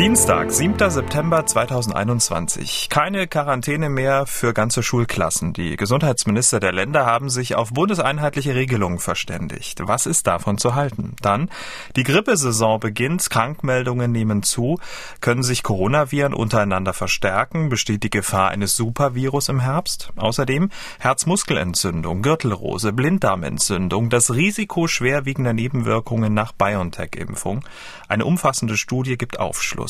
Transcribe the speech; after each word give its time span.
Dienstag, 0.00 0.50
7. 0.50 0.78
September 0.88 1.44
2021. 1.44 2.88
Keine 2.88 3.26
Quarantäne 3.26 3.90
mehr 3.90 4.24
für 4.24 4.54
ganze 4.54 4.82
Schulklassen. 4.82 5.52
Die 5.52 5.76
Gesundheitsminister 5.76 6.58
der 6.58 6.72
Länder 6.72 7.04
haben 7.04 7.28
sich 7.28 7.54
auf 7.54 7.74
bundeseinheitliche 7.74 8.54
Regelungen 8.54 8.98
verständigt. 8.98 9.86
Was 9.86 10.06
ist 10.06 10.26
davon 10.26 10.56
zu 10.56 10.74
halten? 10.74 11.16
Dann, 11.20 11.50
die 11.96 12.04
Grippesaison 12.04 12.80
beginnt, 12.80 13.28
Krankmeldungen 13.28 14.10
nehmen 14.10 14.42
zu. 14.42 14.78
Können 15.20 15.42
sich 15.42 15.62
Coronaviren 15.62 16.32
untereinander 16.32 16.94
verstärken? 16.94 17.68
Besteht 17.68 18.02
die 18.02 18.08
Gefahr 18.08 18.48
eines 18.48 18.76
Supervirus 18.76 19.50
im 19.50 19.60
Herbst? 19.60 20.14
Außerdem 20.16 20.70
Herzmuskelentzündung, 20.98 22.22
Gürtelrose, 22.22 22.94
Blinddarmentzündung, 22.94 24.08
das 24.08 24.32
Risiko 24.32 24.86
schwerwiegender 24.86 25.52
Nebenwirkungen 25.52 26.32
nach 26.32 26.52
BioNTech-Impfung. 26.52 27.66
Eine 28.08 28.24
umfassende 28.24 28.78
Studie 28.78 29.18
gibt 29.18 29.38
Aufschluss. 29.38 29.89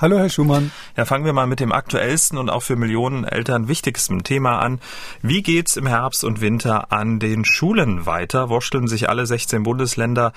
Hallo, 0.00 0.16
Herr 0.16 0.28
Schumann. 0.28 0.70
Ja, 0.96 1.06
fangen 1.06 1.24
wir 1.24 1.32
mal 1.32 1.48
mit 1.48 1.58
dem 1.58 1.72
aktuellsten 1.72 2.38
und 2.38 2.50
auch 2.50 2.62
für 2.62 2.76
Millionen 2.76 3.24
Eltern 3.24 3.66
wichtigsten 3.66 4.22
Thema 4.22 4.60
an. 4.60 4.78
Wie 5.22 5.42
geht's 5.42 5.76
im 5.76 5.88
Herbst 5.88 6.22
und 6.22 6.40
Winter 6.40 6.92
an 6.92 7.18
den 7.18 7.44
Schulen 7.44 8.06
weiter? 8.06 8.48
Wurschteln 8.48 8.86
sich 8.86 9.08
alle 9.08 9.26
16 9.26 9.64
Bundesländer 9.64 10.32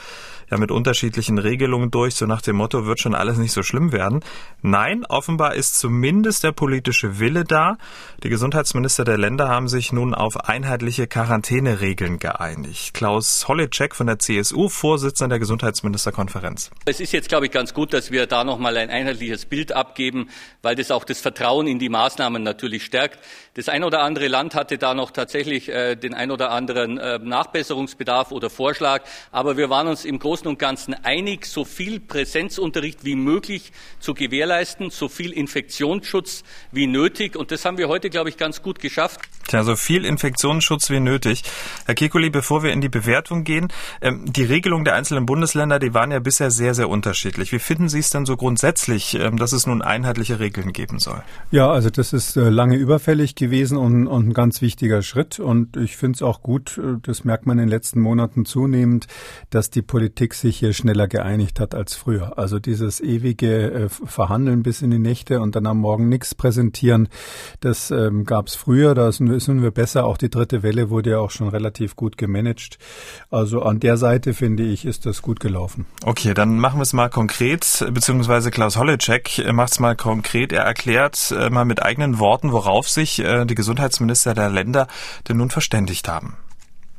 ja 0.49 0.57
mit 0.57 0.71
unterschiedlichen 0.71 1.37
Regelungen 1.37 1.91
durch, 1.91 2.15
so 2.15 2.25
nach 2.25 2.41
dem 2.41 2.55
Motto, 2.55 2.87
wird 2.87 3.01
schon 3.01 3.13
alles 3.13 3.37
nicht 3.37 3.51
so 3.51 3.61
schlimm 3.61 3.91
werden? 3.91 4.21
Nein, 4.63 5.05
offenbar 5.05 5.53
ist 5.53 5.79
zumindest 5.79 6.43
der 6.43 6.53
politische 6.53 7.19
Wille 7.19 7.43
da. 7.43 7.77
Die 8.23 8.29
Gesundheitsminister 8.29 9.03
der 9.03 9.19
Länder 9.19 9.47
haben 9.47 9.67
sich 9.67 9.93
nun 9.93 10.15
auf 10.15 10.37
einheitliche 10.37 11.05
Quarantäneregeln 11.05 12.17
geeinigt. 12.17 12.95
Klaus 12.95 13.47
Holleczek 13.47 13.95
von 13.95 14.07
der 14.07 14.17
CSU, 14.17 14.69
Vorsitzender 14.69 15.35
der 15.35 15.39
Gesundheitsministerkonferenz. 15.39 16.71
Es 16.85 16.99
ist 16.99 17.13
jetzt, 17.13 17.29
glaube 17.29 17.45
ich, 17.45 17.51
ganz 17.51 17.75
gut, 17.75 17.93
dass 17.93 18.09
wir 18.09 18.25
da 18.25 18.43
nochmal 18.43 18.75
ein 18.77 18.89
einheitliches 18.89 19.50
Bild 19.51 19.73
abgeben, 19.73 20.29
weil 20.63 20.75
das 20.75 20.89
auch 20.89 21.03
das 21.03 21.21
Vertrauen 21.21 21.67
in 21.67 21.77
die 21.77 21.89
Maßnahmen 21.89 22.41
natürlich 22.41 22.83
stärkt. 22.83 23.19
Das 23.53 23.67
ein 23.67 23.83
oder 23.83 24.01
andere 24.01 24.29
Land 24.29 24.55
hatte 24.55 24.77
da 24.77 24.93
noch 24.93 25.11
tatsächlich 25.11 25.67
äh, 25.67 25.97
den 25.97 26.13
ein 26.13 26.31
oder 26.31 26.51
anderen 26.51 26.97
äh, 26.97 27.19
Nachbesserungsbedarf 27.19 28.31
oder 28.31 28.49
Vorschlag. 28.49 29.01
Aber 29.33 29.57
wir 29.57 29.69
waren 29.69 29.87
uns 29.87 30.05
im 30.05 30.19
Großen 30.19 30.47
und 30.47 30.57
Ganzen 30.57 30.93
einig, 30.93 31.45
so 31.45 31.65
viel 31.65 31.99
Präsenzunterricht 31.99 33.03
wie 33.03 33.17
möglich 33.17 33.73
zu 33.99 34.13
gewährleisten, 34.13 34.89
so 34.89 35.09
viel 35.09 35.33
Infektionsschutz 35.33 36.43
wie 36.71 36.87
nötig. 36.87 37.35
Und 37.35 37.51
das 37.51 37.65
haben 37.65 37.77
wir 37.77 37.89
heute, 37.89 38.09
glaube 38.09 38.29
ich, 38.29 38.37
ganz 38.37 38.61
gut 38.61 38.79
geschafft. 38.79 39.19
Tja, 39.47 39.65
so 39.65 39.75
viel 39.75 40.05
Infektionsschutz 40.05 40.89
wie 40.89 41.01
nötig. 41.01 41.43
Herr 41.85 41.95
Kekuli, 41.95 42.29
bevor 42.29 42.63
wir 42.63 42.71
in 42.71 42.79
die 42.79 42.87
Bewertung 42.87 43.43
gehen, 43.43 43.67
ähm, 44.01 44.31
die 44.31 44.45
Regelungen 44.45 44.85
der 44.85 44.95
einzelnen 44.95 45.25
Bundesländer, 45.25 45.77
die 45.77 45.93
waren 45.93 46.11
ja 46.11 46.19
bisher 46.19 46.51
sehr, 46.51 46.73
sehr 46.73 46.87
unterschiedlich. 46.87 47.51
Wie 47.51 47.59
finden 47.59 47.89
Sie 47.89 47.99
es 47.99 48.11
denn 48.11 48.25
so 48.25 48.37
grundsätzlich, 48.37 49.15
ähm, 49.15 49.35
dass 49.35 49.51
es 49.51 49.67
nun 49.67 49.81
einheitliche 49.81 50.39
Regeln 50.39 50.71
geben 50.71 50.99
soll? 50.99 51.21
Ja, 51.51 51.69
also 51.69 51.89
das 51.89 52.13
ist 52.13 52.37
äh, 52.37 52.47
lange 52.47 52.77
überfällig 52.77 53.35
gewesen 53.41 53.77
und, 53.77 54.07
und 54.07 54.29
ein 54.29 54.33
ganz 54.33 54.61
wichtiger 54.61 55.01
Schritt. 55.01 55.39
Und 55.39 55.75
ich 55.75 55.97
finde 55.97 56.15
es 56.15 56.21
auch 56.21 56.41
gut, 56.41 56.77
äh, 56.77 56.97
das 57.01 57.25
merkt 57.25 57.45
man 57.45 57.57
in 57.57 57.65
den 57.65 57.69
letzten 57.69 57.99
Monaten 57.99 58.45
zunehmend, 58.45 59.07
dass 59.49 59.69
die 59.69 59.81
Politik 59.81 60.33
sich 60.33 60.59
hier 60.59 60.73
schneller 60.73 61.07
geeinigt 61.07 61.59
hat 61.59 61.75
als 61.75 61.95
früher. 61.95 62.37
Also 62.37 62.59
dieses 62.59 63.01
ewige 63.01 63.71
äh, 63.71 63.89
Verhandeln 63.89 64.63
bis 64.63 64.81
in 64.81 64.91
die 64.91 64.99
Nächte 64.99 65.41
und 65.41 65.55
dann 65.55 65.65
am 65.65 65.79
Morgen 65.79 66.07
nichts 66.07 66.35
präsentieren, 66.35 67.09
das 67.59 67.91
ähm, 67.91 68.23
gab 68.23 68.47
es 68.47 68.55
früher. 68.55 68.93
Da 68.95 69.11
sind 69.11 69.61
wir 69.61 69.71
besser. 69.71 70.05
Auch 70.05 70.17
die 70.17 70.29
dritte 70.29 70.63
Welle 70.63 70.89
wurde 70.89 71.11
ja 71.11 71.19
auch 71.19 71.31
schon 71.31 71.49
relativ 71.49 71.95
gut 71.95 72.17
gemanagt. 72.17 72.77
Also 73.29 73.63
an 73.63 73.79
der 73.79 73.97
Seite 73.97 74.33
finde 74.33 74.63
ich, 74.63 74.85
ist 74.85 75.05
das 75.05 75.21
gut 75.21 75.39
gelaufen. 75.39 75.85
Okay, 76.05 76.33
dann 76.33 76.59
machen 76.59 76.77
wir 76.77 76.83
es 76.83 76.93
mal 76.93 77.09
konkret, 77.09 77.85
beziehungsweise 77.91 78.51
Klaus 78.51 78.77
Holleczek 78.77 79.51
macht 79.51 79.71
es 79.71 79.79
mal 79.79 79.95
konkret. 79.95 80.53
Er 80.53 80.63
erklärt 80.63 81.33
äh, 81.35 81.49
mal 81.49 81.65
mit 81.65 81.81
eigenen 81.81 82.19
Worten, 82.19 82.51
worauf 82.51 82.87
sich 82.87 83.19
äh, 83.31 83.45
die 83.45 83.55
Gesundheitsminister 83.55 84.33
der 84.33 84.49
Länder 84.49 84.87
denn 85.27 85.37
nun 85.37 85.49
verständigt 85.49 86.07
haben. 86.07 86.37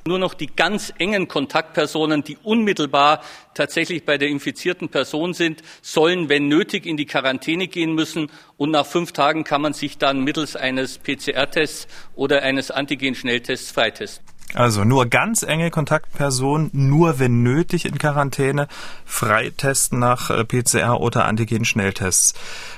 Nur 0.04 0.18
noch 0.18 0.34
die 0.34 0.48
ganz 0.48 0.92
engen 0.98 1.28
Kontaktpersonen, 1.28 2.24
die 2.24 2.36
unmittelbar 2.42 3.22
tatsächlich 3.54 4.04
bei 4.04 4.18
der 4.18 4.28
infizierten 4.28 4.88
Person 4.88 5.32
sind, 5.32 5.62
sollen, 5.80 6.28
wenn 6.28 6.48
nötig, 6.48 6.86
in 6.86 6.96
die 6.96 7.06
Quarantäne 7.06 7.68
gehen 7.68 7.94
müssen. 7.94 8.28
Und 8.56 8.72
nach 8.72 8.86
fünf 8.86 9.12
Tagen 9.12 9.44
kann 9.44 9.62
man 9.62 9.74
sich 9.74 9.98
dann 9.98 10.24
mittels 10.24 10.56
eines 10.56 10.98
PCR-Tests 10.98 11.86
oder 12.16 12.42
eines 12.42 12.72
Antigen-Schnelltests 12.72 13.70
freitesten. 13.70 14.24
Also 14.54 14.84
nur 14.84 15.06
ganz 15.06 15.42
enge 15.42 15.70
Kontaktpersonen, 15.70 16.70
nur 16.72 17.18
wenn 17.18 17.42
nötig 17.42 17.86
in 17.86 17.98
Quarantäne, 17.98 18.68
freitesten 19.06 19.98
nach 19.98 20.30
äh, 20.30 20.44
PCR 20.44 21.00
oder 21.00 21.24
Antigen-Schnelltests. 21.24 22.34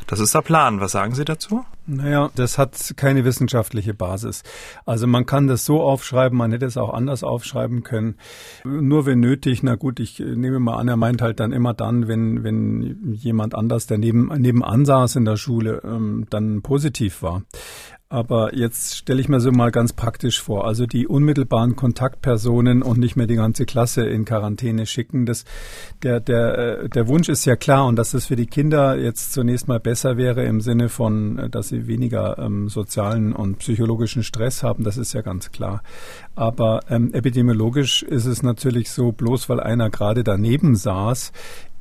Das 0.07 0.21
ist 0.21 0.35
der 0.35 0.43
Plan. 0.43 0.81
Was 0.81 0.93
sagen 0.93 1.15
Sie 1.15 1.25
dazu? 1.25 1.65
Naja, 1.87 2.31
das 2.35 2.57
hat 2.57 2.95
keine 2.97 3.25
wissenschaftliche 3.25 3.93
Basis. 3.93 4.43
Also 4.87 5.07
man 5.07 5.27
kann 5.27 5.49
das 5.49 5.65
so 5.67 5.83
aufschreiben, 5.83 6.39
man 6.39 6.53
hätte 6.53 6.65
es 6.65 6.77
auch 6.77 6.95
anders 6.95 7.23
aufschreiben 7.23 7.83
können. 7.83 8.17
Nur 8.65 9.05
wenn 9.05 9.21
nötig, 9.21 9.63
na 9.63 9.75
gut, 9.75 10.01
ich 10.01 10.19
nehme 10.19 10.61
mal 10.61 10.77
an, 10.77 10.89
er 10.89 10.97
meint 10.97 11.21
halt 11.21 11.41
dann 11.41 11.53
immer 11.53 11.75
dann, 11.75 12.09
wenn, 12.09 12.43
wenn 12.43 13.13
jemand 13.13 13.55
anders, 13.55 13.87
der 13.87 13.99
neben, 13.99 14.29
nebenan 14.29 14.87
saß 14.87 15.17
in 15.17 15.25
der 15.27 15.37
Schule, 15.37 15.83
ähm, 15.85 16.27
dann 16.31 16.63
positiv 16.63 17.23
war. 17.23 17.43
Aber 18.11 18.55
jetzt 18.55 18.97
stelle 18.97 19.21
ich 19.21 19.29
mir 19.29 19.41
so 19.41 19.51
mal 19.51 19.71
ganz 19.71 19.93
praktisch 19.93 20.41
vor. 20.41 20.67
Also 20.67 20.87
die 20.87 21.09
unmittelbaren 21.09 21.75
Kontaktpersonen 21.75 22.83
und 22.83 22.99
nicht 22.99 23.17
mehr 23.17 23.27
die 23.27 23.35
ganze 23.35 23.65
Klasse 23.65 24.05
in 24.07 24.25
Quarantäne 24.25 24.87
schicken. 24.87 25.27
Das, 25.27 25.45
der, 26.03 26.21
der, 26.21 26.59
äh, 26.59 26.89
der 26.89 27.09
Wunsch 27.09 27.29
ist 27.29 27.45
ja 27.45 27.57
klar 27.57 27.87
und 27.87 27.97
dass 27.97 28.15
es 28.15 28.27
für 28.27 28.37
die 28.37 28.47
Kinder 28.47 28.97
jetzt 28.97 29.33
zunächst 29.33 29.69
mal 29.69 29.81
besser 29.81 30.17
wäre 30.17 30.45
im 30.45 30.61
Sinne 30.61 30.91
von, 30.91 31.39
äh, 31.39 31.51
dass 31.51 31.69
sie 31.69 31.89
weniger 31.89 32.39
ähm, 32.39 32.69
sozialen 32.69 33.33
und 33.33 33.59
psychologischen 33.59 34.23
Stress 34.23 34.63
haben. 34.63 34.85
Das 34.85 34.97
ist 34.97 35.15
ja 35.15 35.23
ganz 35.23 35.51
klar. 35.51 35.83
Aber 36.37 36.81
ähm, 36.91 37.13
epidemiologisch 37.15 38.03
ist 38.03 38.27
es 38.27 38.43
natürlich 38.43 38.91
so, 38.91 39.13
bloß 39.13 39.49
weil 39.49 39.61
einer 39.61 39.89
gerade 39.89 40.25
daneben 40.25 40.77
saß, 40.77 41.33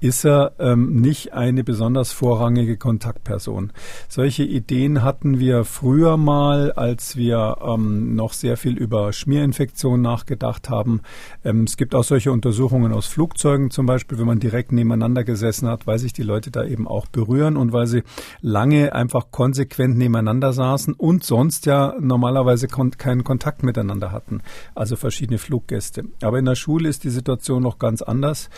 ist 0.04 0.26
er 0.26 0.52
ähm, 0.60 0.98
nicht 0.98 1.32
eine 1.32 1.64
besonders 1.64 2.12
vorrangige 2.12 2.76
Kontaktperson. 2.76 3.72
Solche 4.10 4.44
Ideen 4.44 5.02
hatten 5.02 5.40
wir 5.40 5.64
früher 5.64 6.18
mal, 6.18 6.74
als 6.74 7.16
wir 7.16 7.56
ähm, 7.66 8.14
noch 8.14 8.34
sehr 8.34 8.58
viel 8.58 8.78
über 8.78 9.14
Schmierinfektionen 9.14 10.02
nachgedacht 10.02 10.70
haben. 10.70 11.00
Ähm, 11.46 11.64
es 11.64 11.78
gibt 11.78 11.96
auch 11.96 12.04
solche 12.04 12.34
Untersuchungen 12.34 12.92
aus 12.92 13.08
Flugzeugen 13.08 13.72
zum 13.72 13.86
Beispiel, 13.86 14.20
wenn 14.20 14.26
man 14.28 14.42
direkt 14.42 14.74
nebeneinander 14.74 15.24
gesessen 15.24 15.70
hat, 15.70 15.88
weil 15.88 16.00
sich 16.00 16.12
die 16.12 16.24
Leute 16.24 16.52
da 16.52 16.66
eben 16.66 16.86
auch 16.86 17.06
berühren 17.08 17.56
und 17.56 17.72
weil 17.72 17.88
sie 17.88 18.04
lange 18.42 18.94
einfach 18.94 19.32
konsequent 19.32 19.98
nebeneinander 19.98 20.52
saßen 20.52 20.96
und 20.96 21.24
sonst 21.24 21.66
ja 21.66 21.96
normalerweise 21.98 22.68
kon 22.68 22.92
keinen 22.92 23.24
Kontakt 23.24 23.64
miteinander 23.64 24.12
hatten. 24.12 24.42
Also 24.76 24.98
verschiedene 24.98 25.38
Fluggäste. 25.38 26.04
Aber 26.22 26.40
in 26.40 26.46
der 26.46 26.56
Schule 26.56 26.90
ist 26.90 27.06
die 27.06 27.10
Situation 27.10 27.64
noch 27.64 27.80
ganz 27.80 28.02
anders. 28.02 28.50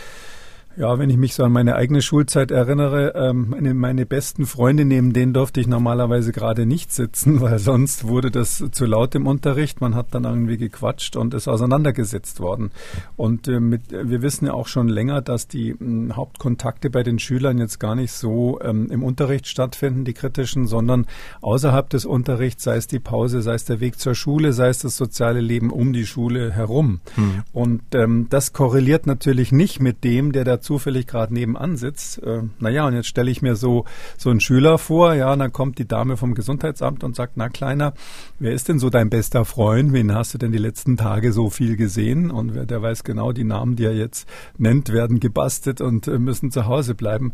Ja, 0.78 1.00
wenn 1.00 1.10
ich 1.10 1.16
mich 1.16 1.36
so 1.36 1.44
an 1.44 1.54
meine 1.54 1.76
eigene 1.76 2.02
Schulzeit 2.02 2.52
erinnere, 2.52 3.14
ähm, 3.16 3.48
meine, 3.50 3.74
meine 3.74 4.06
besten 4.06 4.46
Freunde, 4.46 4.84
neben 4.84 5.14
denen 5.14 5.32
durfte 5.32 5.62
ich 5.62 5.68
normalerweise 5.68 6.34
gerade 6.34 6.66
nicht 6.66 6.92
sitzen, 6.92 7.40
weil 7.42 7.60
sonst 7.60 8.06
wurde 8.06 8.30
das 8.30 8.62
zu 8.72 8.86
laut 8.86 9.16
im 9.16 9.26
Unterricht. 9.26 9.80
Man 9.80 9.96
hat 9.96 10.08
dann 10.12 10.26
irgendwie 10.26 10.58
gequatscht 10.58 11.16
und 11.16 11.34
ist 11.34 11.48
auseinandergesetzt 11.48 12.42
worden. 12.42 12.72
Und 13.16 13.48
äh, 13.48 13.62
mit, 13.62 13.84
wir 13.92 14.22
wissen 14.22 14.48
ja 14.48 14.54
auch 14.54 14.68
schon 14.68 14.90
länger, 14.90 15.22
dass 15.22 15.48
die 15.48 15.76
hm, 15.78 16.14
Hauptkontakte 16.16 16.90
bei 16.90 17.04
den 17.04 17.20
Schülern 17.20 17.58
jetzt 17.58 17.80
gar 17.80 17.96
nicht 17.96 18.12
so 18.12 18.60
ähm, 18.62 18.92
im 18.92 19.02
Unterricht 19.02 19.48
stattfinden, 19.48 20.04
die 20.04 20.14
kritischen, 20.14 20.68
sondern 20.68 21.06
außerhalb 21.42 21.90
des 21.90 22.06
Unterrichts, 22.06 22.64
sei 22.64 22.76
es 22.76 22.88
die 22.88 23.00
Pause, 23.00 23.42
sei 23.42 23.54
es 23.54 23.64
der 23.64 23.80
Weg 23.80 23.98
zur 23.98 24.14
Schule, 24.14 24.52
sei 24.52 24.68
es 24.68 24.80
das 24.80 24.98
soziale 24.98 25.40
Leben 25.40 25.70
um 25.70 25.94
die 25.94 26.06
Schule 26.06 26.52
herum. 26.52 27.00
Hm. 27.16 27.44
Und 27.54 27.82
ähm, 27.94 28.28
das 28.30 28.52
korreliert 28.52 29.08
natürlich 29.08 29.54
nicht 29.54 29.80
mit 29.80 30.04
dem, 30.04 30.34
der 30.34 30.44
da 30.44 30.60
zufällig 30.66 31.08
gerade 31.08 31.34
nebenan 31.34 31.78
sitzt. 31.78 32.22
Äh, 32.24 32.42
naja, 32.60 32.88
und 32.88 32.96
jetzt 32.96 33.08
stelle 33.08 33.32
ich 33.32 33.42
mir 33.42 33.56
so, 33.56 33.86
so 34.18 34.30
einen 34.30 34.42
Schüler 34.42 34.78
vor, 34.78 35.14
ja, 35.14 35.34
dann 35.36 35.54
kommt 35.54 35.78
die 35.80 35.88
Dame 35.88 36.18
vom 36.18 36.34
Gesundheitsamt 36.34 37.04
und 37.04 37.16
sagt, 37.16 37.34
na 37.36 37.50
Kleiner, 37.50 37.94
wer 38.40 38.52
ist 38.52 38.68
denn 38.68 38.80
so 38.80 38.90
dein 38.90 39.10
bester 39.10 39.46
Freund? 39.46 39.94
Wen 39.94 40.14
hast 40.14 40.34
du 40.34 40.38
denn 40.38 40.52
die 40.52 40.58
letzten 40.58 40.98
Tage 40.98 41.32
so 41.32 41.50
viel 41.50 41.78
gesehen? 41.78 42.32
Und 42.32 42.56
wer, 42.56 42.66
der 42.66 42.82
weiß 42.82 43.04
genau, 43.04 43.32
die 43.32 43.44
Namen, 43.44 43.76
die 43.76 43.86
er 43.86 43.96
jetzt 43.96 44.28
nennt, 44.58 44.90
werden 44.90 45.20
gebastelt 45.20 45.80
und 45.80 46.08
äh, 46.08 46.18
müssen 46.18 46.52
zu 46.52 46.66
Hause 46.66 46.96
bleiben. 46.96 47.34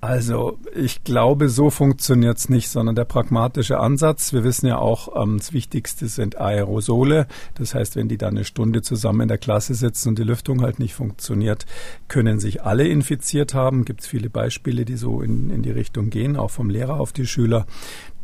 Also 0.00 0.58
ich 0.74 1.04
glaube, 1.04 1.48
so 1.48 1.70
funktioniert's 1.70 2.48
nicht, 2.48 2.70
sondern 2.70 2.94
der 2.94 3.04
pragmatische 3.04 3.78
Ansatz. 3.78 4.32
Wir 4.32 4.42
wissen 4.42 4.66
ja 4.66 4.78
auch, 4.78 5.22
ähm, 5.22 5.38
das 5.38 5.52
Wichtigste 5.52 6.08
sind 6.08 6.40
Aerosole. 6.40 7.26
Das 7.54 7.74
heißt, 7.74 7.96
wenn 7.96 8.08
die 8.08 8.16
da 8.16 8.28
eine 8.28 8.44
Stunde 8.44 8.80
zusammen 8.80 9.22
in 9.22 9.28
der 9.28 9.38
Klasse 9.38 9.74
sitzen 9.74 10.08
und 10.10 10.18
die 10.18 10.24
Lüftung 10.24 10.62
halt 10.62 10.78
nicht 10.78 10.94
funktioniert, 10.94 11.66
können 12.08 12.40
sich 12.40 12.62
alle 12.70 12.86
infiziert 12.86 13.52
haben. 13.52 13.84
Gibt 13.84 14.02
es 14.02 14.06
viele 14.06 14.30
Beispiele, 14.30 14.84
die 14.84 14.96
so 14.96 15.22
in, 15.22 15.50
in 15.50 15.62
die 15.62 15.72
Richtung 15.72 16.08
gehen, 16.08 16.36
auch 16.36 16.52
vom 16.52 16.70
Lehrer 16.70 17.00
auf 17.00 17.12
die 17.12 17.26
Schüler 17.26 17.66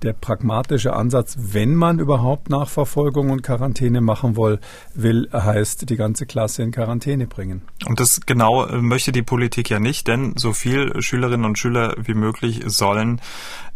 der 0.03 0.13
pragmatische 0.13 0.95
Ansatz, 0.95 1.37
wenn 1.39 1.75
man 1.75 1.99
überhaupt 1.99 2.51
Nachverfolgung 2.51 3.31
und 3.31 3.43
Quarantäne 3.43 4.01
machen 4.01 4.37
will, 4.37 4.61
will, 4.95 5.29
heißt 5.33 5.89
die 5.89 5.97
ganze 5.97 6.27
Klasse 6.27 6.63
in 6.63 6.71
Quarantäne 6.71 7.27
bringen. 7.27 7.63
Und 7.87 8.01
das 8.01 8.21
genau 8.27 8.67
äh, 8.67 8.81
möchte 8.81 9.13
die 9.13 9.23
Politik 9.23 9.71
ja 9.71 9.81
nicht, 9.81 10.09
denn 10.09 10.35
so 10.37 10.53
viel 10.53 11.01
Schülerinnen 11.03 11.45
und 11.45 11.59
Schüler 11.59 11.95
wie 11.99 12.15
möglich 12.15 12.63
sollen 12.67 13.21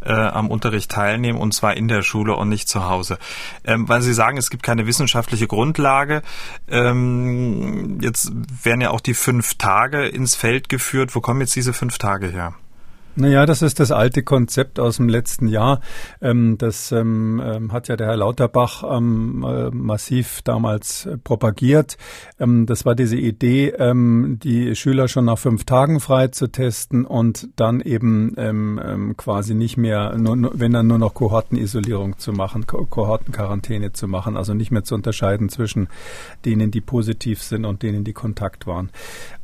äh, 0.03 0.13
am 0.13 0.49
Unterricht 0.49 0.91
teilnehmen 0.91 1.39
und 1.39 1.53
zwar 1.55 1.77
in 1.77 1.89
der 1.89 2.03
Schule 2.03 2.35
und 2.35 2.49
nicht 2.49 2.69
zu 2.69 2.89
Hause. 2.89 3.19
Ähm, 3.65 3.89
weil 3.89 4.03
Sie 4.03 4.15
sagen, 4.15 4.37
es 4.39 4.51
gibt 4.51 4.63
keine 4.63 4.87
wissenschaftliche 4.87 5.47
Grundlage. 5.47 6.23
Ähm, 6.69 7.99
jetzt 8.01 8.33
werden 8.63 8.81
ja 8.81 8.91
auch 8.91 9.01
die 9.01 9.15
fünf 9.15 9.55
Tage 9.55 10.07
ins 10.07 10.35
Feld 10.35 10.69
geführt. 10.69 11.15
Wo 11.15 11.21
kommen 11.21 11.41
jetzt 11.41 11.57
diese 11.57 11.73
fünf 11.73 11.99
Tage 11.99 12.29
her? 12.29 12.55
Naja, 13.17 13.45
das 13.45 13.61
ist 13.63 13.81
das 13.81 13.91
alte 13.91 14.23
Konzept 14.23 14.79
aus 14.79 14.97
dem 14.97 15.09
letzten 15.09 15.49
Jahr. 15.49 15.81
Ähm, 16.23 16.57
das 16.59 16.93
ähm, 16.93 17.43
ähm, 17.45 17.73
hat 17.73 17.89
ja 17.89 17.97
der 17.97 18.07
Herr 18.07 18.17
Lauterbach 18.17 18.85
äh, 18.85 19.01
massiv 19.01 20.43
damals 20.43 21.07
äh, 21.07 21.17
propagiert. 21.19 21.97
das 22.39 22.87
war 22.87 22.95
diese 22.95 23.17
Idee, 23.17 23.73
die 23.73 24.75
Schüler 24.75 25.09
schon 25.09 25.25
nach 25.27 25.39
fünf 25.39 25.65
Tagen 25.65 26.01
frei 26.01 26.29
zu 26.29 26.49
testen 26.49 27.05
und 27.05 27.49
dann 27.57 27.81
eben 27.81 29.15
quasi 29.17 29.55
nicht 29.55 29.77
mehr, 29.77 30.15
wenn 30.17 30.73
dann 30.73 30.87
nur 30.87 30.99
noch 30.99 31.15
Kohortenisolierung 31.15 32.19
zu 32.19 32.33
machen, 32.33 32.67
Kohortenquarantäne 32.67 33.93
zu 33.93 34.09
machen, 34.09 34.37
also 34.37 34.55
nicht 34.55 34.71
mehr 34.71 34.85
zu 34.85 34.95
unterscheiden 34.95 35.49
zwischen 35.49 35.89
denen, 36.45 36.71
die 36.71 36.81
positiv 36.81 37.43
sind 37.43 37.65
und 37.65 37.83
denen, 37.83 38.05
die 38.05 38.13
Kontakt 38.13 38.67
waren. 38.67 38.91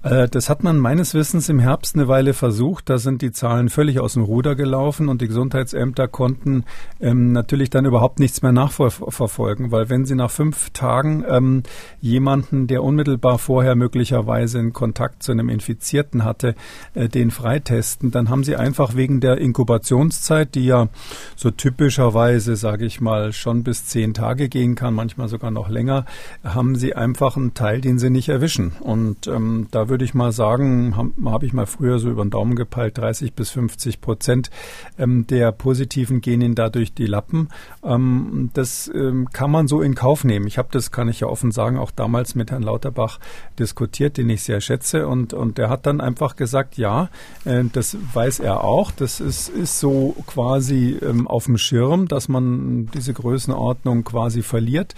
Äh, 0.06 0.28
das 0.28 0.48
hat 0.48 0.62
man 0.62 0.78
meines 0.78 1.14
Wissens 1.14 1.48
im 1.48 1.58
Herbst 1.58 1.96
eine 1.96 2.08
Weile 2.08 2.32
versucht. 2.32 2.88
Da 2.88 2.98
sind 2.98 3.22
die 3.22 3.32
Zahlen 3.32 3.55
völlig 3.68 4.00
aus 4.00 4.14
dem 4.14 4.22
Ruder 4.22 4.54
gelaufen 4.54 5.08
und 5.08 5.20
die 5.20 5.28
Gesundheitsämter 5.28 6.08
konnten 6.08 6.64
ähm, 7.00 7.32
natürlich 7.32 7.70
dann 7.70 7.84
überhaupt 7.84 8.20
nichts 8.20 8.42
mehr 8.42 8.52
nachverfolgen, 8.52 9.70
weil 9.70 9.88
wenn 9.88 10.04
sie 10.04 10.14
nach 10.14 10.30
fünf 10.30 10.70
Tagen 10.70 11.24
ähm, 11.28 11.62
jemanden, 12.00 12.66
der 12.66 12.82
unmittelbar 12.82 13.38
vorher 13.38 13.74
möglicherweise 13.74 14.58
einen 14.58 14.72
Kontakt 14.72 15.22
zu 15.22 15.32
einem 15.32 15.48
Infizierten 15.48 16.24
hatte, 16.24 16.54
äh, 16.94 17.08
den 17.08 17.30
freitesten, 17.30 18.10
dann 18.10 18.28
haben 18.28 18.44
sie 18.44 18.56
einfach 18.56 18.96
wegen 18.96 19.20
der 19.20 19.38
Inkubationszeit, 19.38 20.54
die 20.54 20.66
ja 20.66 20.88
so 21.34 21.50
typischerweise, 21.50 22.56
sage 22.56 22.86
ich 22.86 23.00
mal, 23.00 23.32
schon 23.32 23.62
bis 23.62 23.86
zehn 23.86 24.14
Tage 24.14 24.48
gehen 24.48 24.74
kann, 24.74 24.94
manchmal 24.94 25.28
sogar 25.28 25.50
noch 25.50 25.68
länger, 25.68 26.04
haben 26.44 26.76
sie 26.76 26.94
einfach 26.94 27.36
einen 27.36 27.54
Teil, 27.54 27.80
den 27.80 27.98
sie 27.98 28.10
nicht 28.10 28.28
erwischen. 28.28 28.72
Und 28.80 29.26
ähm, 29.26 29.68
da 29.70 29.88
würde 29.88 30.04
ich 30.04 30.14
mal 30.14 30.32
sagen, 30.32 30.96
habe 30.96 31.12
hab 31.24 31.42
ich 31.42 31.52
mal 31.52 31.66
früher 31.66 31.98
so 31.98 32.10
über 32.10 32.24
den 32.24 32.30
Daumen 32.30 32.56
gepeilt, 32.56 32.98
30 32.98 33.34
bis 33.34 33.45
50 33.50 34.00
Prozent 34.00 34.50
ähm, 34.98 35.26
der 35.26 35.52
Positiven 35.52 36.20
gehen 36.20 36.40
ihnen 36.40 36.54
dadurch 36.54 36.94
die 36.94 37.06
Lappen. 37.06 37.48
Ähm, 37.84 38.50
das 38.54 38.90
ähm, 38.94 39.28
kann 39.32 39.50
man 39.50 39.68
so 39.68 39.80
in 39.80 39.94
Kauf 39.94 40.24
nehmen. 40.24 40.46
Ich 40.46 40.58
habe 40.58 40.68
das, 40.70 40.90
kann 40.90 41.08
ich 41.08 41.20
ja 41.20 41.28
offen 41.28 41.50
sagen, 41.50 41.78
auch 41.78 41.90
damals 41.90 42.34
mit 42.34 42.50
Herrn 42.50 42.62
Lauterbach 42.62 43.18
diskutiert, 43.58 44.16
den 44.16 44.30
ich 44.30 44.42
sehr 44.42 44.60
schätze. 44.60 45.06
Und, 45.06 45.32
und 45.32 45.58
der 45.58 45.68
hat 45.68 45.86
dann 45.86 46.00
einfach 46.00 46.36
gesagt, 46.36 46.76
ja, 46.76 47.08
äh, 47.44 47.64
das 47.72 47.96
weiß 48.12 48.40
er 48.40 48.64
auch. 48.64 48.90
Das 48.90 49.20
ist, 49.20 49.48
ist 49.48 49.80
so 49.80 50.14
quasi 50.26 50.98
ähm, 51.02 51.26
auf 51.26 51.44
dem 51.44 51.58
Schirm, 51.58 52.08
dass 52.08 52.28
man 52.28 52.88
diese 52.92 53.12
Größenordnung 53.12 54.04
quasi 54.04 54.42
verliert 54.42 54.94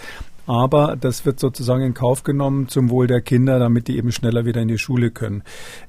aber 0.48 0.96
das 0.96 1.26
wird 1.26 1.38
sozusagen 1.38 1.84
in 1.84 1.92
Kauf 1.92 2.22
genommen 2.22 2.68
zum 2.68 2.88
Wohl 2.88 3.06
der 3.06 3.20
Kinder, 3.20 3.58
damit 3.58 3.86
die 3.86 3.98
eben 3.98 4.12
schneller 4.12 4.46
wieder 4.46 4.62
in 4.62 4.68
die 4.68 4.78
Schule 4.78 5.10
können. 5.10 5.42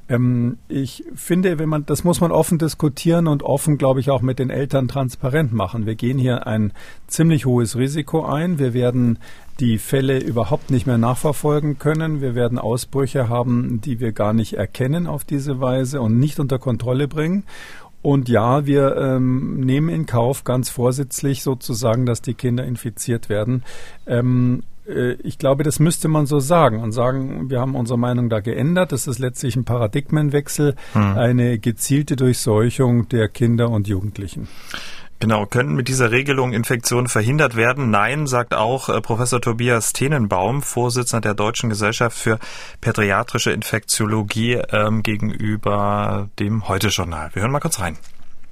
Ähm, 0.10 0.58
ich 0.68 1.06
finde, 1.16 1.58
wenn 1.60 1.70
man, 1.70 1.86
das 1.86 2.04
muss 2.04 2.20
man 2.20 2.34
offen 2.34 2.58
diskutieren 2.58 3.28
und 3.28 3.42
offen, 3.42 3.78
glaube 3.78 4.02
ich, 4.02 4.10
auch 4.10 4.22
mit 4.22 4.38
den 4.38 4.50
Eltern 4.50 4.90
transparent 4.90 5.54
machen. 5.54 5.86
Wir 5.86 5.96
gehen 5.96 6.18
hier 6.18 6.46
ein 6.46 6.74
ziemlich 7.08 7.46
hohes 7.46 7.78
Risiko 7.78 8.26
ein. 8.26 8.60
Wir 8.60 8.74
werden 8.74 9.20
die 9.62 9.78
Fälle 9.78 10.20
überhaupt 10.20 10.72
nicht 10.72 10.86
mehr 10.86 10.98
nachverfolgen 10.98 11.80
können. 11.80 12.20
Wir 12.20 12.36
werden 12.36 12.60
Ausbrüche 12.60 13.30
haben, 13.30 13.80
die 13.80 14.02
wir 14.02 14.12
gar 14.12 14.34
nicht 14.34 14.56
erkennen 14.56 15.08
auf 15.08 15.24
diese 15.24 15.62
Weise 15.62 16.02
und 16.02 16.20
nicht 16.20 16.38
unter 16.38 16.60
Kontrolle 16.60 17.08
bringen. 17.08 17.46
Und 18.02 18.30
ja, 18.30 18.66
wir 18.66 18.96
ähm, 18.96 19.60
nehmen 19.60 19.90
in 19.90 20.06
Kauf 20.06 20.44
ganz 20.44 20.70
vorsätzlich 20.70 21.44
sozusagen, 21.44 22.06
dass 22.06 22.22
die 22.22 22.34
Kinder 22.34 22.64
infiziert 22.64 23.28
werden. 23.28 23.64
Ähm, 24.08 24.64
äh, 24.88 25.14
ich 25.24 25.38
glaube, 25.38 25.64
das 25.64 25.80
müsste 25.80 26.08
man 26.08 26.26
so 26.26 26.40
sagen 26.40 26.82
und 26.82 26.92
sagen, 26.92 27.50
wir 27.50 27.60
haben 27.60 27.76
unsere 27.76 28.00
Meinung 28.00 28.30
da 28.30 28.40
geändert. 28.40 28.92
Das 28.92 29.08
ist 29.08 29.20
letztlich 29.20 29.56
ein 29.56 29.66
Paradigmenwechsel, 29.66 30.76
hm. 30.94 31.18
eine 31.18 31.60
gezielte 31.60 32.16
Durchseuchung 32.16 33.10
der 33.10 33.28
Kinder 33.28 33.70
und 33.70 33.88
Jugendlichen. 33.88 34.48
Genau, 35.20 35.46
können 35.46 35.76
mit 35.76 35.90
dieser 35.90 36.12
Regelung 36.12 36.54
Infektionen 36.54 37.10
verhindert 37.10 37.58
werden? 37.58 37.90
Nein, 37.90 38.26
sagt 38.26 38.54
auch 38.54 38.88
äh, 38.88 39.02
Professor 39.02 39.42
Tobias 39.42 39.92
Tenenbaum, 39.92 40.62
Vorsitzender 40.62 41.22
der 41.22 41.34
Deutschen 41.34 41.70
Gesellschaft 41.70 42.18
für 42.18 42.40
Pädiatrische 42.80 43.52
Infektiologie 43.52 44.62
ähm, 44.72 45.04
gegenüber 45.04 46.30
dem 46.40 46.70
Heute-Journal. 46.70 47.32
Wir 47.34 47.42
hören 47.42 47.52
mal 47.52 47.60
kurz 47.60 47.80
rein. 47.82 47.98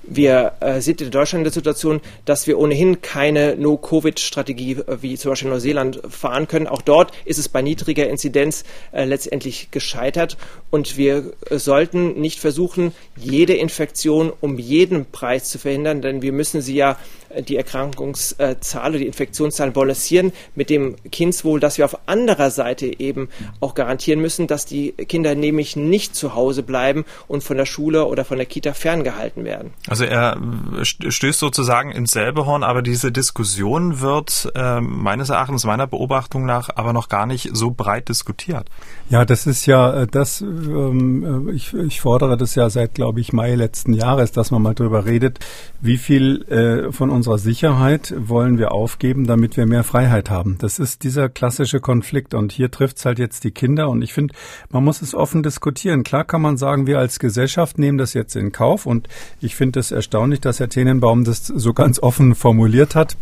Wir 0.10 0.54
äh, 0.62 0.80
sind 0.80 1.02
in 1.02 1.12
Deutschland 1.12 1.42
in 1.42 1.44
der 1.44 1.52
Situation, 1.52 2.00
dass 2.24 2.48
wir 2.48 2.58
ohnehin 2.58 3.02
keine 3.02 3.58
No-Covid-Strategie 3.58 4.78
äh, 4.88 5.02
wie 5.02 5.18
zum 5.18 5.32
Beispiel 5.32 5.50
Neuseeland 5.50 6.02
fahren 6.08 6.48
können. 6.48 6.68
Auch 6.68 6.82
dort 6.82 7.12
ist 7.26 7.38
es 7.38 7.50
bei 7.50 7.62
niedriger 7.62 8.08
Inzidenz 8.08 8.64
äh, 8.94 9.04
letztendlich 9.04 9.70
gescheitert. 9.72 10.38
Und 10.70 10.96
wir 10.96 11.34
äh, 11.50 11.60
sollten 11.60 12.22
nicht 12.22 12.40
versuchen, 12.40 12.94
jede 13.18 13.54
Infektion 13.54 14.32
um 14.40 14.58
jeden 14.58 15.06
Preis 15.06 15.50
zu 15.50 15.60
verhindern, 15.60 16.02
denn 16.02 16.22
wir 16.22 16.32
müssen 16.32 16.62
sie 16.62 16.76
ja 16.76 16.98
die 17.42 17.58
Erkrankungszahl 17.58 18.90
oder 18.90 19.00
die 19.00 19.08
Infektionszahlen 19.08 19.74
balancieren 19.74 20.32
mit 20.56 20.70
dem 20.70 20.96
Kindswohl, 21.12 21.60
dass 21.60 21.78
wir 21.78 21.86
auf 21.86 21.98
anderer 22.08 22.52
Seite 22.52 23.00
eben 23.00 23.30
auch 23.60 23.76
garantieren 23.76 24.22
müssen, 24.22 24.48
dass 24.48 24.66
die 24.66 24.92
Kinder 24.92 25.36
nämlich 25.36 25.76
nicht 25.76 26.16
zu 26.16 26.36
Hause 26.36 26.64
bleiben 26.64 27.06
und 27.28 27.44
von 27.44 27.58
der 27.58 27.66
Schule 27.66 28.06
oder 28.06 28.26
von 28.26 28.38
der 28.38 28.46
Kita 28.46 28.74
ferngehalten 28.74 29.46
werden. 29.46 29.74
Also 29.88 30.06
er 30.06 30.38
stößt 30.84 31.40
sozusagen 31.40 31.92
ins 31.92 32.12
selbe 32.12 32.46
Horn, 32.46 32.64
aber 32.64 32.82
diese 32.82 33.12
Diskussion 33.12 34.02
wird 34.02 34.52
äh, 34.56 34.80
meines 34.82 35.30
Erachtens, 35.30 35.66
meiner 35.66 35.88
Beobachtung 35.88 36.46
nach, 36.46 36.70
aber 36.76 36.94
noch 36.94 37.10
gar 37.10 37.26
nicht 37.26 37.50
so 37.54 37.72
breit 37.72 38.10
diskutiert. 38.10 38.70
Ja, 39.10 39.26
das 39.26 39.48
ist 39.48 39.66
ja 39.66 40.02
äh, 40.02 40.08
das, 40.08 40.42
ähm, 40.42 41.50
äh, 41.50 41.54
ich, 41.54 41.74
ich 41.74 42.02
fordere 42.02 42.38
das 42.38 42.56
ja 42.56 42.70
seit, 42.70 42.96
glaube 42.96 43.20
ich, 43.20 43.34
Mai 43.34 43.56
letzten 43.56 43.94
Jahres, 43.94 44.32
dass 44.32 44.52
man 44.52 44.62
mal 44.62 44.74
darüber 44.74 45.06
redet, 45.06 45.40
wie 45.82 45.98
viel 45.98 46.44
äh, 46.44 46.92
von 46.92 47.10
unserer 47.28 47.40
Sicherheit 47.40 48.14
wollen 48.18 48.58
wir 48.58 48.72
aufgeben, 48.72 49.28
damit 49.28 49.58
wir 49.58 49.66
mehr 49.66 49.84
Freiheit 49.84 50.30
haben. 50.30 50.56
Das 50.60 50.80
ist 50.80 51.04
dieser 51.04 51.28
klassische 51.28 51.82
Konflikt 51.82 52.34
und 52.34 52.54
hier 52.54 52.72
trifft 52.72 53.00
es 53.00 53.06
halt 53.06 53.20
jetzt 53.20 53.44
die 53.44 53.52
Kinder 53.52 53.90
und 53.90 54.02
ich 54.02 54.14
finde, 54.14 54.34
man 54.70 54.86
muss 54.86 55.02
es 55.02 55.14
offen 55.14 55.44
diskutieren. 55.44 56.04
Klar 56.04 56.24
kann 56.24 56.42
man 56.42 56.56
sagen, 56.56 56.88
wir 56.88 57.00
als 57.00 57.20
Gesellschaft 57.20 57.80
nehmen 57.80 57.98
das 57.98 58.14
jetzt 58.14 58.38
in 58.38 58.54
Kauf 58.54 58.86
und 58.86 59.10
ich 59.42 59.58
finde 59.58 59.82
es 59.82 59.92
erstaunlich, 59.92 60.40
dass 60.40 60.62
Herr 60.62 60.70
Tenenbaum 60.70 61.26
das 61.26 61.48
so 61.48 61.74
ganz 61.74 62.02
offen 62.02 62.34
formuliert 62.34 62.96
hat. 62.96 63.18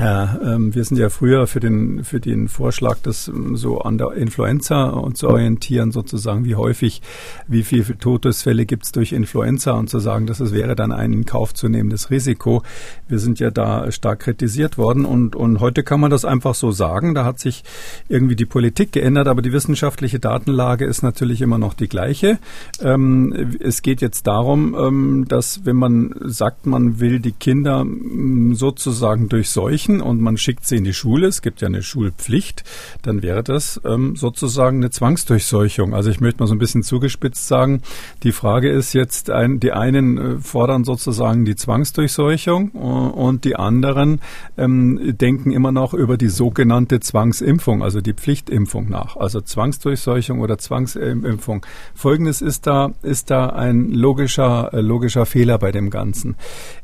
Ja, 0.00 0.38
ähm, 0.42 0.74
wir 0.74 0.82
sind 0.84 0.96
ja 0.96 1.10
früher 1.10 1.46
für 1.46 1.60
den, 1.60 2.04
für 2.04 2.20
den 2.20 2.48
Vorschlag, 2.48 2.96
das 3.02 3.28
ähm, 3.28 3.54
so 3.56 3.80
an 3.80 3.98
der 3.98 4.12
Influenza 4.12 4.98
zu 5.12 5.28
orientieren, 5.28 5.92
sozusagen, 5.92 6.46
wie 6.46 6.54
häufig, 6.54 7.02
wie 7.46 7.62
viele 7.62 7.98
Todesfälle 7.98 8.64
gibt 8.64 8.84
es 8.84 8.92
durch 8.92 9.12
Influenza 9.12 9.72
und 9.72 9.90
zu 9.90 9.98
sagen, 9.98 10.26
dass 10.26 10.40
es 10.40 10.54
wäre 10.54 10.74
dann 10.74 10.90
ein 10.90 11.12
in 11.12 11.26
Kauf 11.26 11.52
zu 11.52 11.68
nehmendes 11.68 12.10
Risiko. 12.10 12.62
Wir 13.08 13.18
sind 13.18 13.40
ja 13.40 13.50
da 13.50 13.92
stark 13.92 14.20
kritisiert 14.20 14.78
worden 14.78 15.04
und, 15.04 15.36
und 15.36 15.60
heute 15.60 15.82
kann 15.82 16.00
man 16.00 16.10
das 16.10 16.24
einfach 16.24 16.54
so 16.54 16.72
sagen. 16.72 17.14
Da 17.14 17.26
hat 17.26 17.38
sich 17.38 17.62
irgendwie 18.08 18.36
die 18.36 18.46
Politik 18.46 18.92
geändert, 18.92 19.28
aber 19.28 19.42
die 19.42 19.52
wissenschaftliche 19.52 20.18
Datenlage 20.18 20.86
ist 20.86 21.02
natürlich 21.02 21.42
immer 21.42 21.58
noch 21.58 21.74
die 21.74 21.88
gleiche. 21.88 22.38
Ähm, 22.80 23.58
es 23.60 23.82
geht 23.82 24.00
jetzt 24.00 24.26
darum, 24.26 24.74
ähm, 24.74 25.26
dass 25.28 25.66
wenn 25.66 25.76
man 25.76 26.14
sagt, 26.24 26.64
man 26.64 27.00
will 27.00 27.20
die 27.20 27.32
Kinder 27.32 27.82
ähm, 27.82 28.54
sozusagen 28.54 29.28
durchseuchen, 29.28 29.89
Jugendlichen 29.90 30.00
und 30.00 30.20
man 30.20 30.36
schickt 30.36 30.66
sie 30.66 30.76
in 30.76 30.84
die 30.84 30.94
Schule, 30.94 31.26
es 31.26 31.42
gibt 31.42 31.60
ja 31.60 31.68
eine 31.68 31.82
Schulpflicht, 31.82 32.64
dann 33.02 33.22
wäre 33.22 33.42
das 33.42 33.80
ähm, 33.84 34.16
sozusagen 34.16 34.78
eine 34.78 34.90
Zwangsdurchseuchung. 34.90 35.94
Also 35.94 36.10
ich 36.10 36.20
möchte 36.20 36.40
mal 36.40 36.46
so 36.46 36.54
ein 36.54 36.58
bisschen 36.58 36.82
zugespitzt 36.82 37.48
sagen, 37.48 37.82
die 38.22 38.32
Frage 38.32 38.70
ist 38.70 38.92
jetzt, 38.92 39.30
ein, 39.30 39.60
die 39.60 39.72
einen 39.72 40.18
äh, 40.18 40.38
fordern 40.38 40.84
sozusagen 40.84 41.44
die 41.44 41.56
Zwangsdurchseuchung 41.56 42.70
äh, 42.74 42.78
und 42.78 43.44
die 43.44 43.56
anderen 43.56 44.20
ähm, 44.56 45.16
denken 45.18 45.50
immer 45.50 45.72
noch 45.72 45.94
über 45.94 46.16
die 46.16 46.28
sogenannte 46.28 47.00
Zwangsimpfung, 47.00 47.82
also 47.82 48.00
die 48.00 48.14
Pflichtimpfung 48.14 48.88
nach. 48.88 49.16
Also 49.16 49.40
Zwangsdurchseuchung 49.40 50.40
oder 50.40 50.58
Zwangsimpfung. 50.58 51.64
Folgendes 51.94 52.42
ist 52.42 52.66
da, 52.66 52.92
ist 53.02 53.30
da 53.30 53.50
ein 53.50 53.90
logischer, 53.90 54.70
äh, 54.72 54.80
logischer 54.80 55.26
Fehler 55.26 55.58
bei 55.58 55.72
dem 55.72 55.90
Ganzen. 55.90 56.36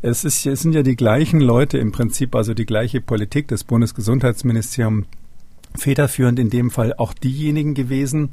Es, 0.02 0.24
ist, 0.24 0.46
es 0.46 0.60
sind 0.60 0.74
ja 0.74 0.82
die 0.82 0.96
gleichen 0.96 1.40
Leute 1.40 1.78
im 1.78 1.92
Prinzip, 1.92 2.34
also 2.34 2.54
die 2.54 2.66
gleiche 2.66 2.95
Politik 3.00 3.48
des 3.48 3.64
Bundesgesundheitsministeriums 3.64 5.04
federführend 5.76 6.38
in 6.38 6.50
dem 6.50 6.70
Fall 6.70 6.94
auch 6.94 7.12
diejenigen 7.12 7.74
gewesen, 7.74 8.30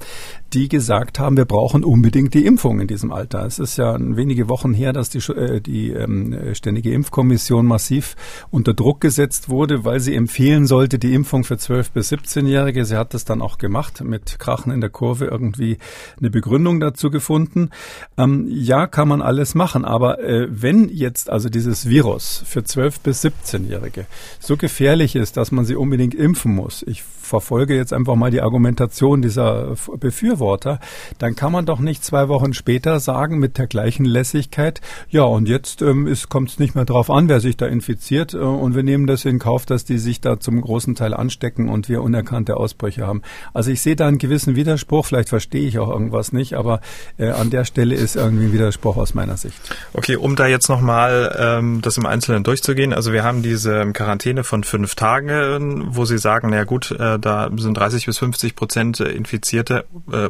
die 0.54 0.70
gesagt 0.70 1.20
haben, 1.20 1.38
wir 1.38 1.46
brauchen 1.46 1.84
unbedingt 1.84 2.34
die 2.34 2.46
Impfung 2.46 2.80
in 2.80 2.88
diesem 2.88 3.12
Alter. 3.12 3.46
Es 3.46 3.60
ist 3.60 3.78
ja 3.78 3.98
wenige 4.00 4.50
Wochen 4.50 4.74
her, 4.74 4.94
dass 4.94 5.10
die, 5.10 5.20
äh, 5.32 5.62
die 5.62 5.90
ähm, 5.92 6.54
Ständige 6.54 6.92
Impfkommission 6.92 7.66
massiv 7.66 8.16
unter 8.52 8.74
Druck 8.74 9.02
gesetzt 9.02 9.50
wurde, 9.50 9.86
weil 9.86 10.00
sie 10.00 10.16
empfehlen 10.16 10.68
sollte, 10.68 11.00
die 11.00 11.14
Impfung 11.14 11.44
für 11.44 11.56
12- 11.56 11.92
bis 11.94 12.12
17-Jährige. 12.12 12.86
Sie 12.86 12.96
hat 12.96 13.14
das 13.14 13.26
dann 13.26 13.42
auch 13.42 13.58
gemacht, 13.58 14.04
mit 14.04 14.40
Krachen 14.40 14.72
in 14.72 14.82
der 14.82 14.90
Kurve 14.90 15.26
irgendwie 15.26 15.78
eine 16.20 16.30
Begründung 16.30 16.80
dazu 16.80 17.10
gefunden. 17.10 17.70
Ähm, 18.18 18.48
ja, 18.50 18.88
kann 18.88 19.08
man 19.08 19.22
alles 19.22 19.56
machen, 19.56 19.86
aber 19.86 20.20
äh, 20.24 20.48
wenn 20.50 20.90
jetzt 20.90 21.30
also 21.30 21.50
dieses 21.50 21.90
Virus 21.90 22.44
für 22.46 22.62
12- 22.62 22.98
bis 23.04 23.24
17-Jährige 23.24 24.06
so 24.40 24.58
gefährlich 24.58 25.16
ist, 25.16 25.38
dass 25.38 25.52
man 25.52 25.66
sie 25.66 25.76
unbedingt 25.76 26.16
impfen 26.16 26.54
muss, 26.54 26.84
ich 26.88 27.04
verfolge 27.34 27.76
jetzt 27.76 27.94
einfach 27.94 28.14
mal 28.14 28.30
die 28.30 28.42
Argumentation 28.42 29.24
dieser 29.24 29.76
Befürworter, 30.00 30.80
dann 31.18 31.36
kann 31.36 31.52
man 31.52 31.66
doch 31.66 31.80
nicht 31.80 32.06
zwei 32.06 32.28
Wochen 32.28 32.54
später 32.54 33.00
sagen 33.00 33.40
mit 33.40 33.58
der 33.58 33.66
gleichen 33.66 34.06
Lässigkeit, 34.06 34.82
ja, 35.10 35.24
und 35.24 35.50
jetzt 35.50 35.82
ähm, 35.82 36.08
kommt 36.30 36.50
es 36.50 36.60
nicht 36.60 36.76
mehr 36.76 36.86
drauf 36.86 37.10
an, 37.10 37.30
wer 37.30 37.40
sich 37.40 37.58
da 37.58 37.66
infiziert 37.66 38.36
äh, 38.36 38.38
und 38.38 38.76
wir 38.76 38.84
nehmen 38.84 39.08
das 39.08 39.26
in 39.26 39.40
Kauf, 39.40 39.66
dass 39.66 39.84
die 39.84 39.98
sich 39.98 40.22
da 40.22 40.40
zum 40.40 40.62
großen 40.62 40.94
Teil 40.94 41.16
anstecken 41.16 41.70
und 41.70 41.90
wir 41.90 42.04
unerkannte 42.04 42.56
Ausbrüche 42.56 43.08
haben. 43.08 43.24
Also 43.52 43.72
ich 43.72 43.82
sehe 43.82 43.96
da 43.96 44.08
einen 44.08 44.20
gewissen 44.20 44.56
Widerspruch, 44.56 45.08
vielleicht 45.08 45.30
verstehe 45.30 45.68
ich 45.68 45.80
auch 45.80 45.90
irgendwas 45.90 46.34
nicht, 46.34 46.54
aber 46.54 46.82
äh, 47.18 47.30
an 47.30 47.50
der 47.50 47.66
Stelle 47.66 47.96
ist 47.96 48.16
irgendwie 48.16 48.46
ein 48.46 48.54
Widerspruch 48.54 48.98
aus 48.98 49.16
meiner 49.16 49.38
Sicht. 49.38 49.58
Okay, 49.94 50.18
um 50.18 50.36
da 50.36 50.46
jetzt 50.46 50.70
nochmal 50.70 51.36
ähm, 51.40 51.82
das 51.82 51.98
im 51.98 52.06
Einzelnen 52.06 52.44
durchzugehen, 52.44 52.94
also 52.94 53.12
wir 53.12 53.24
haben 53.24 53.42
diese 53.42 53.92
Quarantäne 53.92 54.44
von 54.44 54.64
fünf 54.64 54.94
Tagen, 54.94 55.88
wo 55.88 56.06
Sie 56.06 56.20
sagen, 56.20 56.50
na 56.52 56.64
gut, 56.64 56.92
äh, 56.92 57.18
da 57.26 57.50
sind 57.56 57.78
30 57.78 58.06
bis 58.06 58.18
50 58.18 58.56
Prozent 58.56 59.00
Infizierte, 59.00 59.86
äh, 60.12 60.30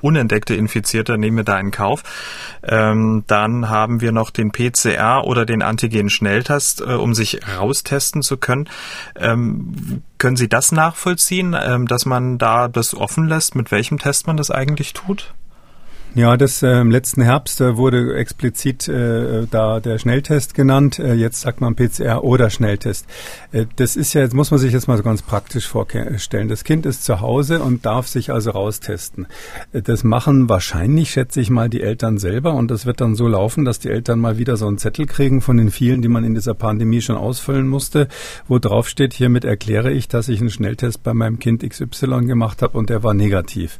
unentdeckte 0.00 0.54
Infizierte, 0.54 1.18
nehmen 1.18 1.38
wir 1.38 1.44
da 1.44 1.58
in 1.58 1.70
Kauf. 1.70 2.02
Ähm, 2.62 3.24
dann 3.26 3.68
haben 3.68 4.00
wir 4.00 4.12
noch 4.12 4.30
den 4.30 4.50
PCR 4.50 5.24
oder 5.24 5.46
den 5.46 5.62
Antigen-Schnelltest, 5.62 6.80
äh, 6.80 6.94
um 6.94 7.14
sich 7.14 7.40
raustesten 7.46 8.22
zu 8.22 8.36
können. 8.36 8.68
Ähm, 9.16 10.02
können 10.18 10.36
Sie 10.36 10.48
das 10.48 10.72
nachvollziehen, 10.72 11.56
ähm, 11.58 11.86
dass 11.86 12.06
man 12.06 12.38
da 12.38 12.68
das 12.68 12.94
offen 12.94 13.28
lässt, 13.28 13.54
mit 13.54 13.70
welchem 13.70 13.98
Test 13.98 14.26
man 14.26 14.36
das 14.36 14.50
eigentlich 14.50 14.92
tut? 14.92 15.34
Ja, 16.16 16.38
das 16.38 16.62
äh, 16.62 16.80
im 16.80 16.90
letzten 16.90 17.20
Herbst 17.20 17.60
äh, 17.60 17.76
wurde 17.76 18.16
explizit 18.16 18.88
äh, 18.88 19.46
da 19.50 19.80
der 19.80 19.98
Schnelltest 19.98 20.54
genannt. 20.54 20.98
Äh, 20.98 21.12
jetzt 21.12 21.42
sagt 21.42 21.60
man 21.60 21.76
PCR 21.76 22.24
oder 22.24 22.48
Schnelltest. 22.48 23.04
Äh, 23.52 23.66
das 23.76 23.96
ist 23.96 24.14
ja, 24.14 24.22
jetzt 24.22 24.32
muss 24.32 24.50
man 24.50 24.58
sich 24.58 24.72
jetzt 24.72 24.88
mal 24.88 24.96
so 24.96 25.02
ganz 25.02 25.20
praktisch 25.20 25.68
vorstellen. 25.68 26.48
Das 26.48 26.64
Kind 26.64 26.86
ist 26.86 27.04
zu 27.04 27.20
Hause 27.20 27.60
und 27.60 27.84
darf 27.84 28.06
sich 28.06 28.32
also 28.32 28.52
raustesten. 28.52 29.26
Äh, 29.74 29.82
das 29.82 30.04
machen 30.04 30.48
wahrscheinlich, 30.48 31.10
schätze 31.10 31.38
ich 31.38 31.50
mal, 31.50 31.68
die 31.68 31.82
Eltern 31.82 32.16
selber 32.16 32.54
und 32.54 32.70
das 32.70 32.86
wird 32.86 33.02
dann 33.02 33.14
so 33.14 33.28
laufen, 33.28 33.66
dass 33.66 33.78
die 33.78 33.90
Eltern 33.90 34.18
mal 34.18 34.38
wieder 34.38 34.56
so 34.56 34.66
einen 34.66 34.78
Zettel 34.78 35.04
kriegen 35.04 35.42
von 35.42 35.58
den 35.58 35.70
vielen, 35.70 36.00
die 36.00 36.08
man 36.08 36.24
in 36.24 36.34
dieser 36.34 36.54
Pandemie 36.54 37.02
schon 37.02 37.18
ausfüllen 37.18 37.68
musste, 37.68 38.08
wo 38.48 38.58
drauf 38.58 38.88
steht, 38.88 39.12
hiermit 39.12 39.44
erkläre 39.44 39.92
ich, 39.92 40.08
dass 40.08 40.30
ich 40.30 40.40
einen 40.40 40.48
Schnelltest 40.48 41.02
bei 41.02 41.12
meinem 41.12 41.38
Kind 41.40 41.62
XY 41.62 42.22
gemacht 42.24 42.62
habe 42.62 42.78
und 42.78 42.88
der 42.88 43.02
war 43.02 43.12
negativ. 43.12 43.78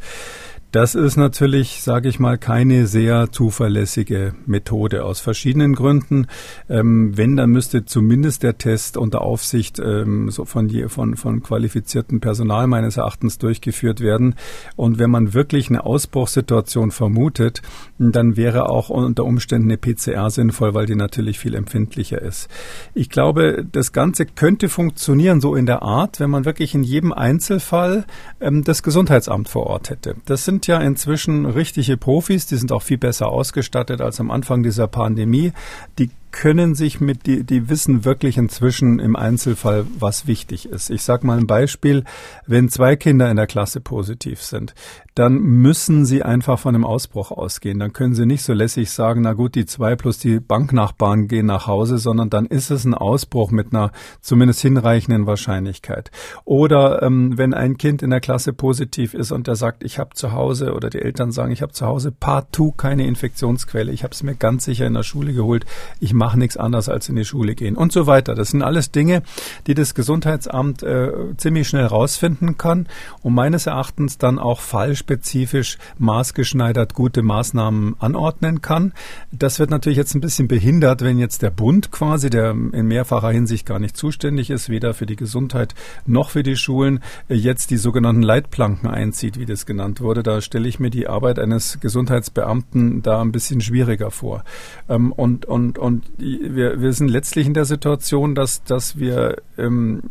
Das 0.77 0.95
ist 0.95 1.17
natürlich, 1.17 1.81
sage 1.83 2.11
ich 2.11 2.21
mal, 2.21 2.37
keine 2.37 2.87
sehr 2.87 3.33
zuverlässige 3.33 4.35
Methode 4.45 5.07
aus 5.07 5.21
verschiedenen 5.21 5.75
Gründen. 5.75 6.27
Ähm, 6.69 7.17
wenn, 7.17 7.35
dann 7.35 7.49
müsste 7.49 7.87
zumindest 7.87 8.43
der 8.43 8.59
Test 8.59 8.99
unter 8.99 9.23
Aufsicht 9.23 9.79
ähm, 9.79 10.31
so 10.31 10.45
von, 10.45 10.69
von, 10.91 11.17
von 11.17 11.43
qualifiziertem 11.43 12.21
Personal 12.21 12.67
meines 12.67 12.99
Erachtens 12.99 13.39
durchgeführt 13.39 14.03
werden. 14.03 14.35
Und 14.77 14.99
wenn 14.99 15.11
man 15.11 15.33
wirklich 15.33 15.71
eine 15.71 15.87
Ausbruchssituation 15.87 16.91
vermutet, 16.91 17.63
dann 17.99 18.37
wäre 18.37 18.69
auch 18.69 18.91
unter 18.91 19.25
Umständen 19.25 19.71
eine 19.71 19.79
PCR 19.79 20.29
sinnvoll, 20.29 20.75
weil 20.75 20.85
die 20.85 20.95
natürlich 20.95 21.39
viel 21.39 21.55
empfindlicher 21.55 22.21
ist. 22.21 22.51
Ich 22.93 23.09
glaube, 23.09 23.65
das 23.73 23.93
Ganze 23.93 24.27
könnte 24.27 24.69
funktionieren 24.69 25.41
so 25.41 25.55
in 25.55 25.65
der 25.65 25.81
Art, 25.81 26.21
wenn 26.21 26.29
man 26.29 26.45
wirklich 26.45 26.75
in 26.75 26.83
jedem 26.83 27.15
Einzelfall 27.15 28.05
ähm, 28.43 28.63
das 28.63 28.83
Gesundheitsamt 28.83 29.49
vor 29.49 29.69
Ort 29.69 29.89
hätte. 29.89 30.17
Das 30.27 30.45
sind 30.45 30.66
ja 30.67 30.81
inzwischen 30.81 31.47
richtige 31.47 31.97
Profis, 31.97 32.47
die 32.47 32.57
sind 32.57 32.73
auch 32.73 32.83
viel 32.83 32.99
besser 32.99 33.29
ausgestattet 33.29 34.01
als 34.01 34.21
am 34.21 34.31
Anfang 34.31 34.63
dieser 34.63 34.87
Pandemie. 34.87 35.53
Die 35.99 36.11
können 36.37 36.75
sich 36.75 37.01
mit, 37.01 37.27
die, 37.27 37.45
die 37.45 37.71
wissen 37.71 38.05
wirklich 38.05 38.37
inzwischen 38.37 38.99
im 38.99 39.17
Einzelfall, 39.17 39.87
was 39.99 40.27
wichtig 40.27 40.69
ist. 40.69 40.91
Ich 40.91 41.03
sage 41.03 41.27
mal 41.27 41.39
ein 41.39 41.47
Beispiel, 41.47 42.05
wenn 42.47 42.69
zwei 42.69 42.95
Kinder 42.95 43.31
in 43.31 43.37
der 43.37 43.47
Klasse 43.47 43.81
positiv 43.81 44.43
sind, 44.43 44.75
dann 45.15 45.39
müssen 45.39 46.05
sie 46.05 46.23
einfach 46.23 46.59
von 46.59 46.75
einem 46.75 46.85
Ausbruch 46.85 47.31
ausgehen. 47.31 47.79
Dann 47.79 47.95
können 47.95 48.15
sie 48.15 48.27
nicht 48.27 48.43
so 48.43 48.53
lässig 48.53 48.91
sagen, 48.91 49.23
na 49.23 49.33
gut, 49.33 49.55
die 49.55 49.65
zwei 49.65 49.97
plus 49.97 50.19
die 50.19 50.39
Banknachbarn 50.39 51.27
gehen 51.27 51.47
nach 51.47 51.67
Hause, 51.67 51.97
sondern 51.97 52.29
dann 52.29 52.45
ist 52.45 52.71
es 52.71 52.85
ein 52.85 52.93
Ausbruch 52.93 53.51
mit 53.51 53.73
einer 53.73 53.93
zumindest 54.21 54.61
hinreichenden 54.61 55.27
Wahrscheinlichkeit. 55.27 56.11
Oder 56.45 57.03
ähm, 57.03 57.39
wenn 57.39 57.55
ein 57.55 57.79
Kind 57.79 58.03
in 58.03 58.11
der 58.11 58.21
Klasse 58.21 58.53
positiv 58.53 59.15
ist 59.15 59.33
und 59.33 59.47
der 59.47 59.57
sagt, 59.57 59.83
ich 59.85 59.99
habe 59.99 60.15
zu 60.15 60.33
Hause 60.33 60.75
oder 60.75 60.91
die 60.91 61.01
Eltern 61.01 61.33
sagen, 61.33 61.51
ich 61.51 61.63
habe 61.63 61.73
zu 61.73 61.87
Hause 61.87 62.13
partout 62.13 62.73
keine 62.73 63.07
Infektionsquelle, 63.07 63.93
ich 63.93 64.05
habe 64.05 64.13
es 64.13 64.23
mir 64.23 64.35
ganz 64.35 64.67
sicher 64.67 64.87
in 64.87 64.93
der 64.93 65.03
Schule 65.03 65.33
geholt, 65.33 65.65
ich 65.99 66.13
mache 66.13 66.26
nichts 66.35 66.57
anderes 66.57 66.89
als 66.89 67.09
in 67.09 67.17
die 67.17 67.25
Schule 67.25 67.55
gehen 67.55 67.77
und 67.77 67.93
so 67.93 68.07
weiter. 68.07 68.35
Das 68.35 68.51
sind 68.51 68.63
alles 68.63 68.91
Dinge, 68.91 69.23
die 69.67 69.75
das 69.75 69.95
Gesundheitsamt 69.95 70.83
äh, 70.83 71.13
ziemlich 71.37 71.69
schnell 71.69 71.87
rausfinden 71.87 72.59
kann 72.59 72.89
und 73.23 73.35
meines 73.35 73.67
Erachtens 73.67 74.19
dann 74.19 74.39
auch 74.39 74.61
fallspezifisch 74.61 75.79
maßgeschneidert 75.99 76.95
gute 76.95 77.23
Maßnahmen 77.23 77.97
anordnen 77.99 78.63
kann. 78.63 78.93
Das 79.31 79.59
wird 79.59 79.71
natürlich 79.71 79.99
jetzt 79.99 80.15
ein 80.15 80.21
bisschen 80.21 80.49
behindert, 80.49 81.03
wenn 81.03 81.19
jetzt 81.19 81.43
der 81.43 81.51
Bund 81.51 81.93
quasi, 81.93 82.31
der 82.31 82.51
in 82.51 82.87
mehrfacher 82.87 83.31
Hinsicht 83.31 83.67
gar 83.67 83.79
nicht 83.79 83.97
zuständig 83.97 84.51
ist, 84.51 84.69
weder 84.69 84.95
für 84.95 85.07
die 85.07 85.17
Gesundheit 85.17 85.75
noch 86.07 86.31
für 86.31 86.43
die 86.43 86.57
Schulen, 86.57 87.01
jetzt 87.29 87.71
die 87.71 87.77
sogenannten 87.77 88.23
Leitplanken 88.23 88.89
einzieht, 88.89 89.39
wie 89.39 89.47
das 89.47 89.67
genannt 89.67 90.01
wurde. 90.01 90.23
Da 90.23 90.41
stelle 90.41 90.69
ich 90.69 90.81
mir 90.81 90.91
die 90.91 91.07
Arbeit 91.07 91.39
eines 91.39 91.79
Gesundheitsbeamten 91.81 93.03
da 93.03 93.21
ein 93.21 93.33
bisschen 93.33 93.61
schwieriger 93.61 94.11
vor. 94.11 94.45
Ähm, 94.89 95.13
und, 95.13 95.47
und, 95.47 95.79
und 95.79 96.05
wir, 96.19 96.81
wir 96.81 96.93
sind 96.93 97.09
letztlich 97.09 97.47
in 97.47 97.55
der 97.55 97.65
Situation, 97.65 98.35
dass, 98.35 98.65
dass 98.65 98.99
wir 98.99 99.43
ähm, 99.59 100.03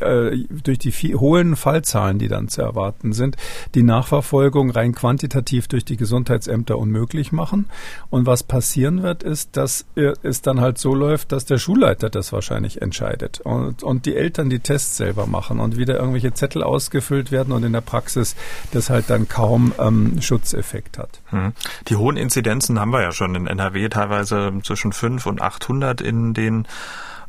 äh, 0.00 0.36
durch 0.62 0.78
die 0.78 1.14
hohen 1.14 1.56
Fallzahlen, 1.56 2.18
die 2.18 2.28
dann 2.28 2.48
zu 2.48 2.62
erwarten 2.62 3.12
sind, 3.12 3.36
die 3.74 3.82
Nachverfolgung 3.82 4.70
rein 4.70 4.94
quantitativ 4.94 5.68
durch 5.68 5.84
die 5.84 5.96
Gesundheitsämter 5.96 6.78
unmöglich 6.78 7.32
machen. 7.32 7.68
Und 8.10 8.26
was 8.26 8.42
passieren 8.42 9.02
wird, 9.02 9.22
ist, 9.22 9.56
dass 9.56 9.86
es 9.94 10.42
dann 10.42 10.60
halt 10.60 10.78
so 10.78 10.94
läuft, 10.94 11.32
dass 11.32 11.44
der 11.44 11.58
Schulleiter 11.58 12.10
das 12.10 12.32
wahrscheinlich 12.32 12.82
entscheidet 12.82 13.40
und, 13.40 13.82
und 13.82 14.06
die 14.06 14.16
Eltern 14.16 14.50
die 14.50 14.60
Tests 14.60 14.96
selber 14.96 15.26
machen 15.26 15.60
und 15.60 15.76
wieder 15.76 15.96
irgendwelche 15.96 16.34
Zettel 16.34 16.62
ausgefüllt 16.62 17.30
werden 17.30 17.52
und 17.52 17.62
in 17.62 17.72
der 17.72 17.80
Praxis 17.80 18.36
das 18.72 18.90
halt 18.90 19.10
dann 19.10 19.28
kaum 19.28 19.72
ähm, 19.78 20.20
Schutzeffekt 20.20 20.98
hat. 20.98 21.20
Hm. 21.26 21.52
Die 21.88 21.96
hohen 21.96 22.16
Inzidenzen 22.16 22.80
haben 22.80 22.90
wir 22.90 23.02
ja 23.02 23.12
schon 23.12 23.34
in 23.34 23.46
NRW, 23.46 23.88
teilweise 23.88 24.52
zwischen 24.62 24.92
5 24.92 25.26
und 25.26 25.40
800 25.40 26.00
in 26.00 26.34
den 26.34 26.66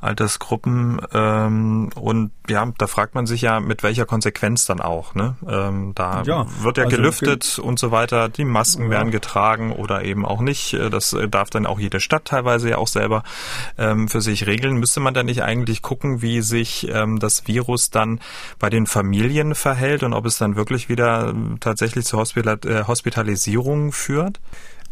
Altersgruppen. 0.01 1.01
Ähm, 1.13 1.89
und 1.95 2.31
ja, 2.47 2.71
da 2.77 2.87
fragt 2.87 3.15
man 3.15 3.25
sich 3.25 3.41
ja, 3.41 3.59
mit 3.59 3.83
welcher 3.83 4.05
Konsequenz 4.05 4.65
dann 4.65 4.81
auch. 4.81 5.15
Ne? 5.15 5.35
Ähm, 5.47 5.93
da 5.95 6.23
ja, 6.23 6.45
wird 6.61 6.77
ja 6.77 6.85
also 6.85 6.95
gelüftet 6.95 7.59
und 7.59 7.79
so 7.79 7.91
weiter. 7.91 8.29
Die 8.29 8.45
Masken 8.45 8.85
ja. 8.85 8.91
werden 8.91 9.11
getragen 9.11 9.71
oder 9.71 10.03
eben 10.03 10.25
auch 10.25 10.41
nicht. 10.41 10.73
Äh, 10.73 10.89
das 10.89 11.13
äh, 11.13 11.27
darf 11.27 11.49
dann 11.49 11.65
auch 11.65 11.79
jede 11.79 11.99
Stadt 11.99 12.25
teilweise 12.25 12.69
ja 12.69 12.77
auch 12.77 12.87
selber 12.87 13.23
ähm, 13.77 14.07
für 14.07 14.21
sich 14.21 14.45
regeln. 14.45 14.77
Müsste 14.77 14.99
man 14.99 15.13
dann 15.13 15.25
nicht 15.25 15.43
eigentlich 15.43 15.81
gucken, 15.81 16.21
wie 16.21 16.41
sich 16.41 16.87
ähm, 16.89 17.19
das 17.19 17.47
Virus 17.47 17.89
dann 17.89 18.19
bei 18.59 18.69
den 18.69 18.85
Familien 18.87 19.55
verhält 19.55 20.03
und 20.03 20.13
ob 20.13 20.25
es 20.25 20.37
dann 20.37 20.55
wirklich 20.55 20.89
wieder 20.89 21.33
tatsächlich 21.59 22.05
zur 22.05 22.19
Hospital 22.19 22.59
äh, 22.65 22.83
Hospitalisierung 22.85 23.91
führt? 23.91 24.39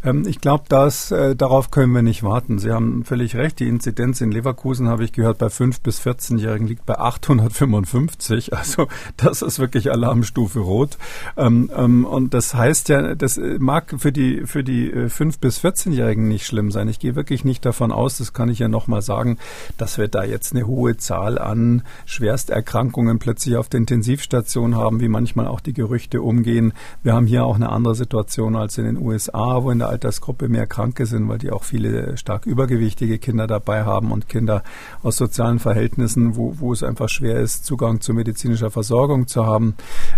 Ähm, 0.05 0.25
ich 0.27 0.39
glaube, 0.39 0.65
äh, 0.69 1.35
darauf 1.35 1.71
können 1.71 1.93
wir 1.93 2.01
nicht 2.01 2.23
warten. 2.23 2.59
Sie 2.59 2.71
haben 2.71 3.03
völlig 3.03 3.35
recht. 3.35 3.59
Die 3.59 3.67
Inzidenz 3.67 4.21
in 4.21 4.31
Leverkusen 4.31 4.87
habe 4.87 5.03
ich 5.03 5.11
gehört 5.11 5.39
bei 5.39 5.49
5 5.49 5.81
bis 5.81 5.99
14-Jährigen 6.01 6.67
liegt 6.67 6.85
bei 6.85 6.97
855. 6.97 8.51
Also 8.65 8.87
das 9.17 9.41
ist 9.41 9.59
wirklich 9.59 9.91
Alarmstufe 9.91 10.59
rot. 10.59 10.97
Ähm, 11.37 11.69
ähm, 11.75 12.05
und 12.05 12.33
das 12.33 12.53
heißt 12.53 12.89
ja, 12.89 13.15
das 13.15 13.39
mag 13.59 13.93
für 13.97 14.11
die 14.11 14.43
für 14.45 14.63
die 14.63 15.09
5 15.09 15.35
äh, 15.35 15.37
bis 15.39 15.59
14-Jährigen 15.59 16.27
nicht 16.27 16.45
schlimm 16.45 16.71
sein. 16.71 16.87
Ich 16.87 16.99
gehe 16.99 17.15
wirklich 17.15 17.43
nicht 17.43 17.65
davon 17.65 17.91
aus, 17.91 18.17
das 18.17 18.33
kann 18.33 18.49
ich 18.49 18.59
ja 18.59 18.67
noch 18.67 18.87
mal 18.87 19.01
sagen, 19.01 19.37
dass 19.77 19.97
wir 19.97 20.07
da 20.07 20.23
jetzt 20.23 20.53
eine 20.53 20.67
hohe 20.67 20.97
Zahl 20.97 21.37
an 21.37 21.83
Schwersterkrankungen 22.05 23.19
plötzlich 23.19 23.57
auf 23.57 23.69
der 23.69 23.79
Intensivstation 23.79 24.75
haben, 24.75 24.99
wie 24.99 25.09
manchmal 25.09 25.47
auch 25.47 25.59
die 25.59 25.73
Gerüchte 25.73 26.21
umgehen. 26.21 26.73
Wir 27.03 27.13
haben 27.13 27.27
hier 27.27 27.45
auch 27.45 27.55
eine 27.55 27.69
andere 27.69 27.95
Situation 27.95 28.55
als 28.55 28.77
in 28.77 28.85
den 28.85 28.97
USA, 28.97 29.63
wo 29.63 29.71
in 29.71 29.79
der 29.79 29.89
Altersgruppe 29.95 30.49
mehr 30.49 30.67
Kranke 30.67 31.05
sind, 31.05 31.29
weil 31.29 31.37
die 31.37 31.51
auch 31.51 31.63
viele 31.63 32.17
stark 32.17 32.45
übergewichtige 32.45 33.17
Kinder 33.17 33.47
dabei 33.47 33.85
haben 33.85 34.11
und 34.11 34.27
Kinder 34.27 34.61
aus 35.03 35.15
sozialen 35.15 35.59
Verhältnissen, 35.59 36.35
wo, 36.35 36.59
wo 36.59 36.73
es 36.73 36.83
einfach 36.83 37.07
schwer 37.07 37.39
ist, 37.39 37.65
Zugang 37.65 38.01
zu 38.01 38.13
medizinischer 38.13 38.71
Versorgung 38.71 39.27
zu 39.27 39.45
haben. 39.45 39.75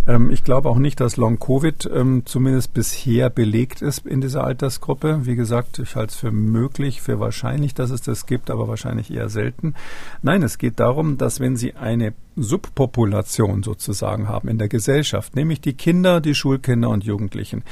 Ähm, 0.07 0.31
ich 0.31 0.43
glaube 0.43 0.69
auch 0.69 0.79
nicht, 0.79 0.99
dass 0.99 1.15
Long-Covid 1.17 1.89
ähm, 1.93 2.23
zumindest 2.25 2.73
bisher 2.73 3.29
belegt 3.29 3.83
ist 3.83 4.05
in 4.05 4.19
dieser 4.19 4.43
Altersgruppe. 4.43 5.25
Wie 5.25 5.35
gesagt, 5.35 5.77
ich 5.77 5.95
halte 5.95 6.11
es 6.11 6.17
für 6.17 6.31
möglich, 6.31 7.01
für 7.03 7.19
wahrscheinlich, 7.19 7.75
dass 7.75 7.91
es 7.91 8.01
das 8.01 8.25
gibt, 8.25 8.49
aber 8.49 8.67
wahrscheinlich 8.67 9.13
eher 9.13 9.29
selten. 9.29 9.75
Nein, 10.23 10.41
es 10.41 10.57
geht 10.57 10.79
darum, 10.79 11.17
dass 11.19 11.39
wenn 11.39 11.55
Sie 11.55 11.75
eine 11.75 12.13
Subpopulation 12.37 13.63
sozusagen 13.63 14.29
haben 14.29 14.47
in 14.47 14.57
der 14.57 14.67
Gesellschaft, 14.67 15.35
nämlich 15.35 15.61
die 15.61 15.73
Kinder, 15.73 16.21
die 16.21 16.35
Schulkinder 16.35 16.89
und 16.89 17.03
Jugendlichen, 17.03 17.63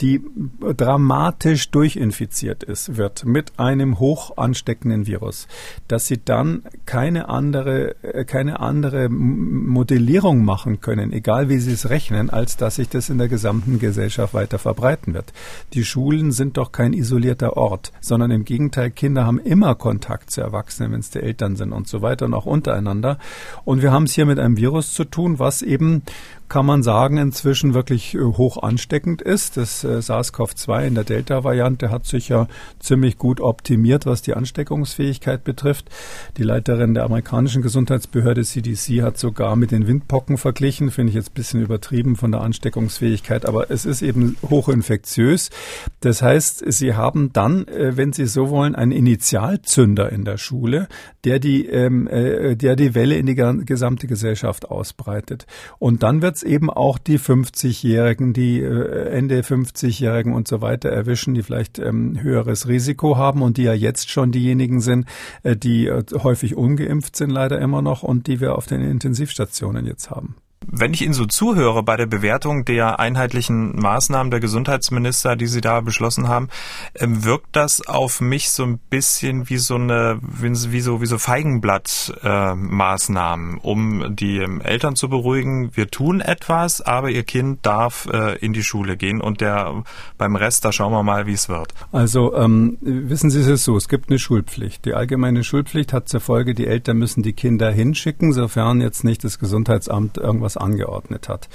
die 0.00 0.22
dramatisch 0.60 1.70
durchinfiziert 1.70 2.62
ist, 2.62 2.96
wird 2.96 3.24
mit 3.24 3.58
einem 3.58 3.98
hoch 3.98 4.36
ansteckenden 4.36 5.06
Virus, 5.06 5.48
dass 5.88 6.06
sie 6.06 6.22
dann 6.22 6.62
keine 6.86 7.28
andere, 7.28 7.96
äh, 8.02 8.24
keine 8.24 8.60
andere 8.60 9.08
Modellierung 9.08 10.44
machen 10.44 10.80
können, 10.80 11.12
egal 11.12 11.48
wie 11.48 11.58
sie 11.58 11.72
es 11.72 11.88
rechnen, 11.88 12.30
als 12.30 12.56
dass 12.56 12.76
sich 12.76 12.88
das 12.88 13.08
in 13.08 13.18
der 13.18 13.28
gesamten 13.28 13.78
Gesellschaft 13.78 14.34
weiter 14.34 14.58
verbreiten 14.58 15.14
wird. 15.14 15.32
Die 15.72 15.84
Schulen 15.84 16.32
sind 16.32 16.56
doch 16.56 16.72
kein 16.72 16.92
isolierter 16.92 17.56
Ort, 17.56 17.92
sondern 18.00 18.30
im 18.30 18.44
Gegenteil, 18.44 18.90
Kinder 18.90 19.24
haben 19.26 19.38
immer 19.38 19.74
Kontakt 19.74 20.30
zu 20.30 20.40
Erwachsenen, 20.40 20.92
wenn 20.92 21.00
es 21.00 21.10
die 21.10 21.20
Eltern 21.20 21.56
sind 21.56 21.72
und 21.72 21.88
so 21.88 22.02
weiter 22.02 22.26
und 22.26 22.34
auch 22.34 22.46
untereinander. 22.46 23.18
Und 23.64 23.82
wir 23.82 23.92
haben 23.92 24.06
es 24.10 24.14
hier 24.14 24.26
mit 24.26 24.38
einem 24.38 24.56
Virus 24.56 24.92
zu 24.92 25.04
tun, 25.04 25.38
was 25.38 25.62
eben 25.62 26.02
kann 26.50 26.66
man 26.66 26.82
sagen, 26.82 27.16
inzwischen 27.16 27.74
wirklich 27.74 28.14
äh, 28.14 28.18
hoch 28.18 28.60
ansteckend 28.60 29.22
ist. 29.22 29.56
Das 29.56 29.84
äh, 29.84 30.02
SARS-CoV-2 30.02 30.88
in 30.88 30.94
der 30.96 31.04
Delta-Variante 31.04 31.90
hat 31.90 32.06
sich 32.06 32.28
ja 32.28 32.48
ziemlich 32.80 33.16
gut 33.18 33.40
optimiert, 33.40 34.04
was 34.04 34.20
die 34.20 34.34
Ansteckungsfähigkeit 34.34 35.44
betrifft. 35.44 35.88
Die 36.36 36.42
Leiterin 36.42 36.92
der 36.92 37.04
amerikanischen 37.04 37.62
Gesundheitsbehörde 37.62 38.42
CDC 38.42 39.02
hat 39.02 39.16
sogar 39.16 39.54
mit 39.54 39.70
den 39.70 39.86
Windpocken 39.86 40.38
verglichen. 40.38 40.90
Finde 40.90 41.10
ich 41.10 41.14
jetzt 41.14 41.30
ein 41.30 41.34
bisschen 41.34 41.62
übertrieben 41.62 42.16
von 42.16 42.32
der 42.32 42.40
Ansteckungsfähigkeit, 42.40 43.46
aber 43.46 43.70
es 43.70 43.86
ist 43.86 44.02
eben 44.02 44.36
hochinfektiös. 44.42 45.50
Das 46.00 46.20
heißt, 46.20 46.64
Sie 46.66 46.94
haben 46.94 47.32
dann, 47.32 47.68
äh, 47.68 47.96
wenn 47.96 48.12
Sie 48.12 48.26
so 48.26 48.50
wollen, 48.50 48.74
einen 48.74 48.92
Initialzünder 48.92 50.10
in 50.10 50.24
der 50.24 50.36
Schule, 50.36 50.88
der 51.24 51.38
die, 51.38 51.66
ähm, 51.66 52.08
der 52.10 52.74
die 52.74 52.94
Welle 52.94 53.16
in 53.16 53.26
die 53.26 53.34
gesamte 53.34 54.08
Gesellschaft 54.08 54.68
ausbreitet. 54.68 55.46
Und 55.78 56.02
dann 56.02 56.22
wird 56.22 56.39
jetzt 56.40 56.50
eben 56.50 56.70
auch 56.70 56.98
die 56.98 57.18
50-Jährigen, 57.18 58.32
die 58.32 58.60
äh, 58.60 59.08
Ende 59.10 59.40
50-Jährigen 59.40 60.32
und 60.32 60.48
so 60.48 60.60
weiter 60.60 60.88
erwischen, 60.90 61.34
die 61.34 61.42
vielleicht 61.42 61.78
ähm, 61.78 62.20
höheres 62.20 62.68
Risiko 62.68 63.16
haben 63.16 63.42
und 63.42 63.56
die 63.56 63.64
ja 63.64 63.74
jetzt 63.74 64.10
schon 64.10 64.32
diejenigen 64.32 64.80
sind, 64.80 65.06
äh, 65.42 65.56
die 65.56 65.86
äh, 65.86 66.02
häufig 66.22 66.56
ungeimpft 66.56 67.16
sind 67.16 67.30
leider 67.30 67.60
immer 67.60 67.82
noch 67.82 68.02
und 68.02 68.26
die 68.26 68.40
wir 68.40 68.56
auf 68.56 68.66
den 68.66 68.80
Intensivstationen 68.80 69.86
jetzt 69.86 70.10
haben. 70.10 70.36
Wenn 70.66 70.92
ich 70.92 71.00
Ihnen 71.02 71.14
so 71.14 71.24
zuhöre 71.24 71.82
bei 71.82 71.96
der 71.96 72.04
Bewertung 72.06 72.66
der 72.66 73.00
einheitlichen 73.00 73.80
Maßnahmen 73.80 74.30
der 74.30 74.40
Gesundheitsminister, 74.40 75.34
die 75.34 75.46
Sie 75.46 75.62
da 75.62 75.80
beschlossen 75.80 76.28
haben, 76.28 76.50
ähm, 76.94 77.24
wirkt 77.24 77.56
das 77.56 77.80
auf 77.86 78.20
mich 78.20 78.50
so 78.50 78.64
ein 78.64 78.78
bisschen 78.78 79.48
wie 79.48 79.56
so 79.56 79.76
eine, 79.76 80.18
wie 80.20 80.80
so, 80.80 81.00
wie 81.00 81.06
so 81.06 81.16
Feigenblatt-Maßnahmen, 81.16 83.56
äh, 83.56 83.60
um 83.62 84.14
die 84.14 84.36
ähm, 84.38 84.60
Eltern 84.60 84.96
zu 84.96 85.08
beruhigen. 85.08 85.74
Wir 85.74 85.90
tun 85.90 86.20
etwas, 86.20 86.82
aber 86.82 87.08
Ihr 87.08 87.24
Kind 87.24 87.64
darf 87.64 88.06
äh, 88.12 88.36
in 88.38 88.52
die 88.52 88.62
Schule 88.62 88.98
gehen 88.98 89.22
und 89.22 89.40
der 89.40 89.82
beim 90.18 90.36
Rest, 90.36 90.66
da 90.66 90.72
schauen 90.72 90.92
wir 90.92 91.02
mal, 91.02 91.26
wie 91.26 91.32
es 91.32 91.48
wird. 91.48 91.72
Also 91.90 92.36
ähm, 92.36 92.76
wissen 92.80 93.30
Sie 93.30 93.40
es 93.40 93.64
so, 93.64 93.76
es 93.76 93.88
gibt 93.88 94.10
eine 94.10 94.18
Schulpflicht. 94.18 94.84
Die 94.84 94.92
allgemeine 94.92 95.42
Schulpflicht 95.42 95.94
hat 95.94 96.10
zur 96.10 96.20
Folge, 96.20 96.54
die 96.54 96.66
Eltern 96.66 96.98
müssen 96.98 97.22
die 97.22 97.32
Kinder 97.32 97.70
hinschicken, 97.70 98.34
sofern 98.34 98.82
jetzt 98.82 99.04
nicht 99.04 99.24
das 99.24 99.38
Gesundheitsamt 99.38 100.18
irgendwas 100.18 100.49
was 100.50 100.56
angeordnet 100.56 101.28
hat. 101.28 101.48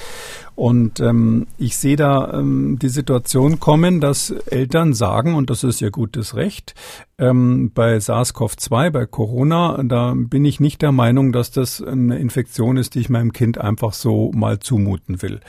Und 0.56 1.02
ähm, 1.02 1.48
ich 1.58 1.76
sehe 1.76 1.98
da 1.98 2.34
ähm, 2.34 2.80
die 2.82 2.90
Situation 2.90 3.60
kommen, 3.60 4.00
dass 4.00 4.30
Eltern 4.30 4.94
sagen, 4.94 5.36
und 5.36 5.50
das 5.50 5.64
ist 5.66 5.82
ihr 5.82 5.92
gutes 5.92 6.36
Recht, 6.36 6.76
ähm, 7.18 7.72
bei 7.74 7.98
SARS-CoV-2, 7.98 8.92
bei 8.92 9.06
Corona, 9.06 9.82
da 9.84 10.14
bin 10.16 10.46
ich 10.46 10.60
nicht 10.62 10.82
der 10.82 10.94
Meinung, 10.94 11.34
dass 11.34 11.52
das 11.52 11.82
eine 11.82 12.20
Infektion 12.20 12.78
ist, 12.78 12.96
die 12.96 13.00
ich 13.00 13.10
meinem 13.10 13.34
Kind 13.34 13.58
einfach 13.58 13.94
so 13.94 14.32
mal 14.34 14.60
zumuten 14.60 15.22
will 15.22 15.42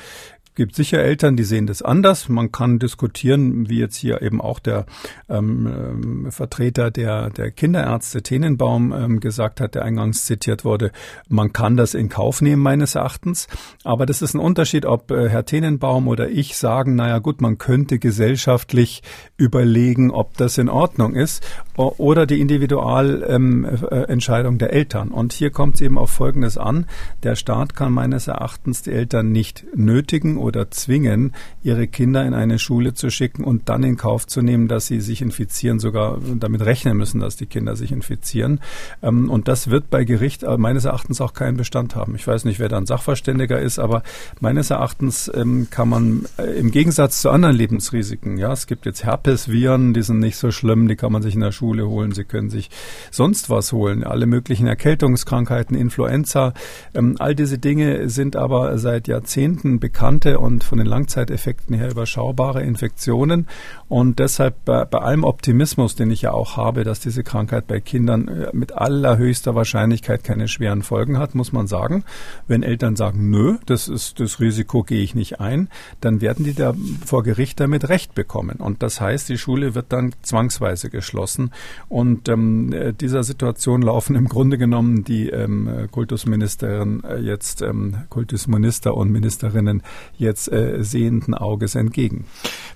gibt 0.57 0.75
sicher 0.75 0.99
Eltern, 0.99 1.37
die 1.37 1.45
sehen 1.45 1.67
das 1.67 1.83
anders. 1.83 2.29
Man 2.29 2.51
kann 2.51 2.79
diskutieren, 2.79 3.69
wie 3.69 3.79
jetzt 3.79 3.97
hier 3.97 4.23
eben 4.23 4.41
auch 4.41 4.59
der 4.59 4.87
ähm, 5.29 5.67
ähm, 5.67 6.33
Vertreter 6.33 6.91
der, 6.91 7.31
der 7.31 7.51
Kinderärzte 7.51 8.23
Tenenbaum 8.23 8.93
ähm, 8.93 9.21
gesagt 9.21 9.61
hat, 9.61 9.75
der 9.75 9.85
eingangs 9.85 10.25
zitiert 10.25 10.65
wurde. 10.65 10.91
Man 11.29 11.53
kann 11.53 11.77
das 11.77 11.95
in 11.95 12.09
Kauf 12.09 12.43
nehmen, 12.43 12.63
meines 12.63 12.95
Erachtens. 12.95 13.47
Aber 13.85 14.07
das 14.07 14.23
ist 14.23 14.35
ein 14.35 14.41
Unterschied, 14.41 14.87
ob 14.87 15.11
äh, 15.11 15.29
Herr 15.29 15.45
Tenenbaum 15.45 16.09
oder 16.09 16.31
ich 16.31 16.57
sagen, 16.57 16.97
naja 16.97 17.19
gut, 17.19 17.41
man 17.41 17.59
könnte 17.59 17.99
gesellschaftlich 17.99 19.03
überlegen, 19.37 20.11
ob 20.11 20.37
das 20.39 20.59
in 20.59 20.69
Ordnung 20.69 21.15
ist 21.15 21.47
oder 21.77 22.27
die 22.27 22.41
Individualentscheidung 22.41 24.55
ähm, 24.55 24.59
der 24.59 24.73
Eltern. 24.73 25.11
Und 25.11 25.35
hier 25.35 25.51
kommt 25.51 25.77
es 25.77 25.83
eben 25.83 25.99
auf 25.99 26.11
Folgendes 26.11 26.57
an. 26.57 26.87
Der 27.23 27.37
Staat 27.37 27.77
kann 27.77 27.93
meines 27.93 28.29
Erachtens 28.29 28.81
die 28.83 28.93
Eltern 28.93 29.31
nicht 29.31 29.67
nötigen 29.75 30.39
oder 30.47 30.71
zwingen, 30.71 31.35
ihre 31.63 31.87
Kinder 31.87 32.25
in 32.25 32.35
eine 32.35 32.59
Schule 32.59 32.95
zu 32.95 33.11
schicken 33.11 33.45
und 33.45 33.69
dann 33.69 33.83
in 33.83 33.97
Kauf 33.97 34.27
zu 34.27 34.43
nehmen, 34.43 34.69
dass 34.69 34.87
sie 34.87 35.01
sich 35.01 35.21
infizieren, 35.21 35.79
sogar 35.79 36.19
damit 36.37 36.65
rechnen 36.65 36.97
müssen, 36.97 37.21
dass 37.21 37.37
die 37.37 37.47
Kinder 37.47 37.77
sich 37.77 37.93
infizieren. 37.93 38.61
Ähm, 39.03 39.29
und 39.31 39.49
das 39.49 39.69
wird 39.71 39.91
bei 39.91 40.05
Gericht 40.05 40.43
äh, 40.45 40.57
meines 40.57 40.85
Erachtens 40.85 41.21
auch 41.21 41.35
keinen 41.35 41.57
Bestand 41.57 41.97
haben. 41.97 42.15
Ich 42.15 42.27
weiß 42.27 42.45
nicht, 42.45 42.59
wer 42.59 42.69
da 42.69 42.79
ein 42.79 42.87
Sachverständiger 42.87 43.61
ist, 43.61 43.79
aber 43.79 44.03
meines 44.41 44.71
Erachtens 44.71 45.31
ähm, 45.35 45.69
kann 45.71 45.89
man 45.89 46.27
äh, 46.39 46.59
im 46.59 46.71
Gegensatz 46.71 47.21
zu 47.21 47.31
anderen 47.31 47.57
Lebensrisiken, 47.57 48.39
ja, 48.39 48.53
es 48.53 48.67
gibt 48.67 48.87
jetzt 48.87 49.05
Herpesviren, 49.05 49.93
die 49.93 50.03
sind 50.03 50.21
nicht 50.21 50.37
so 50.37 50.51
schlimm, 50.51 50.89
die 50.89 50.97
kann 50.97 51.13
man 51.13 51.23
sich 51.23 51.35
in 51.35 51.41
der 51.41 51.53
Schule 51.53 51.89
holen, 51.89 52.13
sie 52.13 52.25
können 52.25 52.51
sich 52.51 52.71
sonst 53.11 53.51
was 53.51 53.73
holen, 53.73 54.05
alle 54.05 54.27
möglichen 54.27 54.67
Erkältungskrankheiten, 54.67 55.77
Influenza, 55.77 56.55
ähm, 56.95 57.17
all 57.19 57.35
diese 57.35 57.59
Dinge 57.59 58.09
sind 58.09 58.37
aber 58.37 58.79
seit 58.79 59.09
Jahrzehnten 59.09 59.81
bekannte 59.81 60.36
und 60.41 60.65
von 60.65 60.79
den 60.79 60.87
Langzeiteffekten 60.87 61.75
her 61.75 61.91
überschaubare 61.91 62.63
Infektionen. 62.63 63.47
Und 63.89 64.19
deshalb 64.19 64.65
bei, 64.65 64.85
bei 64.85 64.99
allem 64.99 65.25
Optimismus, 65.25 65.95
den 65.95 66.11
ich 66.11 66.23
ja 66.23 66.33
auch 66.33 66.57
habe, 66.57 66.85
dass 66.85 67.01
diese 67.01 67.23
Krankheit 67.23 67.67
bei 67.67 67.81
Kindern 67.81 68.29
äh, 68.29 68.51
mit 68.53 68.73
allerhöchster 68.73 69.55
Wahrscheinlichkeit 69.55 70.25
keine 70.25 70.49
schweren 70.49 70.83
Folgen 70.83 71.19
hat, 71.19 71.35
muss 71.35 71.53
man 71.53 71.67
sagen, 71.67 72.05
wenn 72.47 72.63
Eltern 72.63 72.97
sagen, 72.97 73.31
nö, 73.31 73.57
das 73.67 73.89
ist 73.89 74.21
das 74.21 74.41
Risiko 74.41 74.83
gehe 74.83 75.03
ich 75.03 75.15
nicht 75.15 75.41
ein, 75.41 75.69
dann 76.01 76.21
werden 76.21 76.45
die 76.45 76.55
da 76.55 76.75
vor 77.05 77.23
Gericht 77.23 77.61
damit 77.61 77.89
Recht 77.89 78.15
bekommen. 78.15 78.57
Und 78.59 78.83
das 78.83 79.01
heißt, 79.01 79.29
die 79.29 79.39
Schule 79.39 79.75
wird 79.75 79.87
dann 79.93 80.15
zwangsweise 80.23 80.91
geschlossen. 80.91 81.51
Und 81.89 82.29
ähm, 82.29 82.73
äh, 82.73 82.93
dieser 82.93 83.25
Situation 83.25 83.83
laufen 83.83 84.17
im 84.17 84.29
Grunde 84.29 84.59
genommen 84.59 85.05
die 85.05 85.29
ähm, 85.29 85.89
Kultusministerin 85.91 87.03
äh, 87.05 87.19
jetzt, 87.19 87.63
ähm, 87.63 88.05
Kultusminister 88.11 88.95
und 88.97 89.11
Ministerinnen 89.11 89.83
jetzt 90.19 90.26
äh, 90.49 90.83
sehenden 90.83 91.35
Auges 91.35 91.75
entgegen. 91.75 92.25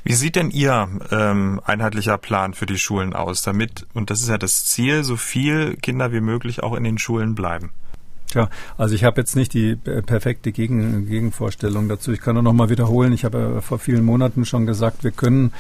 Wie 0.05 0.15
sieht 0.15 0.37
denn 0.37 0.51
Ihr 0.51 0.89
ähm, 1.11 1.61
einheitlicher 1.65 2.19
Plan 2.19 2.55
für 2.55 2.67
die 2.67 2.79
Schulen 2.79 3.13
aus, 3.13 3.43
damit, 3.43 3.87
und 3.93 4.11
das 4.11 4.21
ist 4.21 4.29
ja 4.29 4.39
das 4.39 4.65
Ziel, 4.65 5.05
so 5.05 5.17
viel 5.17 5.77
Kinder 5.77 6.13
wie 6.13 6.21
möglich 6.21 6.63
auch 6.63 6.75
in 6.75 6.85
den 6.85 6.99
Schulen 6.99 7.35
bleiben? 7.35 7.71
Tja, 8.31 8.49
also 8.79 8.95
ich 8.95 9.03
habe 9.03 9.21
jetzt 9.21 9.35
nicht 9.35 9.53
die 9.55 9.71
äh, 9.71 10.03
perfekte 10.03 10.53
Gegen 10.53 11.07
Gegenvorstellung 11.07 11.89
dazu. 11.89 12.13
Ich 12.13 12.21
kann 12.21 12.35
nur 12.35 12.45
noch 12.45 12.53
mal 12.53 12.71
wiederholen. 12.71 13.13
Ich 13.13 13.25
habe 13.25 13.61
vor 13.61 13.81
vielen 13.81 14.05
Monaten 14.05 14.45
schon 14.45 14.67
gesagt, 14.67 15.03
wir 15.03 15.11
können 15.11 15.53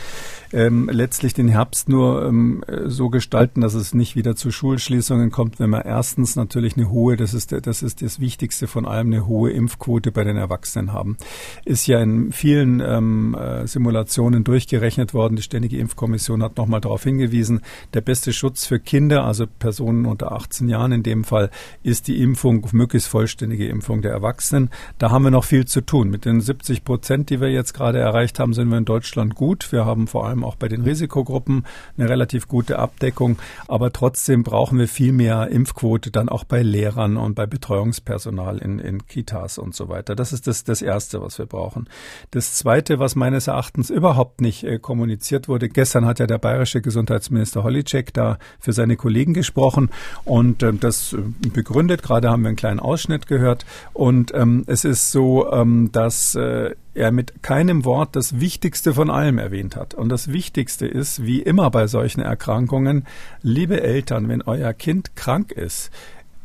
ähm, 0.52 0.88
letztlich 0.92 1.34
den 1.34 1.48
Herbst 1.48 1.88
nur 1.88 2.26
ähm, 2.26 2.64
so 2.86 3.08
gestalten, 3.08 3.60
dass 3.60 3.74
es 3.74 3.94
nicht 3.94 4.16
wieder 4.16 4.36
zu 4.36 4.50
Schulschließungen 4.50 5.30
kommt, 5.30 5.60
wenn 5.60 5.70
wir 5.70 5.84
erstens 5.84 6.36
natürlich 6.36 6.76
eine 6.76 6.90
hohe, 6.90 7.16
das 7.16 7.34
ist, 7.34 7.52
das 7.52 7.82
ist 7.82 8.02
das 8.02 8.20
Wichtigste 8.20 8.66
von 8.66 8.86
allem, 8.86 9.08
eine 9.08 9.26
hohe 9.26 9.50
Impfquote 9.50 10.12
bei 10.12 10.24
den 10.24 10.36
Erwachsenen 10.36 10.92
haben. 10.92 11.16
Ist 11.64 11.86
ja 11.86 12.00
in 12.00 12.32
vielen 12.32 12.80
ähm, 12.80 13.34
äh, 13.34 13.66
Simulationen 13.66 14.44
durchgerechnet 14.44 15.14
worden. 15.14 15.36
Die 15.36 15.42
Ständige 15.42 15.78
Impfkommission 15.78 16.42
hat 16.42 16.56
nochmal 16.56 16.80
darauf 16.80 17.04
hingewiesen, 17.04 17.60
der 17.94 18.00
beste 18.00 18.32
Schutz 18.32 18.66
für 18.66 18.80
Kinder, 18.80 19.24
also 19.24 19.46
Personen 19.46 20.06
unter 20.06 20.32
18 20.32 20.68
Jahren 20.68 20.92
in 20.92 21.02
dem 21.02 21.24
Fall, 21.24 21.50
ist 21.82 22.08
die 22.08 22.20
Impfung, 22.20 22.59
möglichst 22.72 23.08
vollständige 23.08 23.68
Impfung 23.68 24.02
der 24.02 24.12
Erwachsenen. 24.12 24.70
Da 24.98 25.10
haben 25.10 25.24
wir 25.24 25.30
noch 25.30 25.44
viel 25.44 25.66
zu 25.66 25.80
tun. 25.80 26.10
Mit 26.10 26.24
den 26.24 26.40
70 26.40 26.84
Prozent, 26.84 27.30
die 27.30 27.40
wir 27.40 27.50
jetzt 27.50 27.74
gerade 27.74 27.98
erreicht 27.98 28.38
haben, 28.38 28.54
sind 28.54 28.68
wir 28.68 28.78
in 28.78 28.84
Deutschland 28.84 29.34
gut. 29.34 29.72
Wir 29.72 29.84
haben 29.84 30.06
vor 30.06 30.26
allem 30.26 30.44
auch 30.44 30.56
bei 30.56 30.68
den 30.68 30.82
Risikogruppen 30.82 31.64
eine 31.96 32.08
relativ 32.08 32.48
gute 32.48 32.78
Abdeckung. 32.78 33.38
Aber 33.68 33.92
trotzdem 33.92 34.42
brauchen 34.42 34.78
wir 34.78 34.88
viel 34.88 35.12
mehr 35.12 35.48
Impfquote 35.48 36.10
dann 36.10 36.28
auch 36.28 36.44
bei 36.44 36.62
Lehrern 36.62 37.16
und 37.16 37.34
bei 37.34 37.46
Betreuungspersonal 37.46 38.58
in, 38.58 38.78
in 38.78 39.06
Kitas 39.06 39.58
und 39.58 39.74
so 39.74 39.88
weiter. 39.88 40.14
Das 40.14 40.32
ist 40.32 40.46
das, 40.46 40.64
das 40.64 40.82
Erste, 40.82 41.20
was 41.22 41.38
wir 41.38 41.46
brauchen. 41.46 41.88
Das 42.30 42.54
Zweite, 42.54 42.98
was 42.98 43.16
meines 43.16 43.46
Erachtens 43.46 43.90
überhaupt 43.90 44.40
nicht 44.40 44.64
äh, 44.64 44.78
kommuniziert 44.78 45.48
wurde, 45.48 45.68
gestern 45.68 46.06
hat 46.06 46.18
ja 46.18 46.26
der 46.26 46.38
bayerische 46.38 46.80
Gesundheitsminister 46.80 47.62
Holitschek 47.62 48.12
da 48.12 48.38
für 48.58 48.72
seine 48.72 48.96
Kollegen 48.96 49.34
gesprochen 49.34 49.90
und 50.24 50.62
äh, 50.62 50.72
das 50.72 51.16
begründet. 51.52 52.02
Gerade 52.02 52.30
haben 52.30 52.42
wir 52.42 52.49
einen 52.50 52.56
kleinen 52.56 52.80
Ausschnitt 52.80 53.26
gehört. 53.26 53.64
Und 53.92 54.34
ähm, 54.34 54.64
es 54.66 54.84
ist 54.84 55.10
so, 55.10 55.50
ähm, 55.52 55.90
dass 55.92 56.34
äh, 56.34 56.74
er 56.94 57.12
mit 57.12 57.42
keinem 57.42 57.84
Wort 57.84 58.16
das 58.16 58.40
Wichtigste 58.40 58.94
von 58.94 59.10
allem 59.10 59.38
erwähnt 59.38 59.76
hat. 59.76 59.94
Und 59.94 60.08
das 60.08 60.32
Wichtigste 60.32 60.86
ist, 60.86 61.24
wie 61.24 61.40
immer 61.40 61.70
bei 61.70 61.86
solchen 61.86 62.20
Erkrankungen, 62.20 63.06
liebe 63.42 63.80
Eltern, 63.80 64.28
wenn 64.28 64.42
euer 64.42 64.72
Kind 64.72 65.16
krank 65.16 65.52
ist, 65.52 65.90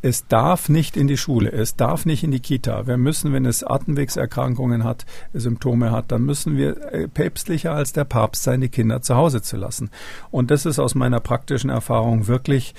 es 0.02 0.28
darf 0.28 0.68
nicht 0.68 0.96
in 0.96 1.08
die 1.08 1.16
Schule, 1.16 1.50
es 1.50 1.74
darf 1.74 2.06
nicht 2.06 2.22
in 2.22 2.30
die 2.30 2.38
Kita. 2.38 2.86
Wir 2.86 2.96
müssen, 2.96 3.32
wenn 3.32 3.44
es 3.44 3.64
Atemwegserkrankungen 3.64 4.84
hat, 4.84 5.04
Symptome 5.32 5.90
hat, 5.90 6.12
dann 6.12 6.22
müssen 6.22 6.56
wir 6.56 6.92
äh, 6.92 7.08
päpstlicher 7.08 7.72
als 7.72 7.92
der 7.92 8.04
Papst 8.04 8.44
sein, 8.44 8.60
die 8.60 8.68
Kinder 8.68 9.02
zu 9.02 9.16
Hause 9.16 9.42
zu 9.42 9.56
lassen. 9.56 9.90
Und 10.30 10.52
das 10.52 10.64
ist 10.64 10.78
aus 10.78 10.94
meiner 10.94 11.18
praktischen 11.18 11.70
Erfahrung 11.70 12.28
wirklich 12.28 12.74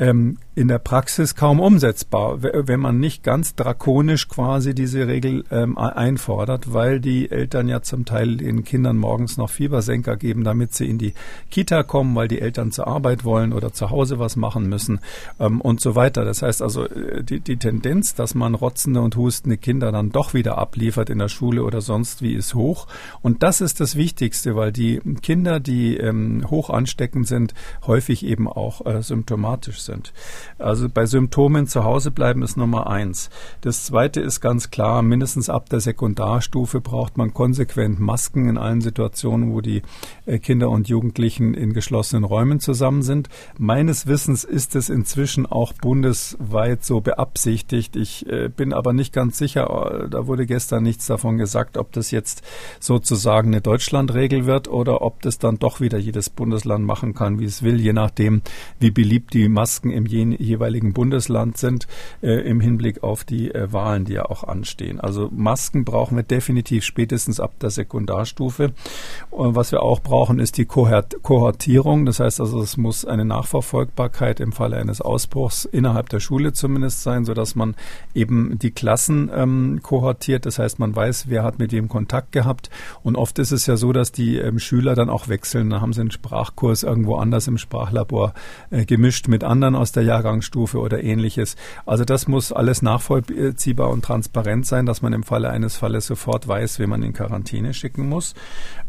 ähm, 0.00 0.38
in 0.54 0.68
der 0.68 0.78
Praxis 0.78 1.34
kaum 1.34 1.60
umsetzbar, 1.60 2.42
wenn 2.42 2.80
man 2.80 2.98
nicht 2.98 3.22
ganz 3.22 3.54
drakonisch 3.54 4.28
quasi 4.28 4.74
diese 4.74 5.06
Regel 5.06 5.44
ähm, 5.50 5.78
einfordert, 5.78 6.72
weil 6.72 7.00
die 7.00 7.30
Eltern 7.30 7.68
ja 7.68 7.82
zum 7.82 8.04
Teil 8.04 8.38
den 8.38 8.64
Kindern 8.64 8.96
morgens 8.96 9.36
noch 9.36 9.50
Fiebersenker 9.50 10.16
geben, 10.16 10.42
damit 10.42 10.74
sie 10.74 10.88
in 10.88 10.98
die 10.98 11.14
Kita 11.50 11.82
kommen, 11.82 12.14
weil 12.14 12.28
die 12.28 12.40
Eltern 12.40 12.72
zur 12.72 12.88
Arbeit 12.88 13.24
wollen 13.24 13.52
oder 13.52 13.72
zu 13.72 13.90
Hause 13.90 14.18
was 14.18 14.36
machen 14.36 14.68
müssen 14.68 15.00
ähm, 15.38 15.60
und 15.60 15.80
so 15.80 15.94
weiter. 15.94 16.24
Das 16.24 16.42
heißt 16.42 16.62
also, 16.62 16.86
äh, 16.86 17.22
die, 17.22 17.40
die 17.40 17.58
Tendenz, 17.58 18.14
dass 18.14 18.34
man 18.34 18.54
rotzende 18.54 19.02
und 19.02 19.16
hustende 19.16 19.58
Kinder 19.58 19.92
dann 19.92 20.10
doch 20.10 20.34
wieder 20.34 20.58
abliefert 20.58 21.10
in 21.10 21.18
der 21.18 21.28
Schule 21.28 21.62
oder 21.62 21.82
sonst 21.82 22.22
wie, 22.22 22.34
ist 22.34 22.54
hoch. 22.54 22.86
Und 23.20 23.42
das 23.42 23.60
ist 23.60 23.80
das 23.80 23.96
Wichtigste, 23.96 24.56
weil 24.56 24.72
die 24.72 25.00
Kinder, 25.22 25.60
die 25.60 25.96
ähm, 25.96 26.44
hoch 26.50 26.70
ansteckend 26.70 27.28
sind, 27.28 27.54
häufig 27.86 28.24
eben 28.24 28.48
auch 28.48 28.84
äh, 28.86 29.02
symptomatisch 29.02 29.80
sind 29.80 29.89
sind. 29.90 30.12
Also 30.58 30.88
bei 30.88 31.06
Symptomen 31.06 31.66
zu 31.66 31.84
Hause 31.84 32.10
bleiben 32.10 32.42
ist 32.42 32.56
Nummer 32.56 32.86
eins. 32.86 33.30
Das 33.60 33.84
zweite 33.86 34.20
ist 34.20 34.40
ganz 34.40 34.70
klar, 34.70 35.02
mindestens 35.02 35.50
ab 35.50 35.68
der 35.68 35.80
Sekundarstufe 35.80 36.80
braucht 36.80 37.16
man 37.16 37.34
konsequent 37.34 37.98
Masken 37.98 38.48
in 38.48 38.58
allen 38.58 38.80
Situationen, 38.80 39.52
wo 39.52 39.60
die 39.60 39.82
äh, 40.26 40.38
Kinder 40.38 40.70
und 40.70 40.88
Jugendlichen 40.88 41.54
in 41.54 41.72
geschlossenen 41.72 42.24
Räumen 42.24 42.60
zusammen 42.60 43.02
sind. 43.02 43.28
Meines 43.58 44.06
Wissens 44.06 44.44
ist 44.44 44.76
es 44.76 44.88
inzwischen 44.88 45.46
auch 45.46 45.72
bundesweit 45.72 46.84
so 46.84 47.00
beabsichtigt. 47.00 47.96
Ich 47.96 48.26
äh, 48.26 48.48
bin 48.48 48.72
aber 48.72 48.92
nicht 48.92 49.12
ganz 49.12 49.38
sicher, 49.38 50.04
äh, 50.04 50.08
da 50.08 50.26
wurde 50.26 50.46
gestern 50.46 50.82
nichts 50.82 51.06
davon 51.06 51.38
gesagt, 51.38 51.76
ob 51.76 51.92
das 51.92 52.10
jetzt 52.10 52.42
sozusagen 52.78 53.48
eine 53.48 53.60
Deutschlandregel 53.60 54.46
wird 54.46 54.68
oder 54.68 55.02
ob 55.02 55.22
das 55.22 55.38
dann 55.38 55.58
doch 55.58 55.80
wieder 55.80 55.98
jedes 55.98 56.30
Bundesland 56.30 56.84
machen 56.84 57.14
kann, 57.14 57.40
wie 57.40 57.44
es 57.44 57.62
will, 57.62 57.80
je 57.80 57.92
nachdem, 57.92 58.42
wie 58.78 58.90
beliebt 58.90 59.34
die 59.34 59.48
Masken 59.48 59.79
Masken 59.80 59.90
im 59.90 60.06
jeweiligen 60.06 60.92
Bundesland 60.92 61.56
sind 61.56 61.86
äh, 62.22 62.32
im 62.48 62.60
Hinblick 62.60 63.02
auf 63.02 63.24
die 63.24 63.54
äh, 63.54 63.72
Wahlen, 63.72 64.04
die 64.04 64.14
ja 64.14 64.26
auch 64.26 64.44
anstehen. 64.44 65.00
Also 65.00 65.30
Masken 65.32 65.84
brauchen 65.84 66.16
wir 66.16 66.22
definitiv 66.22 66.84
spätestens 66.84 67.40
ab 67.40 67.52
der 67.60 67.70
Sekundarstufe. 67.70 68.72
Und 69.30 69.54
was 69.54 69.72
wir 69.72 69.82
auch 69.82 70.00
brauchen, 70.00 70.38
ist 70.38 70.58
die 70.58 70.66
Kohortierung. 70.66 72.04
Das 72.04 72.20
heißt 72.20 72.40
also, 72.40 72.60
es 72.60 72.76
muss 72.76 73.04
eine 73.04 73.24
Nachverfolgbarkeit 73.24 74.40
im 74.40 74.52
Falle 74.52 74.76
eines 74.76 75.00
Ausbruchs 75.00 75.64
innerhalb 75.64 76.10
der 76.10 76.20
Schule 76.20 76.52
zumindest 76.52 77.02
sein, 77.02 77.24
sodass 77.24 77.54
man 77.54 77.74
eben 78.14 78.58
die 78.58 78.72
Klassen 78.72 79.30
ähm, 79.34 79.80
kohortiert. 79.82 80.44
Das 80.44 80.58
heißt, 80.58 80.78
man 80.78 80.94
weiß, 80.94 81.28
wer 81.28 81.42
hat 81.42 81.58
mit 81.58 81.72
wem 81.72 81.88
Kontakt 81.88 82.32
gehabt. 82.32 82.68
Und 83.02 83.16
oft 83.16 83.38
ist 83.38 83.52
es 83.52 83.66
ja 83.66 83.76
so, 83.76 83.92
dass 83.92 84.12
die 84.12 84.36
ähm, 84.36 84.58
Schüler 84.58 84.94
dann 84.94 85.08
auch 85.08 85.28
wechseln. 85.28 85.70
Da 85.70 85.80
haben 85.80 85.92
sie 85.92 86.02
einen 86.02 86.10
Sprachkurs 86.10 86.82
irgendwo 86.82 87.16
anders 87.16 87.48
im 87.48 87.56
Sprachlabor 87.56 88.34
äh, 88.70 88.84
gemischt 88.84 89.28
mit 89.28 89.42
anderen 89.44 89.69
anderen 89.70 89.82
aus 89.82 89.92
der 89.92 90.02
Jahrgangsstufe 90.02 90.78
oder 90.78 91.02
ähnliches. 91.02 91.56
Also 91.86 92.04
das 92.04 92.28
muss 92.28 92.52
alles 92.52 92.82
nachvollziehbar 92.82 93.90
und 93.90 94.04
transparent 94.04 94.66
sein, 94.66 94.86
dass 94.86 95.02
man 95.02 95.12
im 95.12 95.22
Falle 95.22 95.50
eines 95.50 95.76
Falles 95.76 96.06
sofort 96.06 96.46
weiß, 96.46 96.78
wen 96.78 96.90
man 96.90 97.02
in 97.02 97.12
Quarantäne 97.12 97.74
schicken 97.74 98.08
muss. 98.08 98.34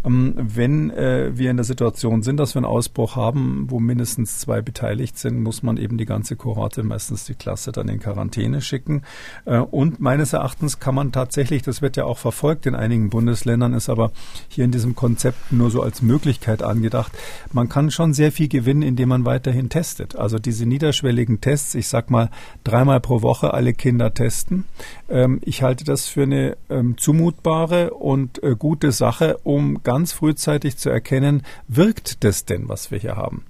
Ähm, 0.04 0.34
wenn 0.36 0.90
äh, 0.92 1.32
wir 1.38 1.52
in 1.52 1.58
der 1.58 1.64
Situation 1.64 2.24
sind, 2.24 2.38
dass 2.38 2.56
wir 2.56 2.60
einen 2.60 2.66
Ausbruch 2.66 3.16
haben, 3.16 3.68
wo 3.70 3.80
mindestens 3.80 4.40
zwei 4.40 4.62
beteiligt 4.62 5.18
sind, 5.18 5.42
muss 5.42 5.62
man 5.64 5.78
eben 5.78 5.98
die 5.98 6.06
ganze 6.06 6.36
Kohorte, 6.36 6.84
meistens 6.84 7.26
die 7.26 7.36
Klasse, 7.36 7.72
dann 7.72 7.88
in 7.88 8.00
Quarantäne 8.00 8.62
schicken. 8.62 9.04
Äh, 9.46 9.60
und 9.60 10.00
meines 10.00 10.34
Erachtens 10.34 10.80
kann 10.80 10.96
man 10.96 11.12
tatsächlich, 11.12 11.62
das 11.62 11.82
wird 11.82 11.98
ja 11.98 12.06
auch 12.06 12.18
verfolgt 12.18 12.66
in 12.66 12.76
einigen 12.76 13.10
Bundesländern, 13.10 13.74
ist 13.74 13.90
aber 13.90 14.12
hier 14.48 14.66
in 14.66 14.72
diesem 14.72 14.96
Konzept 14.96 15.52
nur 15.52 15.70
so 15.70 15.84
als 15.84 16.02
Möglichkeit 16.02 16.64
angedacht. 16.64 17.12
Man 17.52 17.70
kann 17.70 17.92
schon 17.92 18.14
sehr 18.14 18.32
viel 18.32 18.48
gewinnen, 18.48 18.82
indem 18.82 19.10
man 19.10 19.26
weiterhin 19.26 19.70
testet. 19.70 20.16
Also 20.16 20.40
diese 20.40 20.66
niederschwelligen 20.72 21.42
Tests, 21.42 21.76
ich 21.76 21.88
sag 21.88 22.10
mal 22.10 22.30
dreimal 22.64 23.00
pro 23.00 23.22
Woche 23.22 23.54
alle 23.54 23.74
Kinder 23.74 24.14
testen. 24.14 24.66
Ähm, 25.10 25.40
ich 25.44 25.62
halte 25.62 25.84
das 25.84 26.08
für 26.08 26.24
eine 26.24 26.58
ähm, 26.70 26.98
zumutbare 26.98 27.94
und 27.94 28.42
äh, 28.42 28.56
gute 28.58 28.92
Sache, 28.92 29.38
um 29.44 29.84
ganz 29.84 30.14
frühzeitig 30.14 30.78
zu 30.78 30.90
erkennen, 30.90 31.44
wirkt 31.68 32.24
das 32.24 32.46
denn, 32.46 32.70
was 32.70 32.90
wir 32.90 32.98
hier 32.98 33.18
haben? 33.18 33.44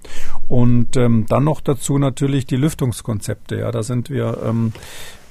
Und 0.48 0.96
ähm, 0.96 1.26
dann 1.28 1.44
noch 1.44 1.60
dazu 1.60 1.98
natürlich 1.98 2.46
die 2.46 2.56
Lüftungskonzepte. 2.56 3.58
Ja, 3.58 3.70
da 3.70 3.82
sind 3.82 4.10
wir 4.10 4.38
ähm, 4.44 4.72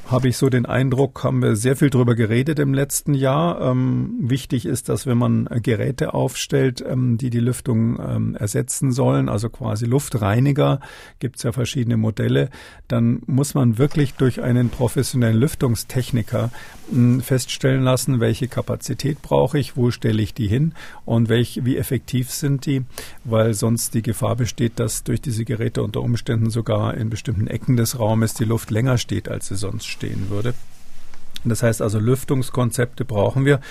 habe 0.08 0.28
ich 0.28 0.38
so 0.38 0.50
den 0.50 0.66
Eindruck, 0.66 1.24
haben 1.24 1.42
wir 1.42 1.56
sehr 1.56 1.76
viel 1.76 1.90
drüber 1.90 2.16
geredet 2.16 2.60
im 2.60 2.74
letzten 2.74 3.14
Jahr. 3.14 3.62
Ähm, 3.62 4.16
wichtig 4.20 4.66
ist, 4.66 4.90
dass 4.90 5.06
wenn 5.06 5.18
man 5.18 5.46
Geräte 5.62 6.14
aufstellt, 6.14 6.84
ähm, 6.86 7.18
die 7.18 7.30
die 7.30 7.40
Lüftung 7.40 8.00
ähm, 8.00 8.36
ersetzen 8.36 8.92
sollen, 8.92 9.30
also 9.30 9.50
quasi 9.50 9.86
Luftreiniger, 9.86 10.80
gibt 11.20 11.38
es 11.38 11.44
ja 11.44 11.52
verschiedene 11.52 11.98
Modelle, 11.98 12.50
dann 12.88 13.22
muss 13.26 13.54
man 13.54 13.78
wirklich 13.78 14.16
durch 14.16 14.42
einen 14.42 14.70
professionellen 14.70 15.38
Lüftungstechniker 15.38 16.52
äh, 16.92 17.20
feststellen 17.22 17.84
lassen, 17.84 18.20
welche 18.20 18.48
Kapazität 18.48 19.22
brauche 19.22 19.60
ich, 19.60 19.78
wo 19.78 19.92
stelle 19.92 20.22
ich 20.22 20.34
die 20.34 20.48
hin 20.48 20.74
und 21.06 21.30
welch, 21.30 21.62
wie 21.64 21.78
effektiv 21.78 22.32
sind 22.32 22.66
die, 22.66 22.84
weil 23.24 23.54
sonst 23.54 23.94
die 23.94 24.02
Gefahr 24.02 24.36
besteht, 24.36 24.80
dass 24.80 25.04
durch 25.04 25.22
diese 25.22 25.46
Geräte 25.46 25.84
unter 25.84 26.02
Umständen 26.02 26.50
sogar 26.50 26.96
in 26.96 27.10
bestimmten 27.10 27.48
Ecken 27.48 27.78
des 27.78 28.00
Raumes 28.00 28.34
die 28.34 28.46
Luft 28.46 28.72
länger 28.72 28.98
steht, 28.98 29.30
als 29.30 29.48
sie 29.48 29.56
sonst 29.56 29.88
stehen 29.92 30.30
würde. 30.30 30.54
Das 31.44 31.64
heißt 31.64 31.82
also, 31.82 32.00
Lüftungskonzepte 32.00 33.04
brauchen 33.04 33.46
wir. 33.46 33.62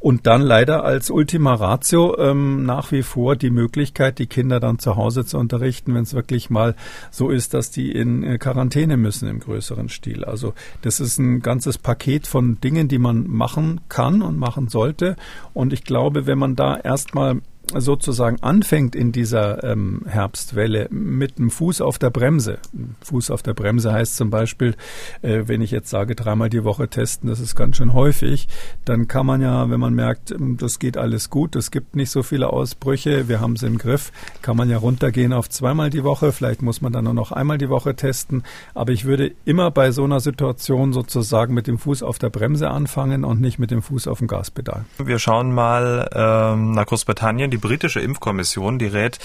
Und 0.00 0.26
dann 0.26 0.42
leider 0.42 0.84
als 0.84 1.10
Ultima 1.10 1.54
Ratio 1.54 2.18
ähm, 2.18 2.64
nach 2.64 2.90
wie 2.90 3.02
vor 3.02 3.36
die 3.36 3.50
Möglichkeit, 3.50 4.18
die 4.18 4.26
Kinder 4.26 4.58
dann 4.58 4.78
zu 4.78 4.96
Hause 4.96 5.24
zu 5.24 5.38
unterrichten, 5.38 5.94
wenn 5.94 6.02
es 6.02 6.14
wirklich 6.14 6.50
mal 6.50 6.74
so 7.10 7.30
ist, 7.30 7.54
dass 7.54 7.70
die 7.70 7.92
in 7.92 8.24
äh, 8.24 8.38
Quarantäne 8.38 8.96
müssen 8.96 9.28
im 9.28 9.40
größeren 9.40 9.88
Stil. 9.88 10.24
Also 10.24 10.54
das 10.82 10.98
ist 10.98 11.18
ein 11.18 11.40
ganzes 11.40 11.78
Paket 11.78 12.26
von 12.26 12.60
Dingen, 12.60 12.88
die 12.88 12.98
man 12.98 13.28
machen 13.28 13.80
kann 13.88 14.22
und 14.22 14.36
machen 14.36 14.68
sollte. 14.68 15.16
Und 15.54 15.72
ich 15.72 15.84
glaube, 15.84 16.26
wenn 16.26 16.38
man 16.38 16.56
da 16.56 16.76
erstmal 16.76 17.42
sozusagen 17.76 18.42
anfängt 18.42 18.96
in 18.96 19.12
dieser 19.12 19.62
ähm, 19.64 20.02
Herbstwelle 20.06 20.88
mit 20.90 21.38
dem 21.38 21.50
Fuß 21.50 21.80
auf 21.80 21.98
der 21.98 22.10
Bremse. 22.10 22.58
Fuß 23.02 23.30
auf 23.30 23.42
der 23.42 23.54
Bremse 23.54 23.92
heißt 23.92 24.16
zum 24.16 24.30
Beispiel, 24.30 24.74
äh, 25.22 25.42
wenn 25.46 25.60
ich 25.60 25.70
jetzt 25.70 25.90
sage, 25.90 26.14
dreimal 26.14 26.50
die 26.50 26.64
Woche 26.64 26.88
testen, 26.88 27.28
das 27.28 27.40
ist 27.40 27.54
ganz 27.54 27.76
schön 27.76 27.92
häufig, 27.92 28.48
dann 28.84 29.08
kann 29.08 29.26
man 29.26 29.40
ja, 29.40 29.70
wenn 29.70 29.80
man 29.80 29.94
merkt, 29.94 30.30
ähm, 30.30 30.56
das 30.58 30.78
geht 30.78 30.96
alles 30.96 31.30
gut, 31.30 31.56
es 31.56 31.70
gibt 31.70 31.96
nicht 31.96 32.10
so 32.10 32.22
viele 32.22 32.52
Ausbrüche, 32.52 33.28
wir 33.28 33.40
haben 33.40 33.54
es 33.54 33.62
im 33.62 33.78
Griff, 33.78 34.12
kann 34.42 34.56
man 34.56 34.68
ja 34.68 34.78
runtergehen 34.78 35.32
auf 35.32 35.48
zweimal 35.48 35.90
die 35.90 36.04
Woche, 36.04 36.32
vielleicht 36.32 36.62
muss 36.62 36.80
man 36.80 36.92
dann 36.92 37.04
nur 37.04 37.14
noch 37.14 37.32
einmal 37.32 37.58
die 37.58 37.68
Woche 37.68 37.94
testen, 37.94 38.42
aber 38.74 38.92
ich 38.92 39.04
würde 39.04 39.32
immer 39.44 39.70
bei 39.70 39.92
so 39.92 40.04
einer 40.04 40.20
Situation 40.20 40.92
sozusagen 40.92 41.54
mit 41.54 41.66
dem 41.66 41.78
Fuß 41.78 42.02
auf 42.02 42.18
der 42.18 42.30
Bremse 42.30 42.70
anfangen 42.70 43.24
und 43.24 43.40
nicht 43.40 43.58
mit 43.58 43.70
dem 43.70 43.82
Fuß 43.82 44.08
auf 44.08 44.18
dem 44.18 44.26
Gaspedal. 44.26 44.84
Wir 44.98 45.18
schauen 45.18 45.52
mal 45.52 46.08
ähm, 46.12 46.72
nach 46.72 46.86
Großbritannien. 46.86 47.50
Die 47.50 47.58
britische 47.60 48.00
Impfkommission, 48.00 48.78
die 48.78 48.86
rät 48.86 49.18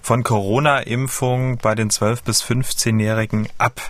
von 0.00 0.22
Corona-Impfung 0.22 1.58
bei 1.58 1.74
den 1.74 1.90
12- 1.90 2.24
bis 2.24 2.42
15-Jährigen 2.42 3.48
ab. 3.58 3.80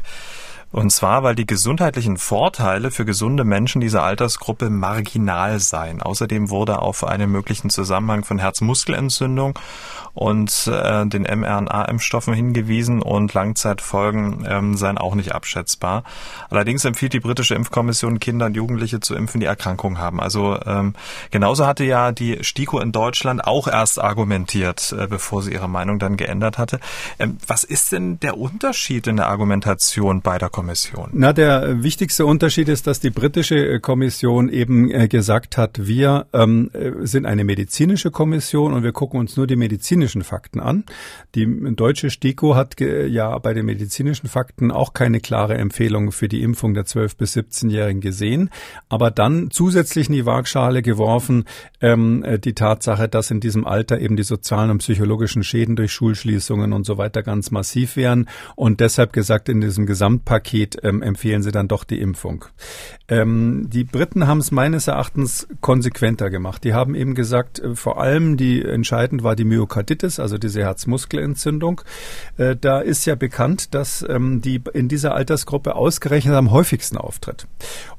Und 0.72 0.90
zwar, 0.90 1.22
weil 1.22 1.35
die 1.35 1.46
gesundheitlichen 1.46 2.16
Vorteile 2.16 2.90
für 2.90 3.04
gesunde 3.04 3.44
Menschen 3.44 3.80
dieser 3.80 4.02
Altersgruppe 4.02 4.70
marginal 4.70 5.61
seien. 5.61 6.02
Außerdem 6.02 6.48
wurde 6.48 6.80
auf 6.80 7.04
einen 7.04 7.30
möglichen 7.30 7.68
Zusammenhang 7.68 8.24
von 8.24 8.38
Herzmuskelentzündung 8.38 9.58
und 10.14 10.66
äh, 10.66 11.06
den 11.06 11.22
mRNA-Impfstoffen 11.22 12.35
hingewiesen 12.35 13.00
und 13.00 13.32
Langzeitfolgen 13.32 14.46
ähm, 14.48 14.76
seien 14.76 14.98
auch 14.98 15.14
nicht 15.14 15.35
abschätzbar. 15.35 16.04
Allerdings 16.50 16.85
empfiehlt 16.85 17.14
die 17.14 17.20
britische 17.20 17.54
Impfkommission 17.54 18.20
Kinder 18.20 18.46
und 18.46 18.56
Jugendliche 18.56 19.00
zu 19.00 19.14
impfen, 19.14 19.40
die 19.40 19.46
Erkrankungen 19.46 19.98
haben. 19.98 20.20
Also 20.20 20.58
ähm, 20.66 20.94
genauso 21.30 21.66
hatte 21.66 21.85
ja 21.85 22.12
die 22.12 22.42
STIKO 22.42 22.78
in 22.80 22.92
Deutschland 22.92 23.44
auch 23.44 23.68
erst 23.68 24.00
argumentiert, 24.00 24.94
äh, 24.98 25.06
bevor 25.06 25.42
sie 25.42 25.52
ihre 25.52 25.68
Meinung 25.68 25.98
dann 25.98 26.16
geändert 26.16 26.58
hatte. 26.58 26.80
Ähm, 27.18 27.38
was 27.46 27.64
ist 27.64 27.92
denn 27.92 28.20
der 28.20 28.37
Unterschied 28.37 29.06
in 29.06 29.16
der 29.16 29.28
Argumentation 29.28 30.20
beider 30.20 30.50
Kommission? 30.62 31.09
Na, 31.12 31.33
der 31.33 31.83
wichtigste 31.83 32.25
Unterschied 32.25 32.68
ist, 32.68 32.87
dass 32.87 33.01
die 33.01 33.11
britische 33.11 33.57
äh, 33.57 33.81
Kommission 33.81 34.48
eben 34.48 34.92
äh, 34.92 35.09
gesagt 35.09 35.59
hat, 35.59 35.87
wir 35.87 36.27
ähm, 36.33 36.70
äh, 36.72 37.05
sind 37.05 37.27
eine 37.27 37.42
medizinische 37.42 38.12
Kommission 38.12 38.72
und 38.72 38.85
wir 38.85 38.92
gucken 38.92 39.18
uns 39.18 39.37
nur 39.37 39.48
die 39.48 39.57
medizinischen 39.57 40.22
Fakten 40.22 40.61
an. 40.61 40.85
Die 41.35 41.46
deutsche 41.75 42.11
STIKO 42.11 42.55
hat 42.55 42.81
ja 42.81 43.37
bei 43.38 43.55
den 43.55 43.66
medizinischen 43.66 44.29
Fakten 44.29 44.70
auch 44.70 44.92
keine 44.92 45.18
klare 45.18 45.55
Empfehlung 45.55 46.12
für 46.12 46.29
die 46.29 46.42
Impfung 46.42 46.75
der 46.75 46.85
12- 46.85 47.16
bis 47.16 47.37
17-Jährigen 47.37 48.01
gesehen, 48.01 48.51
aber 48.88 49.11
dann 49.11 49.51
zusätzlich 49.51 50.09
in 50.09 50.14
die 50.14 50.27
Waagschale 50.27 50.83
geworfen 50.83 51.44
ähm, 51.81 52.25
die 52.44 52.55
Tatsache, 52.55 53.09
dass 53.09 53.31
in 53.31 53.40
diesem 53.40 53.66
Alter 53.66 54.01
eben 54.01 54.16
die 54.16 54.22
sozialen 54.22 54.70
und 54.70 54.79
psychologischen 54.79 55.42
Schäden 55.42 55.75
durch 55.75 55.92
Schulschließungen 55.92 56.72
und 56.72 56.85
so 56.85 56.98
weiter 56.98 57.22
ganz 57.22 57.51
massiv 57.51 57.96
wären 57.96 58.29
und 58.55 58.81
deshalb 58.81 59.12
gesagt, 59.12 59.48
in 59.48 59.61
diesem 59.61 59.87
Gesamtpaket 59.87 60.51
ähm, 60.82 61.02
empfehlen 61.02 61.42
sie 61.42 61.52
dann 61.52 61.68
doch 61.68 61.84
die 61.84 62.00
Impfung. 62.00 62.44
Ähm, 63.12 63.68
die 63.68 63.85
Briten 63.85 64.27
haben 64.27 64.38
es 64.38 64.53
meines 64.53 64.88
Erachtens 64.88 65.46
konsequenter 65.61 66.31
gemacht. 66.31 66.64
Die 66.64 66.72
haben 66.72 66.94
eben 66.94 67.14
gesagt, 67.14 67.59
äh, 67.59 67.75
vor 67.75 68.01
allem 68.01 68.38
die 68.38 68.62
entscheidend 68.62 69.22
war 69.22 69.37
die 69.37 69.44
Myokarditis, 69.44 70.18
also 70.18 70.38
diese 70.38 70.62
Herzmuskelentzündung. 70.62 71.83
Äh, 72.38 72.57
da 72.59 72.81
ist 72.81 73.05
ja 73.05 73.14
bekannt, 73.14 73.75
dass 73.75 74.03
ähm, 74.09 74.40
die 74.40 74.62
in 74.72 74.88
dieser 74.88 75.14
Altersgruppe 75.14 75.75
ausgerechnet 75.75 76.35
am 76.35 76.53
häufigsten 76.53 76.96
auftritt. 76.96 77.46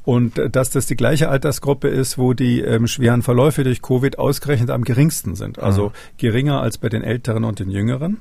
Und 0.04 0.40
äh, 0.40 0.50
dass 0.50 0.72
das 0.72 0.88
die 0.88 0.96
gleiche 0.96 1.30
Altersgruppe 1.30 1.90
ist, 1.90 2.18
wo 2.18 2.34
die 2.34 2.62
ähm, 2.62 2.88
schweren 2.88 3.22
Verläufe 3.22 3.64
durch 3.64 3.84
Covid 3.84 4.18
ausgerechnet 4.18 4.72
am 4.72 4.84
geringsten 4.84 5.36
sind. 5.36 5.60
Also 5.60 5.90
mhm. 5.90 5.92
geringer 6.18 6.62
als 6.62 6.80
bei 6.80 6.90
den 6.90 7.04
Älteren 7.04 7.44
und 7.44 7.60
den 7.60 7.70
Jüngeren. 7.70 8.18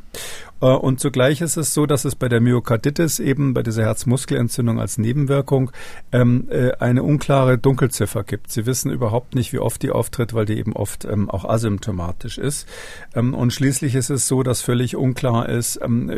Äh, 0.61 0.67
und 0.67 1.01
zugleich 1.01 1.41
ist 1.41 1.57
es 1.57 1.75
so, 1.75 1.87
dass 1.87 2.05
es 2.05 2.15
bei 2.15 2.29
der 2.29 2.41
Myokarditis 2.41 3.19
eben 3.19 3.55
bei 3.55 3.63
dieser 3.63 3.83
Herzmuskelentzündung 3.83 4.81
als 4.81 4.99
Nebenwirkung 4.99 5.73
ähm, 6.13 6.49
äh, 6.51 6.73
eine 6.83 7.03
unklare 7.03 7.57
Dunkelziffer 7.57 8.25
gibt. 8.25 8.51
Sie 8.51 8.67
wissen 8.67 8.91
überhaupt 8.91 9.35
nicht, 9.35 9.53
wie 9.53 9.59
oft 9.59 9.83
die 9.83 9.91
auftritt, 9.91 10.35
weil 10.35 10.45
die 10.45 10.59
eben 10.59 10.75
oft 10.75 11.05
ähm, 11.05 11.31
auch 11.31 11.45
asymptomatisch 11.45 12.39
ist. 12.39 12.69
Ähm, 13.15 13.33
und 13.35 13.53
schließlich 13.53 13.95
ist 13.95 14.11
es 14.11 14.29
so, 14.29 14.43
dass 14.43 14.61
völlig 14.61 14.97
unklar 14.97 15.49
ist, 15.49 15.81
ähm, 15.83 16.11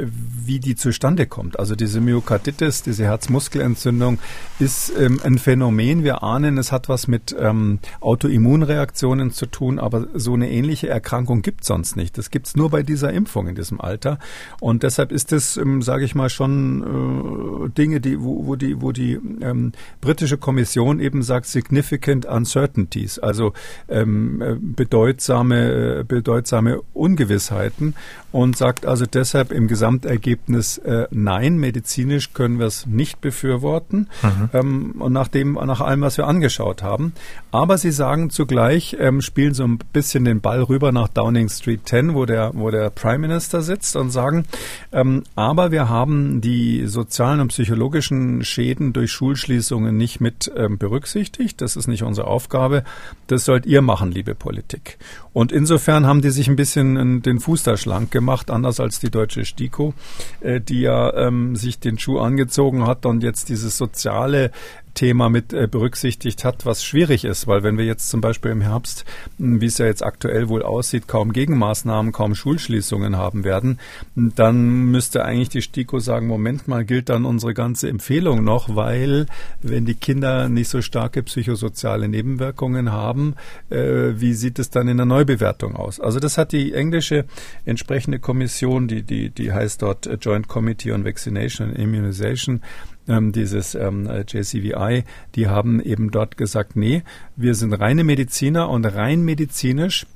wie 0.45 0.59
die 0.59 0.75
zustande 0.75 1.27
kommt. 1.27 1.59
Also 1.59 1.77
diese 1.77 2.01
Myokarditis, 2.01 2.83
diese 2.83 3.05
Herzmuskelentzündung 3.05 4.19
ist 4.59 4.93
ähm, 4.99 5.21
ein 5.23 5.39
Phänomen. 5.39 6.03
Wir 6.03 6.23
ahnen, 6.23 6.59
es 6.59 6.73
hat 6.73 6.89
was 6.89 7.07
mit 7.07 7.37
ähm, 7.39 7.79
Autoimmunreaktionen 8.01 9.31
zu 9.31 9.47
tun, 9.47 9.79
aber 9.79 10.09
so 10.15 10.35
eine 10.35 10.51
ähnliche 10.51 10.89
Erkrankung 10.89 11.43
gibt 11.43 11.61
es 11.61 11.69
sonst 11.69 11.97
nicht. 11.97 12.19
Das 12.19 12.31
gibt 12.31 12.47
es 12.47 12.57
nur 12.57 12.71
bei 12.71 12.83
dieser 12.83 13.13
Impfung 13.13 13.49
in 13.49 13.55
diesem 13.55 13.81
Alter. 13.81 14.19
Und 14.61 14.83
deshalb 14.83 15.13
ist 15.13 15.33
es, 15.33 15.57
ähm, 15.57 15.83
sage 15.83 16.05
ich 16.05 16.15
mal, 16.15 16.31
schon 16.31 17.67
äh, 17.67 17.69
Dinge, 17.71 18.01
die, 18.01 18.21
wo, 18.21 18.47
wo 18.47 18.57
die, 18.57 18.81
wo 18.81 18.93
die 18.93 19.21
ähm, 19.41 19.73
britische 20.01 20.39
Kommission 20.39 20.54
eben 21.01 21.23
sagt, 21.23 21.47
significant 21.47 22.27
uncertainties, 22.27 23.19
also 23.19 23.53
ähm, 23.89 24.43
äh, 24.43 24.57
bedeutsame, 24.59 26.05
bedeutsame 26.05 26.83
Ungewissheiten 26.93 27.95
und 28.35 28.57
sagt 28.57 28.85
also 28.85 29.07
deshalb 29.07 29.53
im 29.53 29.69
Gesamtergebnis 29.69 30.79
äh, 30.79 31.07
nein, 31.13 31.57
medizinisch 31.57 32.33
können 32.33 32.59
wir 32.59 32.67
es 32.67 32.85
nicht 32.85 33.21
befürworten 33.21 34.09
mhm. 34.23 34.51
ähm, 34.53 34.95
und 34.99 35.13
nach 35.13 35.29
dem, 35.29 35.53
nach 35.53 35.81
allem, 35.81 36.01
was 36.01 36.17
wir 36.17 36.27
angeschaut 36.27 36.83
haben. 36.83 37.13
Aber 37.53 37.79
sie 37.79 37.93
sagen 37.93 38.31
zugleich, 38.31 38.97
ähm, 38.99 39.21
spielen 39.21 39.55
so 39.55 39.63
ein 39.63 39.79
bisschen 39.93 40.25
den 40.25 40.41
Ball 40.41 40.65
rüber 40.65 40.91
nach 40.91 41.07
Downing 41.07 41.49
Street 41.49 41.83
10, 41.85 42.15
wo 42.15 42.27
der, 42.27 42.51
wo 42.55 42.73
der 42.73 42.91
Prime 42.91 43.19
Minister 43.19 43.63
sitzt 43.63 43.95
und 43.95 44.11
sagen. 44.11 44.47
Ähm, 44.91 45.23
aber 45.37 45.71
wir 45.71 45.89
haben 45.89 46.41
die 46.41 46.89
sozialen 46.89 47.39
und 47.39 47.49
psychologischen 47.49 48.45
Schäden 48.45 48.93
durch 48.93 49.13
Schulschließungen 49.13 49.97
nicht 49.97 50.21
mit 50.21 50.51
ähm, 50.57 50.77
berücksichtigt. 50.77 51.61
Das 51.61 51.77
ist 51.77 51.87
nicht 51.87 52.03
unsere 52.03 52.27
Aufgabe. 52.27 52.83
Das 53.29 53.45
sollt 53.45 53.65
ihr 53.65 53.81
machen, 53.81 54.11
liebe 54.11 54.35
Politik. 54.35 54.99
Und 55.33 55.53
insofern 55.53 56.05
haben 56.07 56.21
die 56.21 56.31
sich 56.31 56.49
ein 56.49 56.57
bisschen 56.57 57.23
den 57.23 57.39
Fuß 57.39 57.63
da 57.63 57.77
schlank 57.77 58.11
gemacht, 58.11 58.24
anders 58.51 58.81
als 58.81 59.01
die 59.01 59.11
deutsche 59.11 59.45
STIKO, 59.45 59.95
äh, 60.41 60.61
die 60.61 60.81
ja 60.81 61.13
ähm, 61.15 61.57
sich 61.57 61.79
den 61.79 61.99
Schuh 61.99 62.19
angezogen 62.19 62.87
hat 62.87 63.07
und 63.07 63.23
jetzt 63.23 63.49
dieses 63.49 63.77
soziale 63.77 64.51
Thema 64.95 65.29
mit 65.29 65.53
äh, 65.53 65.67
berücksichtigt 65.71 66.45
hat, 66.45 66.65
was 66.65 66.85
schwierig 66.85 67.25
ist, 67.25 67.47
weil 67.47 67.63
wenn 67.63 67.77
wir 67.77 67.85
jetzt 67.85 68.09
zum 68.09 68.21
Beispiel 68.21 68.51
im 68.51 68.61
Herbst, 68.61 69.05
hm, 69.39 69.61
wie 69.61 69.67
es 69.67 69.79
ja 69.79 69.87
jetzt 69.87 70.03
aktuell 70.03 70.49
wohl 70.49 70.63
aussieht, 70.63 71.09
kaum 71.09 71.33
Gegenmaßnahmen, 71.33 72.13
kaum 72.13 72.35
Schulschließungen 72.35 73.17
haben 73.17 73.45
werden, 73.45 73.79
dann 74.15 74.85
müsste 74.87 75.25
eigentlich 75.25 75.49
die 75.49 75.63
STIKO 75.63 75.99
sagen, 75.99 76.27
Moment 76.27 76.69
mal, 76.69 76.85
gilt 76.85 77.09
dann 77.09 77.25
unsere 77.25 77.55
ganze 77.55 77.89
Empfehlung 77.89 78.45
noch, 78.45 78.75
weil 78.75 79.27
wenn 79.63 79.85
die 79.85 79.95
Kinder 79.95 80.49
nicht 80.49 80.69
so 80.69 80.81
starke 80.81 81.23
psychosoziale 81.23 82.09
Nebenwirkungen 82.09 82.93
haben, 82.93 83.35
äh, 83.71 84.13
wie 84.17 84.35
sieht 84.35 84.59
es 84.59 84.71
dann 84.71 84.89
in 84.89 84.97
der 84.97 85.07
Neubewertung 85.07 85.77
aus? 85.77 86.01
Also 86.01 86.21
das 86.21 86.39
hat 86.39 86.53
die 86.53 86.73
englische 86.73 87.25
entsprechende 87.65 88.19
Kommission, 88.19 88.89
die, 88.89 89.03
die, 89.03 89.31
die 89.31 89.53
heißt 89.53 89.83
dort 89.83 90.09
Joint 90.21 90.49
Committee 90.49 90.93
on 90.93 91.05
Vaccination 91.05 91.69
and 91.69 91.79
Immunization, 91.79 92.61
ähm, 93.09 93.33
dieses 93.33 93.75
ähm, 93.75 94.09
JCVI, 94.27 95.05
die 95.35 95.49
haben 95.49 95.81
eben 95.81 96.11
dort 96.11 96.37
gesagt, 96.37 96.77
nee, 96.77 97.03
wir 97.37 97.55
sind 97.55 97.73
reine 97.75 98.05
Mediziner 98.05 98.69
und 98.69 98.85
rein 98.85 99.23
medizinisch 99.23 100.07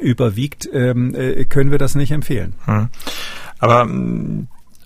überwiegt, 0.00 0.68
ähm, 0.72 1.14
äh, 1.14 1.44
können 1.44 1.70
wir 1.70 1.78
das 1.78 1.94
nicht 1.94 2.10
empfehlen. 2.10 2.54
Hm. 2.64 2.88
Aber 3.58 3.86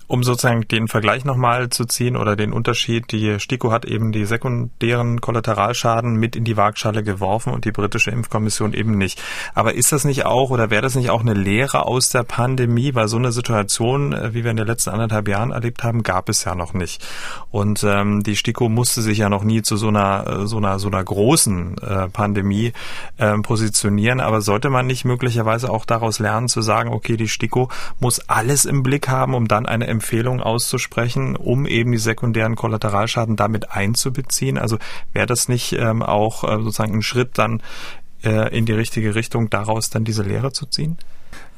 um 0.09 0.23
sozusagen 0.23 0.67
den 0.67 0.87
Vergleich 0.87 1.23
nochmal 1.23 1.69
zu 1.69 1.85
ziehen 1.85 2.17
oder 2.17 2.35
den 2.35 2.51
Unterschied, 2.51 3.11
die 3.11 3.39
STIKO 3.39 3.71
hat 3.71 3.85
eben 3.85 4.11
die 4.11 4.25
sekundären 4.25 5.21
Kollateralschaden 5.21 6.15
mit 6.15 6.35
in 6.35 6.45
die 6.45 6.57
Waagschale 6.57 7.03
geworfen 7.03 7.53
und 7.53 7.63
die 7.63 7.71
britische 7.71 8.09
Impfkommission 8.09 8.73
eben 8.73 8.97
nicht. 8.97 9.21
Aber 9.53 9.75
ist 9.75 9.91
das 9.91 10.05
nicht 10.05 10.25
auch 10.25 10.49
oder 10.49 10.71
wäre 10.71 10.81
das 10.81 10.95
nicht 10.95 11.11
auch 11.11 11.21
eine 11.21 11.35
Lehre 11.35 11.85
aus 11.85 12.09
der 12.09 12.23
Pandemie? 12.23 12.95
Weil 12.95 13.07
so 13.07 13.17
eine 13.17 13.31
Situation, 13.31 14.13
äh, 14.13 14.33
wie 14.33 14.43
wir 14.43 14.49
in 14.49 14.57
den 14.57 14.65
letzten 14.65 14.89
anderthalb 14.89 15.27
Jahren 15.27 15.51
erlebt 15.51 15.83
haben, 15.83 16.01
gab 16.01 16.27
es 16.27 16.43
ja 16.43 16.55
noch 16.55 16.73
nicht. 16.73 17.05
Und 17.51 17.83
ähm, 17.83 18.23
die 18.23 18.35
STIKO 18.35 18.67
musste 18.67 19.03
sich 19.03 19.19
ja 19.19 19.29
noch 19.29 19.43
nie 19.43 19.61
zu 19.61 19.77
so 19.77 19.89
einer 19.89 20.25
äh, 20.25 20.47
so 20.47 20.57
einer 20.57 20.79
so 20.79 20.87
einer 20.87 21.03
großen 21.03 21.77
äh, 21.77 22.09
Pandemie 22.09 22.73
äh, 23.17 23.37
positionieren. 23.37 24.21
Aber 24.21 24.41
sollte 24.41 24.71
man 24.71 24.87
nicht 24.87 25.05
möglicherweise 25.05 25.69
auch 25.69 25.85
daraus 25.85 26.17
lernen 26.17 26.47
zu 26.47 26.63
sagen, 26.63 26.91
okay, 26.91 27.15
die 27.15 27.27
STIKO 27.27 27.69
muss 27.99 28.27
alles 28.27 28.65
im 28.65 28.81
Blick 28.81 29.07
haben, 29.07 29.35
um 29.35 29.47
dann 29.47 29.67
eine 29.67 29.98
Empfehlung 29.99 30.39
auszusprechen, 30.41 31.35
um 31.35 31.65
eben 31.65 31.91
die 31.91 31.97
sekundären 31.97 32.55
Kollateralschaden 32.55 33.35
damit 33.35 33.71
einzubeziehen? 33.71 34.57
Also 34.57 34.77
wäre 35.11 35.27
das 35.27 35.49
nicht 35.49 35.73
ähm, 35.73 36.01
auch 36.01 36.45
äh, 36.45 36.55
sozusagen 36.63 36.95
ein 36.95 37.01
Schritt 37.01 37.37
dann 37.37 37.61
äh, 38.23 38.55
in 38.57 38.65
die 38.65 38.73
richtige 38.73 39.13
Richtung, 39.13 39.49
daraus 39.49 39.89
dann 39.89 40.05
diese 40.05 40.23
Lehre 40.23 40.53
zu 40.53 40.65
ziehen? 40.67 40.97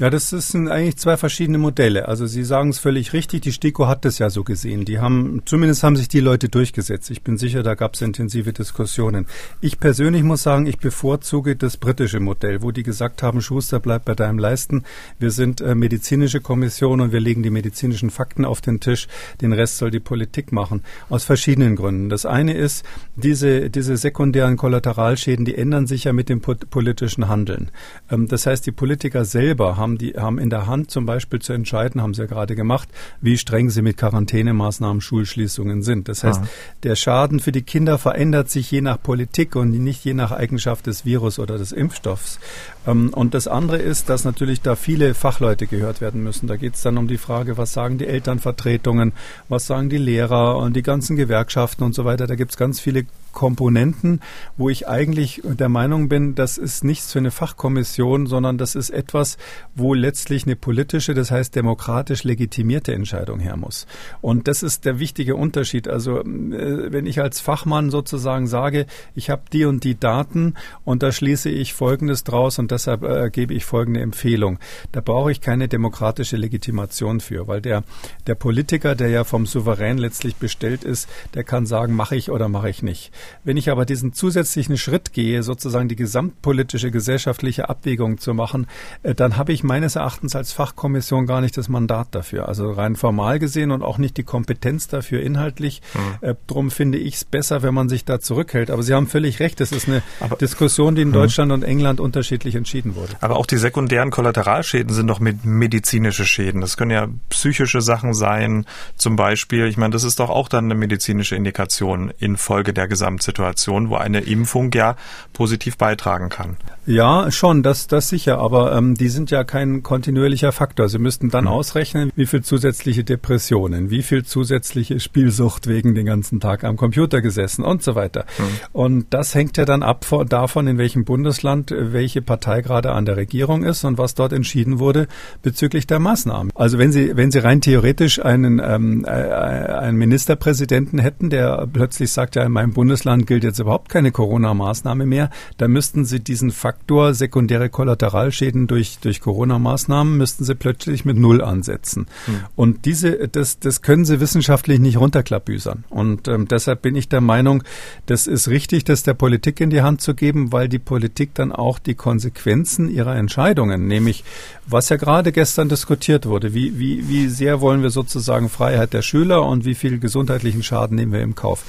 Ja, 0.02 0.10
das 0.10 0.32
sind 0.32 0.68
eigentlich 0.68 0.98
zwei 0.98 1.16
verschiedene 1.16 1.60
Modelle. 1.60 2.08
Also 2.08 2.26
Sie 2.26 2.44
sagen 2.44 2.70
es 2.70 2.80
völlig 2.80 3.14
richtig, 3.14 3.42
die 3.42 3.52
STIKO 3.52 3.88
hat 3.88 4.04
das 4.04 4.18
ja 4.18 4.32
so 4.32 4.44
gesehen. 4.44 4.84
Die 4.84 4.98
haben, 4.98 5.44
zumindest 5.46 5.84
haben 5.84 5.96
sich 5.96 6.08
die 6.08 6.22
Leute 6.22 6.50
durchgesetzt. 6.50 7.12
Ich 7.12 7.22
bin 7.22 7.38
sicher, 7.38 7.62
da 7.62 7.76
gab 7.76 7.94
es 7.94 8.02
intensive 8.02 8.52
Diskussionen. 8.52 9.28
Ich 9.60 9.80
persönlich 9.80 10.24
muss 10.24 10.42
sagen, 10.42 10.66
ich 10.66 10.80
bevorzuge 10.80 11.56
das 11.56 11.78
britische 11.78 12.20
Modell, 12.20 12.64
wo 12.64 12.72
die 12.72 12.82
gesagt 12.82 13.22
haben, 13.22 13.44
Schuster 13.44 13.80
bleibt 13.80 14.06
bei 14.06 14.16
deinem 14.16 14.40
Leisten. 14.40 14.86
Wir 15.20 15.30
sind 15.30 15.62
äh, 15.62 15.76
medizinische 15.76 16.42
Kommission 16.42 17.00
und 17.00 17.12
wir 17.12 17.20
legen 17.20 17.44
die 17.44 17.52
medizinischen 17.52 18.10
Fakten 18.10 18.44
auf 18.44 18.60
den 18.60 18.80
Tisch. 18.80 19.08
Den 19.40 19.54
Rest 19.54 19.78
soll 19.78 19.92
die 19.92 20.00
Politik 20.00 20.52
machen. 20.52 20.82
Aus 21.10 21.26
verschiedenen 21.26 21.76
Gründen. 21.76 22.10
Das 22.10 22.26
eine 22.26 22.56
ist, 22.56 22.84
diese, 23.16 23.70
diese 23.70 23.98
sekundären 23.98 24.58
Kollateralschäden, 24.58 25.46
die 25.46 25.54
ändern 25.54 25.86
sich 25.86 26.06
ja 26.06 26.14
mit 26.14 26.28
dem 26.28 26.42
politischen 26.42 27.28
Handeln. 27.28 27.70
Ähm, 28.10 28.28
das 28.28 28.48
heißt, 28.48 28.66
die 28.66 28.72
Politiker 28.72 29.26
selber 29.26 29.78
haben 29.78 29.91
haben, 29.92 29.98
die 29.98 30.14
haben 30.14 30.40
in 30.40 30.50
der 30.50 30.68
Hand 30.68 30.92
zum 30.92 31.06
Beispiel 31.06 31.40
zu 31.40 31.54
entscheiden, 31.54 32.02
haben 32.02 32.14
sie 32.14 32.22
ja 32.22 32.28
gerade 32.28 32.56
gemacht, 32.56 32.90
wie 33.22 33.38
streng 33.38 33.70
sie 33.70 33.82
mit 33.82 33.98
Quarantänemaßnahmen, 33.98 35.02
Schulschließungen 35.02 35.82
sind. 35.82 36.08
Das 36.08 36.24
heißt, 36.24 36.42
Aha. 36.42 36.48
der 36.84 36.96
Schaden 36.96 37.40
für 37.40 37.52
die 37.52 37.62
Kinder 37.62 37.98
verändert 37.98 38.50
sich 38.50 38.72
je 38.72 38.82
nach 38.82 39.02
Politik 39.02 39.56
und 39.56 39.72
nicht 39.72 40.04
je 40.04 40.14
nach 40.14 40.32
Eigenschaft 40.32 40.88
des 40.88 41.06
Virus 41.06 41.40
oder 41.40 41.58
des 41.58 41.72
Impfstoffs. 41.72 42.40
Ähm, 42.88 43.14
und 43.14 43.34
das 43.34 43.48
andere 43.48 43.78
ist, 43.78 44.10
dass 44.10 44.24
natürlich 44.24 44.62
da 44.62 44.76
viele 44.76 45.14
Fachleute 45.14 45.68
gehört 45.68 46.02
werden 46.02 46.24
müssen. 46.24 46.48
Da 46.48 46.56
geht 46.56 46.76
es 46.76 46.82
dann 46.82 46.98
um 46.98 47.08
die 47.08 47.18
Frage, 47.18 47.58
was 47.58 47.74
sagen 47.74 47.98
die 47.98 48.08
Elternvertretungen, 48.08 49.14
was 49.50 49.68
sagen 49.68 49.90
die 49.90 49.98
Lehrer 49.98 50.58
und 50.58 50.76
die 50.76 50.84
ganzen 50.84 51.16
Gewerkschaften 51.16 51.84
und 51.84 51.94
so 51.94 52.06
weiter. 52.06 52.28
Da 52.28 52.36
gibt 52.36 52.52
es 52.52 52.58
ganz 52.58 52.80
viele 52.80 53.06
Komponenten, 53.32 54.22
wo 54.58 54.70
ich 54.70 54.88
eigentlich 54.88 55.42
der 55.44 55.70
Meinung 55.70 56.10
bin, 56.10 56.36
das 56.36 56.58
ist 56.58 56.84
nichts 56.84 57.12
für 57.12 57.20
eine 57.20 57.32
Fachkommission, 57.32 58.28
sondern 58.28 58.58
das 58.58 58.76
ist 58.76 58.90
etwas, 58.90 59.38
wo 59.76 59.94
letztlich 59.94 60.46
eine 60.46 60.56
politische, 60.56 61.14
das 61.14 61.32
heißt 61.32 61.56
demokratisch 61.56 62.24
legitimierte 62.24 62.94
Entscheidung 62.94 63.40
her 63.40 63.58
muss. 63.58 63.88
Und 64.22 64.48
das 64.48 64.64
ist 64.64 64.86
der 64.86 65.00
wichtige 65.00 65.36
Unterschied. 65.36 65.88
Also 65.88 66.20
äh, 66.22 66.92
wenn 66.92 67.06
ich 67.06 67.22
als 67.22 67.40
Fachmann 67.40 67.90
sozusagen 67.90 68.48
sage, 68.48 68.86
ich 69.16 69.30
habe 69.30 69.44
die 69.52 69.66
und 69.66 69.84
die 69.84 70.00
Daten 70.00 70.56
und 70.84 71.04
da 71.04 71.12
schließe 71.12 71.50
ich 71.50 71.74
Folgendes 71.74 72.24
draus 72.24 72.60
und 72.60 72.72
deshalb 72.72 73.04
äh, 73.04 73.30
gebe 73.32 73.54
ich 73.54 73.66
folgende 73.66 74.02
Empfehlung. 74.02 74.60
Da 74.92 75.02
brauche 75.02 75.32
ich 75.32 75.42
keine 75.42 75.68
demokratische 75.68 76.38
Legitimation 76.38 77.20
für, 77.20 77.48
weil 77.48 77.62
der, 77.62 77.84
der 78.28 78.36
Politiker, 78.36 78.96
der 78.96 79.10
ja 79.10 79.24
vom 79.24 79.46
Souverän 79.46 79.98
letztlich 79.98 80.36
bestellt 80.36 80.84
ist, 80.84 81.10
der 81.34 81.44
kann 81.44 81.66
sagen, 81.66 81.96
mache 81.96 82.16
ich 82.16 82.30
oder 82.32 82.50
mache 82.50 82.70
ich 82.70 82.84
nicht. 82.84 83.12
Wenn 83.44 83.58
ich 83.58 83.70
aber 83.70 83.86
diesen 83.86 84.14
zusätzlichen 84.14 84.78
Schritt 84.78 85.14
gehe, 85.14 85.44
sozusagen 85.44 85.88
die 85.88 85.96
gesamtpolitische 85.96 86.92
gesellschaftliche 86.92 87.70
Abwägung 87.70 88.18
zu 88.18 88.34
machen, 88.34 88.68
äh, 89.04 89.16
dann 89.16 89.38
habe 89.38 89.54
ich 89.54 89.64
meines 89.64 89.96
Erachtens 89.96 90.36
als 90.36 90.52
Fachkommission 90.52 91.26
gar 91.26 91.42
nicht 91.42 91.58
das 91.58 91.70
Mandat 91.70 92.10
dafür. 92.12 92.48
Also 92.48 92.72
rein 92.72 92.96
formal 92.96 93.40
gesehen 93.40 93.72
und 93.72 93.84
auch 93.84 93.98
nicht 93.98 94.18
die 94.18 94.24
Kompetenz 94.24 94.88
dafür 94.88 95.22
inhaltlich. 95.22 95.82
Mhm. 95.94 96.28
Äh, 96.28 96.36
drum 96.48 96.72
finde 96.72 96.98
ich 96.98 97.16
es 97.16 97.26
besser, 97.26 97.64
wenn 97.64 97.74
man 97.74 97.90
sich 97.90 98.06
da 98.06 98.20
zurückhält. 98.20 98.72
Aber 98.72 98.84
Sie 98.84 98.94
haben 98.94 99.08
völlig 99.08 99.40
recht. 99.40 99.60
Das 99.60 99.72
ist 99.72 99.88
eine 99.88 100.02
aber, 100.20 100.36
Diskussion, 100.36 100.96
die 100.96 101.04
in 101.04 101.10
mhm. 101.10 101.14
Deutschland 101.14 101.52
und 101.52 101.64
England 101.64 102.00
unterschiedlich 102.00 102.56
entschieden 102.56 102.96
wurde. 102.96 103.14
Aber 103.22 103.38
auch 103.38 103.46
die 103.46 103.58
sekundären 103.58 104.12
Kollateralschäden 104.12 104.94
sind 104.94 105.08
doch 105.08 105.20
mit 105.20 105.46
medizinische 105.46 106.26
Schäden. 106.26 106.62
Das 106.62 106.78
können 106.78 106.92
ja 106.92 107.08
psychische 107.30 107.82
Sachen 107.82 108.14
sein, 108.14 108.66
zum 108.96 109.16
Beispiel. 109.16 109.68
Ich 109.68 109.78
meine, 109.78 109.92
das 109.92 110.04
ist 110.04 110.20
doch 110.20 110.30
auch 110.30 110.48
dann 110.48 110.66
eine 110.66 110.76
medizinische 110.76 111.36
Indikation 111.36 112.12
infolge 112.20 112.74
der 112.74 112.88
gesamten 112.88 113.11
Gesamtsituation, 113.12 113.90
wo 113.90 113.96
eine 113.96 114.22
Impfung 114.22 114.72
ja 114.74 114.96
positiv 115.34 115.78
beitragen 115.78 116.30
kann. 116.30 116.58
Ja, 116.86 117.32
schon, 117.32 117.64
das, 117.64 117.88
das 117.88 118.10
sicher, 118.10 118.40
aber 118.40 118.76
ähm, 118.76 118.96
die 118.96 119.10
sind 119.10 119.30
ja 119.32 119.44
kein 119.44 119.84
kontinuierlicher 119.84 120.52
Faktor. 120.52 120.90
Sie 120.90 120.98
müssten 120.98 121.30
dann 121.30 121.46
mhm. 121.46 121.52
ausrechnen, 121.52 122.12
wie 122.16 122.26
viel 122.26 122.42
zusätzliche 122.42 123.04
Depressionen, 123.04 123.92
wie 123.92 124.02
viel 124.02 124.26
zusätzliche 124.26 125.00
Spielsucht 125.00 125.68
wegen 125.68 125.94
den 125.94 126.06
ganzen 126.06 126.40
Tag 126.40 126.64
am 126.64 126.78
Computer 126.78 127.22
gesessen 127.22 127.64
und 127.64 127.84
so 127.84 127.96
weiter. 127.96 128.26
Mhm. 128.38 128.44
Und 128.74 129.06
das 129.12 129.36
hängt 129.36 129.58
ja 129.58 129.66
dann 129.66 129.84
ab 129.84 130.06
davon, 130.28 130.68
in 130.68 130.78
welchem 130.78 131.06
Bundesland 131.06 131.72
äh, 131.72 131.94
welche 131.94 132.22
Partei 132.22 132.62
gerade 132.62 132.92
an 132.92 133.06
der 133.06 133.18
Regierung 133.18 133.64
ist 133.64 133.84
und 133.84 133.98
was 133.98 134.16
dort 134.16 134.34
entschieden 134.34 134.80
wurde 134.80 135.08
bezüglich 135.44 135.86
der 135.86 136.00
Maßnahmen. 136.00 136.52
Also 136.56 136.78
wenn 136.80 136.92
Sie, 136.92 137.16
wenn 137.16 137.32
Sie 137.32 137.40
rein 137.40 137.62
theoretisch 137.62 138.24
einen, 138.24 138.60
ähm, 138.60 139.06
äh, 139.06 139.10
einen 139.10 139.98
Ministerpräsidenten 139.98 141.00
hätten, 141.00 141.30
der 141.30 141.68
plötzlich 141.72 142.12
sagt, 142.12 142.36
ja, 142.36 142.44
in 142.44 142.52
meinem 142.52 142.74
Bundesland 142.74 143.01
gilt 143.26 143.44
jetzt 143.44 143.60
überhaupt 143.60 143.90
keine 143.90 144.12
Corona-Maßnahme 144.12 145.06
mehr, 145.06 145.30
dann 145.58 145.72
müssten 145.72 146.06
Sie 146.06 146.20
diesen 146.20 146.52
Faktor 146.52 147.14
sekundäre 147.14 147.70
Kollateralschäden 147.70 148.68
durch, 148.68 149.00
durch 149.00 149.22
Corona-Maßnahmen 149.22 150.18
müssten 150.18 150.44
sie 150.44 150.56
plötzlich 150.56 151.06
mit 151.06 151.18
Null 151.18 151.42
ansetzen. 151.42 152.08
Mhm. 152.28 152.34
Und 152.56 152.86
diese, 152.86 153.28
das, 153.28 153.60
das 153.60 153.82
können 153.82 154.06
sie 154.06 154.20
wissenschaftlich 154.20 154.80
nicht 154.80 154.98
runterklabüsern. 154.98 155.84
Und 155.90 156.28
ähm, 156.28 156.48
deshalb 156.48 156.82
bin 156.82 156.96
ich 156.96 157.10
der 157.10 157.22
Meinung, 157.22 157.64
das 158.06 158.28
ist 158.28 158.48
richtig, 158.48 158.84
das 158.84 159.04
der 159.04 159.14
Politik 159.14 159.60
in 159.62 159.70
die 159.70 159.82
Hand 159.82 160.02
zu 160.02 160.14
geben, 160.14 160.52
weil 160.52 160.70
die 160.70 160.80
Politik 160.80 161.34
dann 161.34 161.52
auch 161.52 161.80
die 161.80 161.96
Konsequenzen 161.96 162.90
ihrer 162.90 163.16
Entscheidungen, 163.16 163.88
nämlich 163.88 164.24
was 164.68 164.90
ja 164.90 164.98
gerade 164.98 165.32
gestern 165.32 165.70
diskutiert 165.70 166.26
wurde, 166.26 166.54
wie, 166.54 166.78
wie, 166.80 167.08
wie 167.08 167.28
sehr 167.28 167.62
wollen 167.62 167.82
wir 167.82 167.90
sozusagen 167.90 168.50
Freiheit 168.50 168.94
der 168.94 169.02
Schüler 169.02 169.46
und 169.46 169.66
wie 169.66 169.76
viel 169.76 170.00
gesundheitlichen 170.00 170.64
Schaden 170.64 170.98
nehmen 170.98 171.14
wir 171.14 171.22
im 171.22 171.36
Kauf 171.36 171.64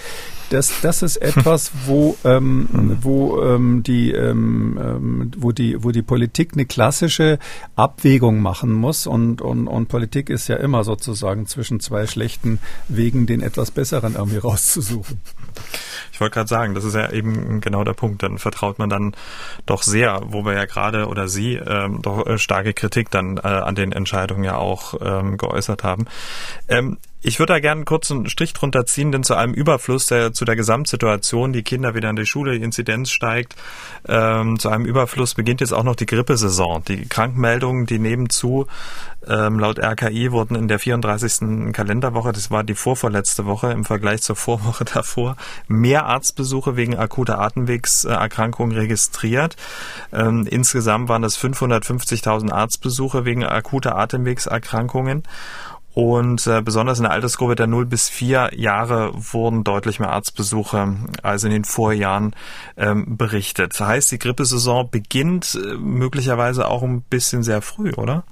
das, 0.53 0.81
das 0.83 1.03
ist 1.03 1.17
etwas, 1.17 1.73
wo, 1.87 2.17
ähm, 2.25 2.69
mhm. 2.71 2.99
wo 3.01 3.43
ähm, 3.43 3.83
die, 3.83 4.13
ähm, 4.13 4.79
ähm, 4.81 5.31
wo 5.37 5.53
die, 5.53 5.83
wo 5.83 5.91
die 5.91 6.03
Politik 6.03 6.51
eine 6.53 6.67
klassische 6.67 7.39
Abwägung 7.75 8.41
machen 8.41 8.73
muss 8.73 9.07
und, 9.07 9.41
und, 9.41 9.67
und 9.67 9.89
Politik 9.89 10.29
ist 10.29 10.49
ja 10.49 10.57
immer 10.57 10.85
sozusagen 10.85 11.47
zwischen 11.47 11.81
zwei 11.81 12.07
schlechten 12.07 12.59
Wegen 12.89 13.27
den 13.27 13.41
etwas 13.41 13.71
besseren 13.71 14.15
irgendwie 14.15 14.39
rauszusuchen. 14.39 15.21
Ich 16.13 16.21
wollte 16.21 16.35
gerade 16.35 16.49
sagen, 16.49 16.75
das 16.75 16.85
ist 16.85 16.95
ja 16.95 17.11
eben 17.11 17.61
genau 17.61 17.85
der 17.85 17.95
Punkt. 17.95 18.23
Dann 18.23 18.39
vertraut 18.39 18.79
man 18.79 18.91
dann 18.91 19.15
doch 19.65 19.83
sehr, 19.83 20.21
wo 20.27 20.45
wir 20.45 20.53
ja 20.53 20.67
gerade 20.67 21.07
oder 21.07 21.29
Sie 21.29 21.55
ähm, 21.55 22.03
doch 22.03 22.27
äh, 22.27 22.39
starke 22.39 22.75
Kritik 22.75 23.11
dann 23.11 23.39
äh, 23.39 23.41
an 23.41 23.75
den 23.75 23.93
Entscheidungen 23.93 24.45
ja 24.45 24.57
auch 24.57 24.95
ähm, 25.01 25.39
geäußert 25.39 25.83
haben. 25.83 26.07
Ähm, 26.69 26.99
ich 27.23 27.39
würde 27.39 27.55
da 27.55 27.61
gerne 27.61 27.85
einen 27.87 28.29
Strich 28.29 28.53
drunter 28.53 28.85
ziehen, 28.85 29.13
denn 29.13 29.23
zu 29.23 29.35
einem 29.35 29.55
Überfluss 29.55 30.07
der, 30.07 30.33
zu 30.33 30.45
der 30.45 30.57
Gesamtsituation, 30.57 31.53
die 31.53 31.63
Kinder 31.63 31.95
wieder 31.95 32.11
in 32.11 32.17
die 32.17 32.27
Schule, 32.27 32.59
die 32.59 32.65
Inzidenz 32.65 33.11
steigt, 33.11 33.55
ähm, 34.09 34.59
zu 34.59 34.69
einem 34.69 34.85
Überfluss 34.85 35.35
beginnt 35.35 35.61
jetzt 35.61 35.73
auch 35.73 35.85
noch 35.85 35.95
die 35.95 36.07
Grippesaison. 36.07 36.83
Die 36.85 37.07
Krankmeldungen, 37.07 37.87
die 37.87 38.01
nehmen 38.01 38.29
zu. 38.29 38.67
Ähm, 39.29 39.61
laut 39.61 39.79
RKI 39.79 40.33
wurden 40.33 40.57
in 40.57 40.67
der 40.67 40.81
34. 40.81 41.73
Kalenderwoche, 41.73 42.33
das 42.33 42.51
war 42.51 42.65
die 42.65 42.75
vorvorletzte 42.75 43.47
Woche 43.47 43.71
im 43.71 43.85
Vergleich 43.85 44.23
zur 44.23 44.35
Vorwoche 44.35 44.85
davor, 44.85 45.37
mehr 45.69 46.07
Arztbesuche 46.07 46.77
wegen 46.77 46.97
akuter 46.97 47.39
Atemwegserkrankungen 47.39 48.77
registriert. 48.77 49.57
Ähm, 50.13 50.49
insgesamt 50.51 51.09
waren 51.09 51.23
es 51.23 51.39
550.000 51.39 52.51
Arztbesuche 52.51 53.25
wegen 53.25 53.45
akuter 53.45 53.97
Atemwegserkrankungen. 53.97 55.23
Und 55.95 56.47
äh, 56.47 56.63
besonders 56.63 56.99
in 56.99 57.05
der 57.05 57.13
Altersgruppe 57.13 57.55
der 57.55 57.67
0 57.67 57.85
bis 57.85 58.09
4 58.09 58.53
Jahre 58.55 59.13
wurden 59.15 59.63
deutlich 59.63 60.01
mehr 60.01 60.11
Arztbesuche 60.11 60.97
als 61.23 61.45
in 61.45 61.51
den 61.51 61.65
Vorjahren 61.65 62.35
ähm, 62.79 63.17
berichtet. 63.19 63.73
Das 63.73 63.81
heißt, 63.81 64.13
die 64.13 64.19
Grippesaison 64.19 64.91
beginnt 64.91 65.55
äh, 65.55 65.75
möglicherweise 65.77 66.69
auch 66.69 66.83
ein 66.83 67.03
bisschen 67.03 67.43
sehr 67.43 67.61
früh, 67.61 67.93
oder? 67.93 68.25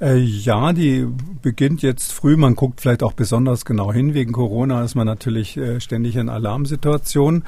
Äh, 0.00 0.18
ja, 0.18 0.72
die 0.72 1.06
beginnt 1.42 1.82
jetzt 1.82 2.12
früh. 2.12 2.36
Man 2.36 2.54
guckt 2.54 2.80
vielleicht 2.80 3.02
auch 3.02 3.14
besonders 3.14 3.64
genau 3.64 3.92
hin. 3.92 4.14
Wegen 4.14 4.32
Corona 4.32 4.82
ist 4.84 4.94
man 4.94 5.06
natürlich 5.06 5.56
äh, 5.56 5.80
ständig 5.80 6.16
in 6.16 6.28
Alarmsituationen. 6.28 7.44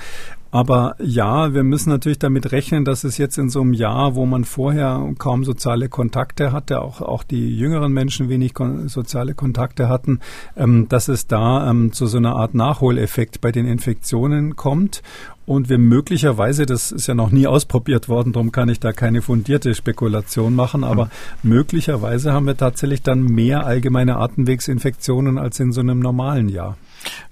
Aber 0.52 0.96
ja, 0.98 1.54
wir 1.54 1.62
müssen 1.62 1.90
natürlich 1.90 2.18
damit 2.18 2.50
rechnen, 2.50 2.84
dass 2.84 3.04
es 3.04 3.18
jetzt 3.18 3.38
in 3.38 3.50
so 3.50 3.60
einem 3.60 3.72
Jahr, 3.72 4.16
wo 4.16 4.26
man 4.26 4.44
vorher 4.44 5.08
kaum 5.16 5.44
soziale 5.44 5.88
Kontakte 5.88 6.50
hatte, 6.50 6.82
auch, 6.82 7.00
auch 7.00 7.22
die 7.22 7.56
jüngeren 7.56 7.92
Menschen 7.92 8.28
wenig 8.28 8.52
kon 8.52 8.88
soziale 8.88 9.34
Kontakte 9.34 9.88
hatten, 9.88 10.18
ähm, 10.56 10.88
dass 10.88 11.06
es 11.06 11.28
da 11.28 11.70
ähm, 11.70 11.92
zu 11.92 12.06
so 12.06 12.18
einer 12.18 12.34
Art 12.34 12.54
Nachholeffekt 12.54 13.40
bei 13.40 13.52
den 13.52 13.66
Infektionen 13.66 14.56
kommt 14.56 15.02
und 15.50 15.68
wir 15.68 15.78
möglicherweise, 15.78 16.64
das 16.64 16.92
ist 16.92 17.08
ja 17.08 17.14
noch 17.14 17.32
nie 17.32 17.48
ausprobiert 17.48 18.08
worden, 18.08 18.32
darum 18.32 18.52
kann 18.52 18.68
ich 18.68 18.78
da 18.78 18.92
keine 18.92 19.20
fundierte 19.20 19.74
Spekulation 19.74 20.54
machen, 20.54 20.84
aber 20.84 21.06
mhm. 21.06 21.50
möglicherweise 21.50 22.32
haben 22.32 22.46
wir 22.46 22.56
tatsächlich 22.56 23.02
dann 23.02 23.24
mehr 23.24 23.66
allgemeine 23.66 24.18
Atemwegsinfektionen 24.18 25.38
als 25.38 25.58
in 25.58 25.72
so 25.72 25.80
einem 25.80 25.98
normalen 25.98 26.48
Jahr. 26.48 26.76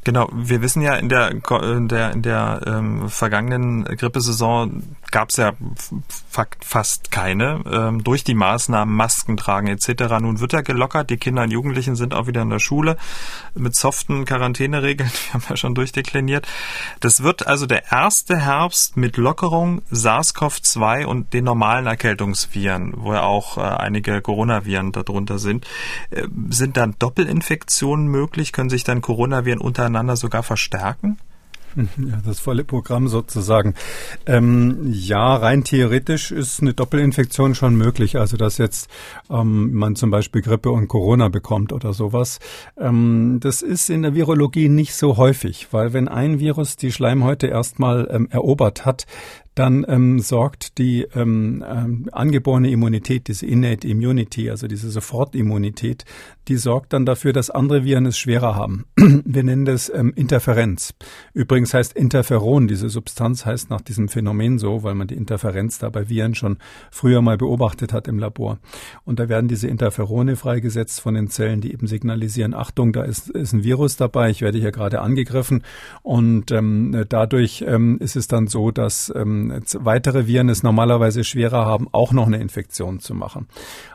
Genau, 0.02 0.28
wir 0.35 0.62
wissen 0.62 0.83
ja 0.83 0.96
in 0.96 1.09
der 1.09 1.31
in 1.31 1.87
der, 1.87 2.12
in 2.12 2.22
der 2.22 2.61
ähm, 2.66 3.09
vergangenen 3.09 3.85
Grippesaison 3.85 4.83
gab 5.11 5.31
es 5.31 5.37
ja 5.37 5.53
fast 6.61 7.11
keine. 7.11 7.62
Ähm, 7.71 8.05
durch 8.05 8.25
die 8.25 8.35
Maßnahmen 8.35 8.94
Masken 8.94 9.37
tragen 9.37 9.66
etc. 9.68 10.21
Nun 10.21 10.40
wird 10.40 10.53
er 10.53 10.62
gelockert. 10.62 11.11
Die 11.11 11.16
Kinder 11.16 11.42
und 11.42 11.51
Jugendlichen 11.51 11.97
sind 11.97 12.14
auch 12.14 12.27
wieder 12.27 12.42
in 12.42 12.51
der 12.51 12.59
Schule 12.59 12.97
mit 13.55 13.75
soften 13.75 14.25
Quarantäneregeln. 14.25 15.11
Wir 15.27 15.35
haben 15.35 15.44
ja 15.49 15.57
schon 15.57 15.75
durchdekliniert. 15.75 16.47
Das 17.01 17.23
wird 17.23 17.47
also 17.47 17.66
der 17.66 17.90
erste 17.90 18.37
Herbst 18.37 18.97
mit 18.97 19.16
Lockerung 19.16 19.83
SARS-CoV-2 19.90 21.05
und 21.05 21.33
den 21.33 21.44
normalen 21.44 21.87
Erkältungsviren, 21.87 22.94
wo 22.97 23.14
ja 23.14 23.23
auch 23.23 23.59
äh, 23.59 23.61
einige 23.61 24.21
Coronaviren 24.21 24.92
darunter 24.92 25.38
sind. 25.38 25.66
Äh, 26.11 26.27
sind 26.51 26.77
dann 26.77 26.94
Doppelinfektionen 26.99 28.07
möglich? 28.09 28.53
Können 28.53 28.71
sich 28.71 28.85
dann 28.85 29.03
Coronaviren 29.03 29.61
untereinander 29.61 30.16
sogar 30.16 30.42
verstärken? 30.42 31.18
Ja, 32.09 32.21
das 32.25 32.41
volle 32.41 32.64
Programm 32.64 33.09
sozusagen. 33.09 33.75
Ähm, 34.27 34.88
ja, 34.91 35.37
rein 35.37 35.64
theoretisch 35.64 36.31
ist 36.31 36.61
eine 36.61 36.75
Doppelinfektion 36.75 37.55
schon 37.55 37.77
möglich. 37.77 38.17
Also 38.19 38.37
dass 38.37 38.59
jetzt 38.59 38.91
ähm, 39.31 39.73
man 39.75 39.97
zum 39.97 40.11
Beispiel 40.11 40.43
Grippe 40.43 40.71
und 40.71 40.88
Corona 40.88 41.29
bekommt 41.29 41.73
oder 41.73 41.93
sowas. 41.93 42.38
Ähm, 42.79 43.38
das 43.41 43.62
ist 43.62 43.91
in 43.91 44.03
der 44.03 44.14
Virologie 44.14 44.69
nicht 44.69 44.95
so 44.95 45.17
häufig, 45.17 45.69
weil 45.71 45.93
wenn 45.93 46.09
ein 46.09 46.41
Virus 46.41 46.77
die 46.77 46.93
Schleimhäute 46.93 47.47
erstmal 47.47 48.09
ähm, 48.11 48.29
erobert 48.31 48.85
hat, 48.85 49.07
dann 49.59 49.85
ähm, 49.88 50.21
sorgt 50.21 50.79
die 50.79 51.03
ähm, 51.14 51.64
ähm, 51.68 52.09
angeborene 52.12 52.71
Immunität, 52.71 53.27
diese 53.27 53.47
Innate 53.47 53.88
Immunity, 53.88 54.51
also 54.51 54.68
diese 54.68 54.88
Sofortimmunität, 54.90 56.05
die 56.47 56.57
sorgt 56.57 56.92
dann 56.92 57.05
dafür, 57.05 57.33
dass 57.33 57.51
andere 57.51 57.85
Viren 57.85 58.07
es 58.07 58.18
schwerer 58.18 58.55
haben. 58.55 58.85
Wir 58.97 59.42
nennen 59.42 59.64
das 59.64 59.92
ähm, 59.92 60.12
Interferenz. 60.14 60.94
Übrigens 61.35 61.75
heißt 61.75 61.92
Interferon, 61.94 62.68
diese 62.68 62.88
Substanz 62.88 63.44
heißt 63.44 63.68
nach 63.68 63.81
diesem 63.81 64.09
Phänomen 64.09 64.59
so, 64.59 64.85
weil 64.85 64.94
man 64.94 65.09
die 65.09 65.17
Interferenz 65.17 65.79
da 65.79 65.90
bei 65.90 66.09
Viren 66.09 66.35
schon 66.37 66.59
früher 66.90 67.21
mal 67.21 67.37
beobachtet 67.37 67.92
hat 67.92 68.06
im 68.06 68.19
Labor. 68.19 68.59
Und 69.04 69.19
da 69.19 69.29
werden 69.29 69.48
diese 69.48 69.67
Interferone 69.67 70.37
freigesetzt 70.37 71.00
von 71.00 71.15
den 71.15 71.29
Zellen, 71.29 71.61
die 71.61 71.73
eben 71.73 71.87
signalisieren, 71.88 72.54
Achtung, 72.54 72.92
da 72.92 73.02
ist, 73.02 73.29
ist 73.31 73.52
ein 73.52 73.65
Virus 73.65 73.96
dabei, 73.96 74.31
ich 74.31 74.40
werde 74.40 74.59
hier 74.59 74.73
gerade 74.73 75.00
angegriffen. 75.00 75.65
Und 76.02 76.52
ähm, 76.52 77.04
dadurch 77.09 77.65
ähm, 77.67 77.98
ist 77.98 78.15
es 78.15 78.29
dann 78.29 78.46
so, 78.46 78.71
dass 78.71 79.13
ähm, 79.15 79.48
weitere 79.79 80.27
Viren 80.27 80.49
es 80.49 80.63
normalerweise 80.63 81.25
schwerer 81.25 81.67
haben, 81.67 81.88
auch 81.92 82.13
noch 82.13 82.27
eine 82.27 82.40
Infektion 82.40 83.01
zu 83.01 83.15
machen. 83.15 83.49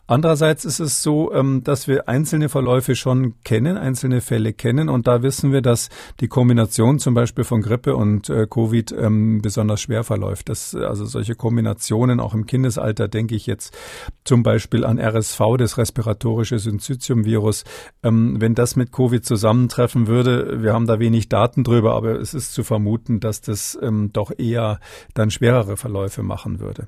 Andererseits 0.06 0.66
ist 0.66 0.82
es 0.82 1.02
so, 1.02 1.34
ähm, 1.34 1.64
dass 1.64 1.88
wir 1.88 2.10
einzelne 2.10 2.50
Verläufe 2.50 2.94
schon 2.96 3.36
kennen, 3.46 3.78
einzelne 3.78 4.20
Fälle 4.20 4.52
kennen 4.52 4.90
und 4.90 5.08
da 5.08 5.24
wissen 5.24 5.54
wir, 5.54 5.62
dass 5.62 5.88
die 6.20 6.28
Kombination 6.28 7.00
zum 7.00 7.14
Beispiel 7.14 7.46
von 7.46 7.62
Grippe 7.62 7.96
und 7.96 8.30
äh, 8.30 8.46
Covid 8.46 8.92
ähm, 8.92 9.42
besonders 9.42 9.80
schwer 9.80 10.04
verläuft. 10.04 10.50
Das, 10.50 10.76
also 10.76 11.06
solche 11.06 11.36
Kombinationen 11.36 12.20
auch 12.20 12.34
im 12.34 12.46
Kindesalter 12.48 13.08
denke 13.08 13.36
ich 13.36 13.48
jetzt 13.48 13.74
zum 14.26 14.44
Beispiel 14.44 14.84
an 14.84 15.00
RSV, 15.00 15.40
das 15.58 15.78
respiratorische 15.78 16.60
Syncytium-Virus. 16.60 17.64
Ähm, 18.04 18.42
wenn 18.42 18.56
das 18.56 18.76
mit 18.76 18.92
Covid 18.92 19.26
zusammentreffen 19.26 20.08
würde, 20.08 20.62
wir 20.62 20.74
haben 20.74 20.86
da 20.86 21.00
wenig 21.00 21.30
Daten 21.30 21.64
drüber, 21.64 21.96
aber 21.96 22.20
es 22.20 22.34
ist 22.34 22.54
zu 22.54 22.64
vermuten, 22.64 23.22
dass 23.22 23.40
das 23.40 23.80
doch 24.12 24.32
eher 24.38 24.80
dann 25.14 25.32
schwerere 25.32 25.78
Verläufe 25.78 26.24
machen 26.24 26.60
würde. 26.60 26.88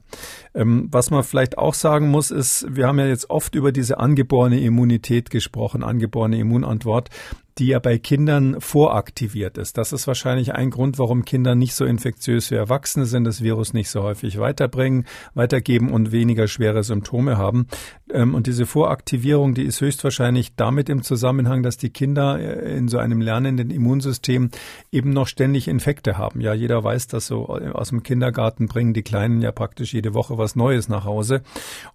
was 0.53 1.11
man 1.11 1.23
vielleicht 1.23 1.57
auch 1.57 1.73
sagen 1.73 2.09
muss, 2.09 2.31
ist, 2.31 2.65
wir 2.69 2.87
haben 2.87 2.99
ja 2.99 3.04
jetzt 3.07 3.29
oft 3.29 3.55
über 3.55 3.71
diese 3.71 3.99
angeborene 3.99 4.59
Immunität 4.59 5.29
gesprochen, 5.29 5.83
angeborene 5.83 6.37
Immunantwort 6.39 7.09
die 7.57 7.67
ja 7.67 7.79
bei 7.79 7.97
Kindern 7.97 8.59
voraktiviert 8.59 9.57
ist. 9.57 9.77
Das 9.77 9.93
ist 9.93 10.07
wahrscheinlich 10.07 10.53
ein 10.53 10.71
Grund, 10.71 10.99
warum 10.99 11.23
Kinder 11.23 11.55
nicht 11.55 11.73
so 11.73 11.85
infektiös 11.85 12.51
wie 12.51 12.55
Erwachsene 12.55 13.05
sind, 13.05 13.23
das 13.23 13.41
Virus 13.41 13.73
nicht 13.73 13.89
so 13.89 14.03
häufig 14.03 14.39
weiterbringen, 14.39 15.05
weitergeben 15.35 15.89
und 15.89 16.11
weniger 16.11 16.49
schwere 16.49 16.83
Symptome 16.83 17.37
haben. 17.37 17.67
Ähm, 18.11 18.35
und 18.35 18.47
diese 18.47 18.65
Voraktivierung, 18.65 19.53
die 19.53 19.63
ist 19.63 19.79
höchstwahrscheinlich 19.79 20.55
damit 20.55 20.89
im 20.89 21.01
Zusammenhang, 21.01 21.63
dass 21.63 21.77
die 21.77 21.91
Kinder 21.91 22.37
äh, 22.39 22.77
in 22.77 22.89
so 22.89 22.97
einem 22.97 23.21
lernenden 23.21 23.69
Immunsystem 23.69 24.49
eben 24.91 25.11
noch 25.11 25.27
ständig 25.27 25.69
Infekte 25.69 26.17
haben. 26.17 26.41
Ja, 26.41 26.53
jeder 26.53 26.83
weiß 26.83 27.07
das 27.07 27.27
so. 27.27 27.57
Äh, 27.57 27.69
aus 27.69 27.89
dem 27.89 28.03
Kindergarten 28.03 28.67
bringen 28.67 28.93
die 28.93 29.03
Kleinen 29.03 29.41
ja 29.41 29.53
praktisch 29.53 29.93
jede 29.93 30.13
Woche 30.13 30.37
was 30.37 30.57
Neues 30.57 30.89
nach 30.89 31.05
Hause. 31.05 31.41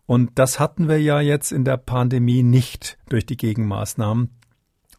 Und 0.06 0.30
das 0.36 0.58
hatten 0.58 0.88
wir 0.88 1.00
ja 1.00 1.20
jetzt 1.20 1.52
in 1.52 1.64
der 1.64 1.76
Pandemie 1.76 2.42
nicht 2.42 2.96
durch 3.10 3.26
die 3.26 3.36
Gegenmaßnahmen 3.36 4.39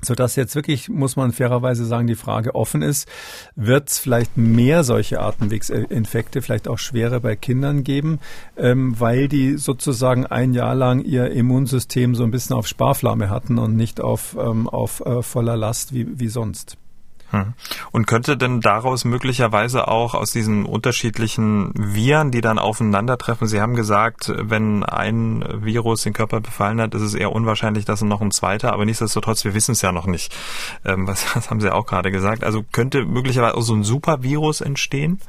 sodass 0.03 0.35
jetzt 0.35 0.55
wirklich, 0.55 0.89
muss 0.89 1.15
man 1.15 1.31
fairerweise 1.31 1.85
sagen, 1.85 2.07
die 2.07 2.15
Frage 2.15 2.55
offen 2.55 2.81
ist, 2.81 3.07
wird 3.55 3.89
es 3.89 3.99
vielleicht 3.99 4.37
mehr 4.37 4.83
solche 4.83 5.21
Atemwegsinfekte, 5.21 6.41
vielleicht 6.41 6.67
auch 6.67 6.79
schwere 6.79 7.19
bei 7.19 7.35
Kindern 7.35 7.83
geben, 7.83 8.19
ähm, 8.57 8.99
weil 8.99 9.27
die 9.27 9.57
sozusagen 9.57 10.25
ein 10.25 10.53
Jahr 10.53 10.75
lang 10.75 11.03
ihr 11.03 11.31
Immunsystem 11.31 12.15
so 12.15 12.23
ein 12.23 12.31
bisschen 12.31 12.55
auf 12.55 12.67
Sparflamme 12.67 13.29
hatten 13.29 13.57
und 13.57 13.75
nicht 13.75 14.01
auf, 14.01 14.35
ähm, 14.39 14.67
auf 14.67 15.01
äh, 15.05 15.21
voller 15.21 15.57
Last 15.57 15.93
wie, 15.93 16.19
wie 16.19 16.29
sonst. 16.29 16.77
Hm. 17.31 17.53
Und 17.91 18.07
könnte 18.07 18.37
denn 18.37 18.61
daraus 18.61 19.05
möglicherweise 19.05 19.87
auch 19.87 20.13
aus 20.13 20.31
diesen 20.31 20.65
unterschiedlichen 20.65 21.71
Viren, 21.75 22.31
die 22.31 22.41
dann 22.41 22.59
aufeinandertreffen, 22.59 23.47
Sie 23.47 23.61
haben 23.61 23.75
gesagt, 23.75 24.31
wenn 24.35 24.83
ein 24.83 25.43
Virus 25.63 26.03
den 26.03 26.13
Körper 26.13 26.41
befallen 26.41 26.81
hat, 26.81 26.93
ist 26.93 27.01
es 27.01 27.15
eher 27.15 27.31
unwahrscheinlich, 27.31 27.85
dass 27.85 28.01
noch 28.01 28.21
ein 28.21 28.31
zweiter, 28.31 28.73
aber 28.73 28.85
nichtsdestotrotz, 28.85 29.43
wir 29.45 29.53
wissen 29.53 29.71
es 29.71 29.81
ja 29.81 29.91
noch 29.91 30.05
nicht. 30.05 30.35
Ähm, 30.85 31.07
was, 31.07 31.35
was 31.35 31.49
haben 31.49 31.61
Sie 31.61 31.73
auch 31.73 31.85
gerade 31.85 32.11
gesagt? 32.11 32.43
Also 32.43 32.63
könnte 32.71 33.05
möglicherweise 33.05 33.55
auch 33.55 33.61
so 33.61 33.73
ein 33.73 33.83
Supervirus 33.83 34.61
entstehen? 34.61 35.19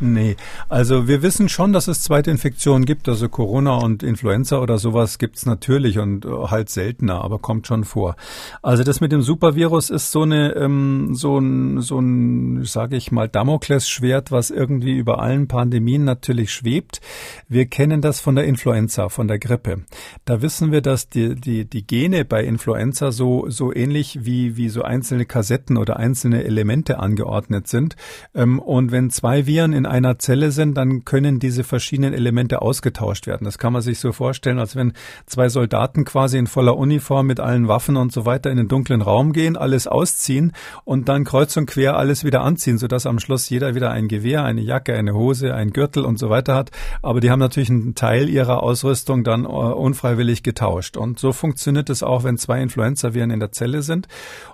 Nee, 0.00 0.36
also 0.68 1.08
wir 1.08 1.22
wissen 1.22 1.48
schon, 1.48 1.72
dass 1.72 1.88
es 1.88 2.02
zweite 2.02 2.30
Infektionen 2.30 2.84
gibt. 2.84 3.08
Also 3.08 3.28
Corona 3.28 3.78
und 3.78 4.04
Influenza 4.04 4.60
oder 4.60 4.78
sowas 4.78 5.18
gibt's 5.18 5.44
natürlich 5.44 5.98
und 5.98 6.24
äh, 6.24 6.28
halt 6.28 6.70
seltener, 6.70 7.24
aber 7.24 7.40
kommt 7.40 7.66
schon 7.66 7.82
vor. 7.82 8.14
Also 8.62 8.84
das 8.84 9.00
mit 9.00 9.10
dem 9.10 9.22
Supervirus 9.22 9.90
ist 9.90 10.12
so 10.12 10.22
eine 10.22 10.54
ähm, 10.54 11.14
so 11.14 11.38
ein 11.38 11.80
so 11.80 11.98
ein 11.98 12.64
sage 12.64 12.96
ich 12.96 13.10
mal 13.10 13.28
Damoklesschwert, 13.28 14.30
was 14.30 14.50
irgendwie 14.50 14.96
über 14.96 15.20
allen 15.20 15.48
Pandemien 15.48 16.04
natürlich 16.04 16.52
schwebt. 16.52 17.00
Wir 17.48 17.66
kennen 17.66 18.00
das 18.00 18.20
von 18.20 18.36
der 18.36 18.44
Influenza, 18.44 19.08
von 19.08 19.26
der 19.26 19.40
Grippe. 19.40 19.82
Da 20.24 20.42
wissen 20.42 20.70
wir, 20.70 20.80
dass 20.80 21.08
die 21.08 21.34
die 21.34 21.64
die 21.64 21.84
Gene 21.84 22.24
bei 22.24 22.44
Influenza 22.44 23.10
so 23.10 23.46
so 23.48 23.74
ähnlich 23.74 24.20
wie 24.22 24.56
wie 24.56 24.68
so 24.68 24.82
einzelne 24.82 25.24
Kassetten 25.24 25.76
oder 25.76 25.96
einzelne 25.96 26.44
Elemente 26.44 27.00
angeordnet 27.00 27.66
sind. 27.66 27.96
Ähm, 28.32 28.60
und 28.60 28.92
wenn 28.92 29.10
zwei 29.10 29.46
Viren 29.46 29.72
in 29.72 29.87
einer 29.88 30.18
Zelle 30.18 30.50
sind, 30.50 30.74
dann 30.74 31.04
können 31.04 31.38
diese 31.38 31.64
verschiedenen 31.64 32.14
Elemente 32.14 32.62
ausgetauscht 32.62 33.26
werden. 33.26 33.44
Das 33.44 33.58
kann 33.58 33.72
man 33.72 33.82
sich 33.82 33.98
so 33.98 34.12
vorstellen, 34.12 34.58
als 34.58 34.76
wenn 34.76 34.92
zwei 35.26 35.48
Soldaten 35.48 36.04
quasi 36.04 36.38
in 36.38 36.46
voller 36.46 36.76
Uniform 36.76 37.26
mit 37.26 37.40
allen 37.40 37.68
Waffen 37.68 37.96
und 37.96 38.12
so 38.12 38.26
weiter 38.26 38.50
in 38.50 38.56
den 38.56 38.68
dunklen 38.68 39.02
Raum 39.02 39.32
gehen, 39.32 39.56
alles 39.56 39.86
ausziehen 39.86 40.52
und 40.84 41.08
dann 41.08 41.24
kreuz 41.24 41.56
und 41.56 41.66
quer 41.66 41.96
alles 41.96 42.24
wieder 42.24 42.42
anziehen, 42.42 42.78
sodass 42.78 43.06
am 43.06 43.18
Schluss 43.18 43.48
jeder 43.48 43.74
wieder 43.74 43.90
ein 43.90 44.08
Gewehr, 44.08 44.44
eine 44.44 44.60
Jacke, 44.60 44.94
eine 44.94 45.14
Hose, 45.14 45.54
ein 45.54 45.70
Gürtel 45.70 46.04
und 46.04 46.18
so 46.18 46.30
weiter 46.30 46.54
hat. 46.54 46.70
Aber 47.02 47.20
die 47.20 47.30
haben 47.30 47.40
natürlich 47.40 47.70
einen 47.70 47.94
Teil 47.94 48.28
ihrer 48.28 48.62
Ausrüstung 48.62 49.24
dann 49.24 49.44
äh, 49.44 49.48
unfreiwillig 49.48 50.42
getauscht. 50.42 50.96
Und 50.96 51.18
so 51.18 51.32
funktioniert 51.32 51.90
es 51.90 52.02
auch, 52.02 52.24
wenn 52.24 52.38
zwei 52.38 52.60
Influenza-Viren 52.62 53.30
in 53.30 53.40
der 53.40 53.52
Zelle 53.52 53.82
sind. 53.82 54.08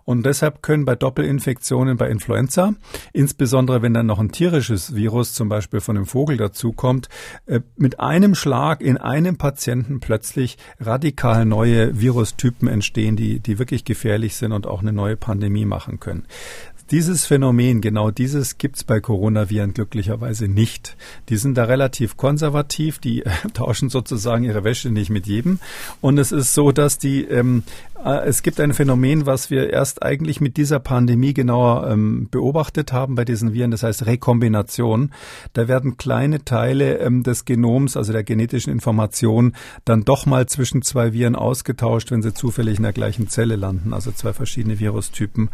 Und 0.05 0.26
deshalb 0.26 0.62
können 0.62 0.85
bei 0.85 0.97
Doppelinfektionen 0.97 1.97
bei 1.97 2.11
Influenza, 2.11 2.74
insbesondere 3.12 3.82
wenn 3.82 3.95
dann 3.95 4.07
noch 4.07 4.18
ein 4.18 4.32
tierisches 4.32 4.95
Virus 4.95 5.24
Virus 5.25 5.33
zum 5.33 5.49
Beispiel 5.49 5.81
von 5.81 5.97
einem 5.97 6.07
Vogel 6.07 6.37
dazukommt, 6.37 7.09
äh, 7.47 7.61
mit 7.77 7.99
einem 7.99 8.35
Schlag 8.35 8.83
in 8.83 8.99
einem 8.99 9.37
Patienten 9.39 10.01
plötzlich 10.01 10.59
radikal 10.79 11.47
neue 11.47 11.99
Virustypen 11.99 12.68
entstehen, 12.68 13.16
die, 13.16 13.41
die 13.41 13.59
wirklich 13.59 13.85
gefährlich 13.85 14.37
sind 14.37 14.53
und 14.53 14.66
auch 14.66 14.83
eine 14.83 14.93
neue 14.93 15.16
Pandemie 15.16 15.64
machen 15.64 15.99
können. 15.99 16.27
Dieses 16.91 17.25
Phänomen, 17.25 17.81
genau 17.81 18.11
dieses 18.11 18.59
gibt's 18.59 18.85
bei 18.85 19.01
Coronaviren 19.01 19.72
glücklicherweise 19.72 20.49
nicht. 20.49 20.99
Die 21.31 21.39
sind 21.39 21.57
da 21.57 21.64
relativ 21.64 22.18
konservativ, 22.18 22.99
die 22.99 23.22
äh, 23.22 23.31
tauschen 23.55 23.89
sozusagen 23.89 24.45
ihre 24.45 24.64
Wäsche 24.64 24.91
nicht 24.91 25.09
mit 25.09 25.27
jedem. 25.27 25.61
Und 26.03 26.18
es 26.18 26.31
ist 26.31 26.53
so, 26.53 26.72
dass 26.72 26.99
die 26.99 27.25
ähm, 27.25 27.62
äh, 27.93 27.93
es 28.05 28.42
gibt 28.42 28.61
ein 28.61 28.74
Phänomen, 28.74 29.24
was 29.24 29.50
wir 29.50 29.70
erst 29.70 30.02
eigentlich 30.02 30.40
mit 30.42 30.59
dieser 30.59 30.78
Pandemie 30.78 31.32
genauer 31.32 31.88
ähm, 31.90 32.28
beobachtet 32.30 32.92
haben 32.92 33.14
bei 33.14 33.24
diesen 33.24 33.55
Viren, 33.55 33.70
das 33.70 33.82
heißt 33.82 34.05
Rekombination. 34.05 35.11
Da 35.55 35.68
werden 35.68 35.96
kleine 35.96 36.44
Teile 36.44 36.98
ähm, 36.98 37.22
des 37.22 37.46
Genoms, 37.46 37.96
also 37.96 38.12
der 38.12 38.22
genetischen 38.22 38.70
Information, 38.72 39.55
dann 39.86 40.05
doch 40.05 40.26
mal 40.26 40.46
zwischen 40.46 40.82
zwei 40.82 41.14
Viren 41.14 41.34
ausgetauscht, 41.34 42.11
wenn 42.11 42.20
sie 42.20 42.34
zufällig 42.34 42.76
in 42.76 42.82
der 42.82 42.92
gleichen 42.92 43.28
Zelle 43.28 43.57
landen, 43.57 43.94
also 43.94 44.12
zwei 44.12 44.34
verschiedene 44.34 44.78
Virustypen. 44.78 45.48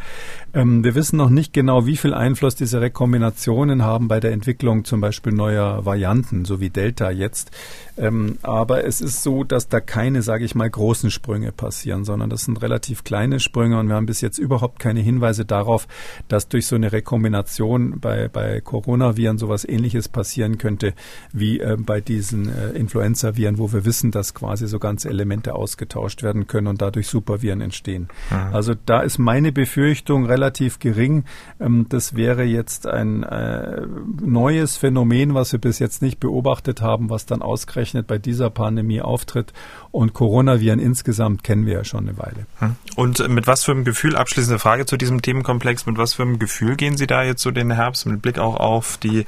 Ähm, 0.52 0.82
wir 0.82 0.96
wissen 0.96 1.18
noch 1.18 1.30
nicht 1.30 1.52
genau, 1.52 1.86
wie 1.86 1.96
viel 1.96 2.14
Einfluss 2.14 2.56
diese 2.56 2.80
Rekombinationen 2.80 3.84
haben 3.84 4.08
bei 4.08 4.18
der 4.18 4.32
Entwicklung 4.32 4.84
zum 4.84 5.00
Beispiel 5.00 5.32
neuer 5.32 5.84
Varianten, 5.86 6.44
so 6.44 6.60
wie 6.60 6.70
Delta 6.70 7.12
jetzt. 7.12 7.52
Ähm, 7.96 8.38
aber 8.42 8.84
es 8.84 9.00
ist 9.00 9.22
so, 9.22 9.44
dass 9.44 9.68
da 9.68 9.80
keine, 9.80 10.22
sage 10.22 10.44
ich 10.44 10.54
mal, 10.54 10.68
großen 10.68 11.10
Sprünge 11.10 11.52
passieren, 11.52 12.04
sondern 12.04 12.30
das 12.30 12.39
das 12.40 12.46
sind 12.46 12.62
relativ 12.62 13.04
kleine 13.04 13.38
Sprünge 13.38 13.78
und 13.78 13.88
wir 13.88 13.96
haben 13.96 14.06
bis 14.06 14.22
jetzt 14.22 14.38
überhaupt 14.38 14.78
keine 14.78 15.00
Hinweise 15.00 15.44
darauf, 15.44 15.86
dass 16.28 16.48
durch 16.48 16.66
so 16.66 16.74
eine 16.74 16.90
Rekombination 16.90 18.00
bei, 18.00 18.28
bei 18.28 18.62
Coronaviren 18.62 19.36
sowas 19.36 19.68
ähnliches 19.68 20.08
passieren 20.08 20.56
könnte 20.56 20.94
wie 21.34 21.60
äh, 21.60 21.76
bei 21.78 22.00
diesen 22.00 22.48
äh, 22.48 22.70
Influenza-Viren, 22.70 23.58
wo 23.58 23.74
wir 23.74 23.84
wissen, 23.84 24.10
dass 24.10 24.32
quasi 24.32 24.66
so 24.68 24.78
ganze 24.78 25.10
Elemente 25.10 25.54
ausgetauscht 25.54 26.22
werden 26.22 26.46
können 26.46 26.66
und 26.66 26.80
dadurch 26.80 27.08
Superviren 27.08 27.60
entstehen. 27.60 28.08
Mhm. 28.30 28.54
Also 28.54 28.74
da 28.86 29.02
ist 29.02 29.18
meine 29.18 29.52
Befürchtung 29.52 30.24
relativ 30.24 30.78
gering. 30.78 31.24
Ähm, 31.60 31.86
das 31.90 32.16
wäre 32.16 32.44
jetzt 32.44 32.86
ein 32.86 33.22
äh, 33.22 33.82
neues 34.22 34.78
Phänomen, 34.78 35.34
was 35.34 35.52
wir 35.52 35.60
bis 35.60 35.78
jetzt 35.78 36.00
nicht 36.00 36.20
beobachtet 36.20 36.80
haben, 36.80 37.10
was 37.10 37.26
dann 37.26 37.42
ausgerechnet 37.42 38.06
bei 38.06 38.16
dieser 38.16 38.48
Pandemie 38.48 39.02
auftritt. 39.02 39.52
Und 39.92 40.14
Coronaviren 40.14 40.78
insgesamt 40.78 41.42
kennen 41.42 41.66
wir 41.66 41.74
ja 41.74 41.84
schon 41.84 42.08
eine 42.08 42.16
Weile. 42.16 42.46
Hm. 42.58 42.76
Und 42.94 43.28
mit 43.28 43.46
was 43.46 43.64
für 43.64 43.72
einem 43.72 43.84
Gefühl, 43.84 44.14
abschließende 44.14 44.58
Frage 44.58 44.86
zu 44.86 44.96
diesem 44.96 45.20
Themenkomplex, 45.20 45.86
mit 45.86 45.98
was 45.98 46.14
für 46.14 46.22
einem 46.22 46.38
Gefühl 46.38 46.76
gehen 46.76 46.96
Sie 46.96 47.06
da 47.06 47.24
jetzt 47.24 47.42
so 47.42 47.50
den 47.50 47.72
Herbst 47.72 48.06
mit 48.06 48.22
Blick 48.22 48.38
auch 48.38 48.56
auf 48.56 48.98
die 48.98 49.24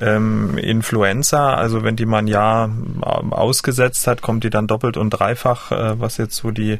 ähm, 0.00 0.58
Influenza? 0.58 1.54
Also 1.54 1.82
wenn 1.82 1.96
die 1.96 2.06
man 2.06 2.26
ja 2.26 2.70
ausgesetzt 3.30 4.06
hat, 4.06 4.22
kommt 4.22 4.44
die 4.44 4.50
dann 4.50 4.66
doppelt 4.66 4.96
und 4.96 5.10
dreifach, 5.10 5.72
äh, 5.72 6.00
was 6.00 6.16
jetzt 6.16 6.36
so 6.36 6.50
die 6.50 6.78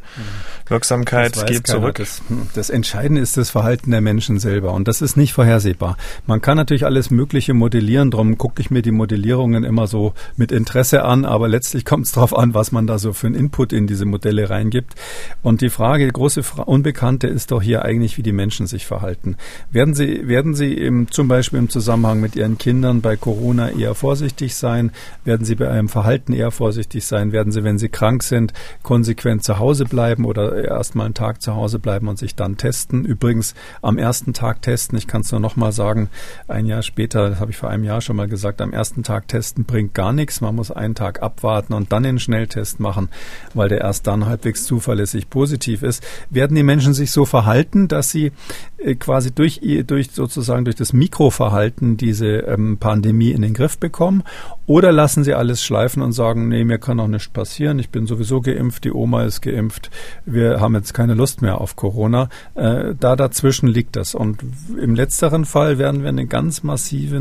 Wirksamkeit 0.68 1.46
geht, 1.46 1.66
zurück? 1.66 1.96
Das, 1.96 2.22
das 2.54 2.70
Entscheidende 2.70 3.20
ist 3.20 3.36
das 3.36 3.50
Verhalten 3.50 3.90
der 3.90 4.00
Menschen 4.00 4.38
selber 4.38 4.72
und 4.72 4.88
das 4.88 5.02
ist 5.02 5.16
nicht 5.16 5.32
vorhersehbar. 5.32 5.96
Man 6.26 6.40
kann 6.40 6.56
natürlich 6.56 6.84
alles 6.84 7.10
Mögliche 7.10 7.54
modellieren, 7.54 8.10
darum 8.10 8.38
gucke 8.38 8.60
ich 8.60 8.70
mir 8.70 8.82
die 8.82 8.90
Modellierungen 8.90 9.64
immer 9.64 9.86
so 9.86 10.12
mit 10.36 10.52
Interesse 10.52 11.04
an, 11.04 11.24
aber 11.24 11.48
letztlich 11.48 11.84
kommt 11.84 12.06
es 12.06 12.12
darauf 12.12 12.36
an, 12.36 12.54
was 12.54 12.72
man 12.72 12.86
da 12.86 12.98
so 12.98 13.12
für 13.12 13.26
einen 13.26 13.36
Input 13.36 13.72
in 13.72 13.86
diese 13.86 14.04
Modelle 14.04 14.50
reingibt. 14.50 14.94
Und 15.42 15.60
die 15.60 15.70
Frage, 15.70 16.06
die 16.06 16.12
große 16.12 16.42
Fra 16.42 16.62
Unbekannte 16.62 17.26
ist 17.26 17.50
doch 17.52 17.62
hier 17.62 17.84
eigentlich, 17.84 18.18
wie 18.18 18.22
die 18.22 18.32
Menschen 18.32 18.66
sich 18.66 18.86
verhalten. 18.86 19.36
Werden 19.70 19.94
sie, 19.94 20.26
werden 20.28 20.54
sie 20.54 20.74
im, 20.74 21.10
zum 21.10 21.28
Beispiel 21.28 21.58
im 21.58 21.68
Zusammenhang 21.68 22.20
mit 22.20 22.36
ihren 22.36 22.58
Kindern 22.58 23.00
bei 23.06 23.16
Corona 23.16 23.70
eher 23.70 23.94
vorsichtig 23.94 24.56
sein? 24.56 24.90
Werden 25.22 25.46
sie 25.46 25.54
bei 25.54 25.70
einem 25.70 25.88
Verhalten 25.88 26.32
eher 26.32 26.50
vorsichtig 26.50 27.06
sein? 27.06 27.30
Werden 27.30 27.52
sie, 27.52 27.62
wenn 27.62 27.78
sie 27.78 27.88
krank 27.88 28.24
sind, 28.24 28.52
konsequent 28.82 29.44
zu 29.44 29.60
Hause 29.60 29.84
bleiben 29.84 30.24
oder 30.24 30.64
erst 30.64 30.96
mal 30.96 31.04
einen 31.04 31.14
Tag 31.14 31.40
zu 31.40 31.54
Hause 31.54 31.78
bleiben 31.78 32.08
und 32.08 32.18
sich 32.18 32.34
dann 32.34 32.56
testen? 32.56 33.04
Übrigens 33.04 33.54
am 33.80 33.96
ersten 33.96 34.32
Tag 34.32 34.60
testen, 34.60 34.98
ich 34.98 35.06
kann 35.06 35.20
es 35.20 35.30
nur 35.30 35.40
noch 35.40 35.54
mal 35.54 35.70
sagen, 35.70 36.08
ein 36.48 36.66
Jahr 36.66 36.82
später, 36.82 37.30
das 37.30 37.38
habe 37.38 37.52
ich 37.52 37.56
vor 37.56 37.70
einem 37.70 37.84
Jahr 37.84 38.00
schon 38.00 38.16
mal 38.16 38.26
gesagt, 38.26 38.60
am 38.60 38.72
ersten 38.72 39.04
Tag 39.04 39.28
testen 39.28 39.66
bringt 39.66 39.94
gar 39.94 40.12
nichts. 40.12 40.40
Man 40.40 40.56
muss 40.56 40.72
einen 40.72 40.96
Tag 40.96 41.22
abwarten 41.22 41.74
und 41.74 41.92
dann 41.92 42.02
den 42.02 42.18
Schnelltest 42.18 42.80
machen, 42.80 43.08
weil 43.54 43.68
der 43.68 43.82
erst 43.82 44.08
dann 44.08 44.26
halbwegs 44.26 44.64
zuverlässig 44.64 45.30
positiv 45.30 45.84
ist. 45.84 46.04
Werden 46.28 46.56
die 46.56 46.64
Menschen 46.64 46.92
sich 46.92 47.12
so 47.12 47.24
verhalten, 47.24 47.86
dass 47.86 48.10
sie 48.10 48.32
äh, 48.78 48.96
quasi 48.96 49.30
durch, 49.30 49.60
durch 49.86 50.10
sozusagen 50.10 50.64
durch 50.64 50.76
das 50.76 50.92
Mikroverhalten 50.92 51.96
diese 51.96 52.26
ähm, 52.26 52.78
Pandemie 52.78 52.95
in 53.32 53.42
den 53.42 53.54
Griff 53.54 53.78
bekommen? 53.78 54.22
Oder 54.66 54.90
lassen 54.90 55.22
sie 55.22 55.34
alles 55.34 55.62
schleifen 55.62 56.02
und 56.02 56.12
sagen, 56.12 56.48
nee, 56.48 56.64
mir 56.64 56.78
kann 56.78 56.98
auch 56.98 57.06
nichts 57.06 57.28
passieren, 57.28 57.78
ich 57.78 57.90
bin 57.90 58.06
sowieso 58.06 58.40
geimpft, 58.40 58.84
die 58.84 58.92
Oma 58.92 59.22
ist 59.22 59.40
geimpft, 59.40 59.90
wir 60.24 60.60
haben 60.60 60.74
jetzt 60.74 60.92
keine 60.92 61.14
Lust 61.14 61.40
mehr 61.40 61.60
auf 61.60 61.76
Corona. 61.76 62.28
Äh, 62.54 62.94
da 62.98 63.14
dazwischen 63.14 63.68
liegt 63.68 63.94
das. 63.94 64.14
Und 64.14 64.42
im 64.80 64.96
letzteren 64.96 65.44
Fall 65.44 65.78
werden 65.78 66.02
wir 66.02 66.08
eine 66.08 66.26
ganz 66.26 66.64
massive 66.64 67.20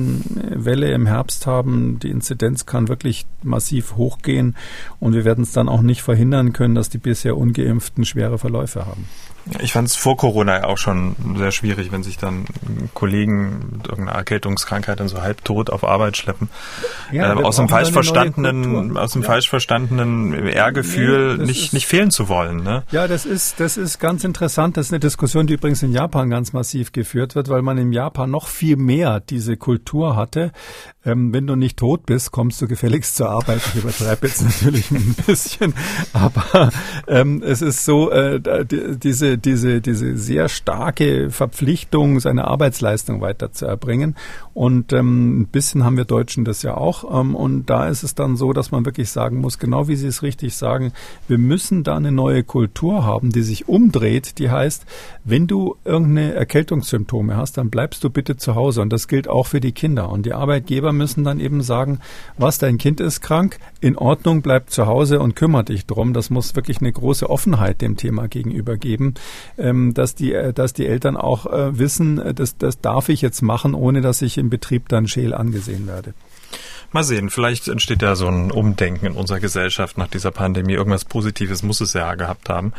Welle 0.56 0.92
im 0.92 1.06
Herbst 1.06 1.46
haben. 1.46 2.00
Die 2.00 2.10
Inzidenz 2.10 2.66
kann 2.66 2.88
wirklich 2.88 3.28
massiv 3.44 3.96
hochgehen 3.96 4.56
und 5.00 5.14
wir 5.14 5.24
werden 5.24 5.44
es 5.44 5.52
dann 5.52 5.70
auch 5.70 5.82
nicht 5.82 6.02
verhindern 6.02 6.52
können, 6.52 6.74
dass 6.74 6.90
die 6.90 6.98
bisher 6.98 7.38
ungeimpften 7.38 8.06
schwere 8.06 8.40
Verläufe 8.40 8.88
haben. 8.88 9.08
Ich 9.60 9.74
fand 9.74 9.88
es 9.88 9.96
vor 9.96 10.18
Corona 10.18 10.64
auch 10.64 10.80
schon 10.80 11.16
sehr 11.38 11.52
schwierig, 11.52 11.92
wenn 11.92 12.02
sich 12.02 12.18
dann 12.18 12.46
Kollegen 12.96 13.74
mit 13.74 13.88
irgendeiner 13.88 14.18
Erkältungskrankheit 14.18 15.00
dann 15.00 15.08
so 15.08 15.22
halbtot 15.22 15.70
auf 15.70 15.84
Arbeit 15.84 16.18
schleppen. 16.18 16.50
Ja, 17.12 17.35
äh, 17.40 17.44
aus 17.44 17.58
dem 17.58 17.70
falsch 17.70 17.92
verstandenen, 17.92 18.98
aus 18.98 19.14
dem 19.14 19.22
ja. 19.22 19.28
falsch 19.28 19.50
verstandenen 19.50 20.48
Ehrgefühl 20.48 21.38
nee, 21.38 21.46
nicht, 21.46 21.74
nicht 21.74 21.88
fehlen 21.88 22.12
zu 22.12 22.30
wollen. 22.30 22.64
Ne? 22.64 22.84
Ja, 22.92 23.08
das 23.08 23.26
ist, 23.26 23.60
das 23.60 23.78
ist 23.78 24.00
ganz 24.00 24.24
interessant. 24.24 24.78
Das 24.78 24.88
ist 24.88 24.94
eine 24.94 25.00
Diskussion, 25.00 25.48
die 25.48 25.54
übrigens 25.54 25.84
in 25.84 25.92
Japan 25.92 26.30
ganz 26.30 26.54
massiv 26.54 26.92
geführt 26.92 27.36
wird, 27.36 27.50
weil 27.50 27.62
man 27.62 27.78
in 27.78 27.92
Japan 27.92 28.32
noch 28.32 28.48
viel 28.48 28.78
mehr 28.78 29.20
diese 29.20 29.58
Kultur 29.58 30.16
hatte. 30.16 30.52
Ähm, 31.06 31.34
wenn 31.34 31.46
du 31.46 31.56
nicht 31.56 31.78
tot 31.78 32.06
bist, 32.06 32.32
kommst 32.32 32.62
du 32.62 32.68
gefälligst 32.68 33.16
zur 33.16 33.30
Arbeit. 33.30 33.62
Ich 33.74 33.84
übertreibe 33.84 34.28
jetzt 34.28 34.44
natürlich 34.64 34.90
ein 34.92 35.16
bisschen, 35.28 35.74
aber 36.14 36.72
ähm, 37.08 37.44
es 37.46 37.62
ist 37.62 37.86
so, 37.86 38.10
äh, 38.12 38.40
diese 38.66 39.38
diese, 39.38 39.82
diese, 39.82 40.18
sehr 40.18 40.50
starke 40.50 41.30
Verpflichtung, 41.30 42.20
seine 42.20 42.46
Arbeitsleistung 42.46 43.22
weiter 43.22 43.52
zu 43.52 43.66
erbringen. 43.66 44.16
Und 44.56 44.92
ähm, 44.94 45.42
ein 45.42 45.48
bisschen 45.48 45.84
haben 45.84 45.98
wir 45.98 46.06
Deutschen 46.06 46.46
das 46.46 46.64
ja 46.64 46.76
auch. 46.76 47.20
Ähm, 47.20 47.36
und 47.36 47.70
da 47.70 47.88
ist 47.88 48.02
es 48.02 48.16
dann 48.16 48.36
so, 48.38 48.54
dass 48.54 48.72
man 48.72 48.86
wirklich 48.86 49.12
sagen 49.12 49.38
muss, 49.38 49.60
genau 49.60 49.88
wie 49.88 49.96
Sie 49.96 50.08
es 50.08 50.24
richtig 50.24 50.56
sagen, 50.56 50.94
wir 51.28 51.38
müssen 51.38 51.84
da 51.84 51.96
eine 51.98 52.12
neue 52.12 52.44
Kultur 52.44 53.06
haben, 53.06 53.32
die 53.32 53.44
sich 53.44 53.68
umdreht, 53.70 54.40
die 54.40 54.50
heißt, 54.50 54.86
wenn 55.24 55.46
du 55.46 55.76
irgendeine 55.86 56.34
Erkältungssymptome 56.34 57.38
hast, 57.38 57.58
dann 57.58 57.70
bleibst 57.70 58.04
du 58.04 58.10
bitte 58.10 58.38
zu 58.38 58.56
Hause. 58.56 58.82
Und 58.82 58.92
das 58.92 59.08
gilt 59.08 59.28
auch 59.28 59.46
für 59.46 59.60
die 59.60 59.74
Kinder. 59.74 60.10
Und 60.10 60.26
die 60.26 60.34
Arbeitgeber 60.34 60.92
müssen 60.92 61.24
dann 61.24 61.40
eben 61.40 61.62
sagen, 61.62 62.00
was, 62.38 62.58
dein 62.58 62.80
Kind 62.80 63.00
ist 63.00 63.22
krank, 63.22 63.60
in 63.80 63.98
Ordnung, 63.98 64.42
bleib 64.42 64.72
zu 64.72 64.88
Hause 64.88 65.20
und 65.20 65.36
kümmere 65.36 65.66
dich 65.66 65.86
drum. 65.86 66.14
Das 66.14 66.32
muss 66.32 66.56
wirklich 66.56 66.80
eine 66.80 66.92
große 66.92 67.30
Offenheit 67.30 67.82
dem 67.82 67.98
Thema 67.98 68.28
gegenüber 68.28 68.78
geben 68.78 69.14
ähm, 69.58 69.94
dass 69.94 70.16
die, 70.16 70.34
äh, 70.34 70.54
dass 70.54 70.74
die 70.74 70.86
Eltern 70.86 71.18
auch 71.18 71.46
äh, 71.46 71.78
wissen, 71.78 72.20
äh, 72.20 72.34
das, 72.34 72.58
das 72.58 72.80
darf 72.82 73.10
ich 73.10 73.22
jetzt 73.22 73.42
machen, 73.42 73.74
ohne 73.74 74.02
dass 74.02 74.22
ich 74.22 74.38
im 74.38 74.45
Betrieb 74.50 74.90
dann 74.90 75.08
scheel 75.08 75.34
angesehen 75.34 75.88
werde. 75.88 76.14
Mal 76.96 77.04
sehen, 77.04 77.30
vielleicht 77.30 77.68
entsteht 77.68 78.02
ja 78.02 78.16
so 78.16 78.30
ein 78.30 78.52
Umdenken 78.52 79.06
in 79.06 79.12
unserer 79.16 79.42
Gesellschaft 79.42 79.98
nach 79.98 80.08
dieser 80.08 80.32
Pandemie. 80.32 80.76
Irgendwas 80.76 81.04
Positives 81.04 81.62
muss 81.62 81.82
es 81.82 81.92
ja 81.92 82.16
gehabt 82.16 82.48
haben. 82.48 82.72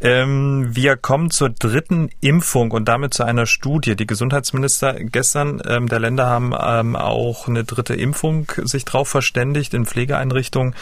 Ähm, 0.00 0.70
wir 0.74 0.96
kommen 0.96 1.30
zur 1.30 1.50
dritten 1.50 2.10
Impfung 2.20 2.72
und 2.72 2.88
damit 2.88 3.14
zu 3.14 3.22
einer 3.22 3.46
Studie. 3.46 3.94
Die 3.94 4.08
Gesundheitsminister 4.08 4.94
gestern 4.94 5.62
ähm, 5.68 5.88
der 5.88 6.00
Länder 6.00 6.26
haben 6.26 6.52
ähm, 6.60 6.96
auch 6.96 7.46
eine 7.46 7.62
dritte 7.62 7.94
Impfung 7.94 8.50
sich 8.64 8.84
drauf 8.84 9.08
verständigt 9.08 9.72
in 9.72 9.86
Pflegeeinrichtungen 9.86 10.74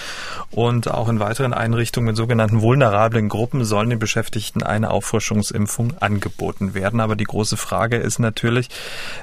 und 0.50 0.90
auch 0.90 1.10
in 1.10 1.20
weiteren 1.20 1.52
Einrichtungen 1.52 2.08
in 2.08 2.16
sogenannten 2.16 2.62
vulnerablen 2.62 3.28
Gruppen 3.28 3.66
sollen 3.66 3.90
den 3.90 3.98
Beschäftigten 3.98 4.62
eine 4.62 4.92
Auffrischungsimpfung 4.92 5.98
angeboten 6.00 6.72
werden. 6.72 7.00
Aber 7.00 7.16
die 7.16 7.24
große 7.24 7.58
Frage 7.58 7.98
ist 7.98 8.18
natürlich, 8.18 8.70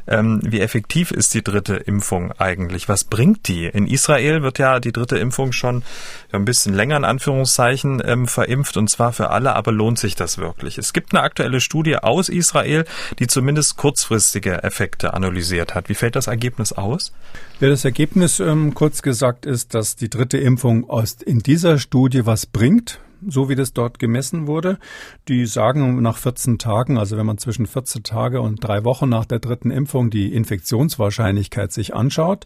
ähm, 0.05 0.39
wie 0.43 0.61
effektiv 0.61 1.09
ist 1.09 1.33
die 1.33 1.43
dritte 1.43 1.77
Impfung 1.77 2.31
eigentlich? 2.37 2.87
Was 2.87 3.05
bringt 3.05 3.38
bringt 3.39 3.47
die? 3.47 3.65
In 3.65 3.87
Israel 3.87 4.41
wird 4.41 4.59
ja 4.59 4.79
die 4.79 4.91
dritte 4.91 5.17
Impfung 5.17 5.51
schon 5.51 5.83
ein 6.31 6.45
bisschen 6.45 6.73
länger 6.73 6.97
in 6.97 7.05
Anführungszeichen 7.05 8.01
ähm, 8.05 8.27
verimpft 8.27 8.77
und 8.77 8.89
zwar 8.89 9.13
für 9.13 9.29
alle, 9.29 9.55
aber 9.55 9.71
lohnt 9.71 9.99
sich 9.99 10.15
das 10.15 10.37
wirklich? 10.37 10.77
Es 10.77 10.93
gibt 10.93 11.13
eine 11.13 11.23
aktuelle 11.23 11.61
Studie 11.61 11.97
aus 11.97 12.29
Israel, 12.29 12.85
die 13.19 13.27
zumindest 13.27 13.77
kurzfristige 13.77 14.63
Effekte 14.63 15.13
analysiert 15.13 15.75
hat. 15.75 15.89
Wie 15.89 15.95
fällt 15.95 16.15
das 16.15 16.27
Ergebnis 16.27 16.73
aus? 16.73 17.11
Ja, 17.59 17.69
das 17.69 17.85
Ergebnis 17.85 18.39
ähm, 18.39 18.73
kurz 18.73 19.01
gesagt 19.01 19.45
ist, 19.45 19.73
dass 19.73 19.95
die 19.95 20.09
dritte 20.09 20.37
Impfung 20.37 20.89
aus, 20.89 21.17
in 21.25 21.39
dieser 21.39 21.77
Studie 21.77 22.25
was 22.25 22.45
bringt 22.45 22.99
so 23.27 23.49
wie 23.49 23.55
das 23.55 23.73
dort 23.73 23.99
gemessen 23.99 24.47
wurde. 24.47 24.77
Die 25.27 25.45
sagen 25.45 26.01
nach 26.01 26.17
14 26.17 26.57
Tagen, 26.57 26.97
also 26.97 27.17
wenn 27.17 27.25
man 27.25 27.37
zwischen 27.37 27.65
14 27.65 28.03
Tage 28.03 28.41
und 28.41 28.63
drei 28.63 28.83
Wochen 28.83 29.09
nach 29.09 29.25
der 29.25 29.39
dritten 29.39 29.71
Impfung 29.71 30.09
die 30.09 30.33
Infektionswahrscheinlichkeit 30.33 31.71
sich 31.71 31.93
anschaut, 31.93 32.45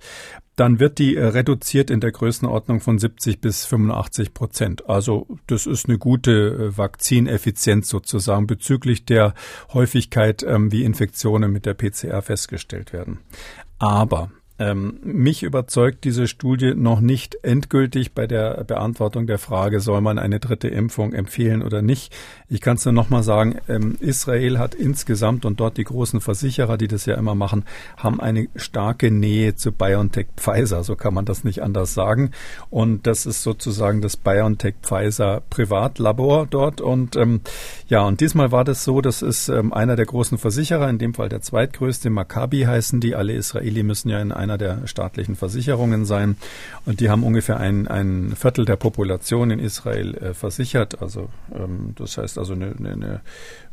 dann 0.56 0.80
wird 0.80 1.00
die 1.00 1.16
äh, 1.16 1.26
reduziert 1.26 1.90
in 1.90 2.00
der 2.00 2.12
Größenordnung 2.12 2.80
von 2.80 3.00
70 3.00 3.42
bis 3.42 3.66
85 3.66 4.34
Prozent. 4.34 4.90
Also 4.90 5.28
das 5.48 5.66
ist 5.66 5.88
eine 5.88 5.98
gute 5.98 6.32
äh, 6.32 6.78
Vakzineffizienz 6.78 7.90
sozusagen 7.90 8.48
bezüglich 8.48 9.06
der 9.06 9.34
Häufigkeit, 9.74 10.44
ähm, 10.44 10.72
wie 10.72 10.84
Infektionen 10.84 11.52
mit 11.52 11.66
der 11.66 11.74
PCR 11.74 12.22
festgestellt 12.22 12.94
werden. 12.94 13.20
Aber 13.80 14.32
ähm, 14.64 15.00
mich 15.04 15.44
überzeugt 15.44 16.06
diese 16.06 16.28
Studie 16.28 16.74
noch 16.76 17.02
nicht 17.02 17.38
endgültig 17.44 18.14
bei 18.14 18.28
der 18.28 18.64
Beantwortung 18.64 19.28
der 19.28 19.38
Frage, 19.38 19.82
soll 19.82 20.00
man 20.00 20.18
eine 20.18 20.40
dritte 20.40 20.70
Impfung 20.70 21.14
empfehlen 21.14 21.62
oder 21.62 21.82
nicht. 21.82 22.16
Ich 22.48 22.62
kann 22.62 22.78
es 22.78 22.86
nur 22.86 22.94
noch 22.94 23.10
mal 23.10 23.24
sagen, 23.24 23.60
ähm, 23.68 23.98
Israel 24.00 24.60
hat 24.60 24.74
insgesamt 24.76 25.46
und 25.46 25.60
dort 25.60 25.78
die 25.78 25.84
großen 25.84 26.22
Versicherer, 26.22 26.78
die 26.78 26.88
das 26.88 27.06
ja 27.06 27.16
immer 27.16 27.36
machen, 27.36 27.66
haben 27.98 28.22
eine 28.22 28.48
starke 28.56 29.12
Nähe 29.12 29.56
zu 29.56 29.72
BioNTech 29.72 30.28
Pfizer. 30.38 30.84
So 30.84 30.96
kann 30.96 31.14
man 31.14 31.26
das 31.26 31.44
nicht 31.44 31.62
anders 31.62 31.94
sagen. 31.94 32.32
Und 32.70 33.06
das 33.06 33.26
ist 33.26 33.44
sozusagen 33.44 34.02
das 34.02 34.16
BioNTech 34.16 34.76
Pfizer 34.82 35.42
Privatlabor 35.50 36.48
dort. 36.48 36.80
Und 36.80 37.16
ähm, 37.16 37.42
ja, 37.88 38.04
und 38.04 38.22
diesmal 38.22 38.52
war 38.52 38.64
das 38.64 38.84
so, 38.84 39.02
das 39.02 39.22
ist 39.22 39.50
ähm, 39.50 39.74
einer 39.74 39.96
der 39.96 40.06
großen 40.06 40.38
Versicherer, 40.38 40.90
in 40.90 41.00
dem 41.00 41.14
Fall 41.14 41.30
der 41.30 41.42
zweitgrößte, 41.42 42.10
Maccabi 42.10 42.62
heißen 42.62 43.02
die. 43.02 43.16
Alle 43.16 43.34
Israeli 43.34 43.84
müssen 43.84 44.10
ja 44.10 44.20
in 44.22 44.32
einer 44.32 44.53
einer 44.54 44.58
der 44.58 44.88
staatlichen 44.88 45.36
Versicherungen 45.36 46.06
sein. 46.06 46.38
Und 46.86 47.00
die 47.00 47.10
haben 47.10 47.24
ungefähr 47.24 47.60
ein, 47.60 47.88
ein 47.88 48.36
Viertel 48.36 48.66
der 48.66 48.76
Population 48.76 49.52
in 49.52 49.60
Israel 49.60 50.16
äh, 50.16 50.34
versichert. 50.34 51.02
Also 51.02 51.30
ähm, 51.54 51.94
das 51.96 52.18
heißt 52.18 52.38
also 52.38 52.54
eine, 52.54 52.74
eine, 52.78 52.92
eine 52.92 53.22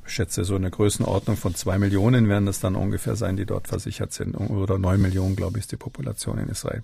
schätze 0.07 0.45
so 0.45 0.57
eine 0.57 0.71
Größenordnung 0.71 1.37
von 1.37 1.55
zwei 1.55 1.79
Millionen 1.79 2.29
werden 2.29 2.49
es 2.49 2.61
dann 2.61 2.75
ungefähr 2.75 3.17
sein, 3.17 3.37
die 3.37 3.47
dort 3.47 3.69
versichert 3.69 4.13
sind. 4.13 4.35
Oder 4.35 4.79
neun 4.79 5.01
Millionen, 5.01 5.37
glaube 5.37 5.59
ich, 5.59 5.65
ist 5.65 5.73
die 5.73 5.77
Population 5.77 6.39
in 6.39 6.49
Israel. 6.49 6.83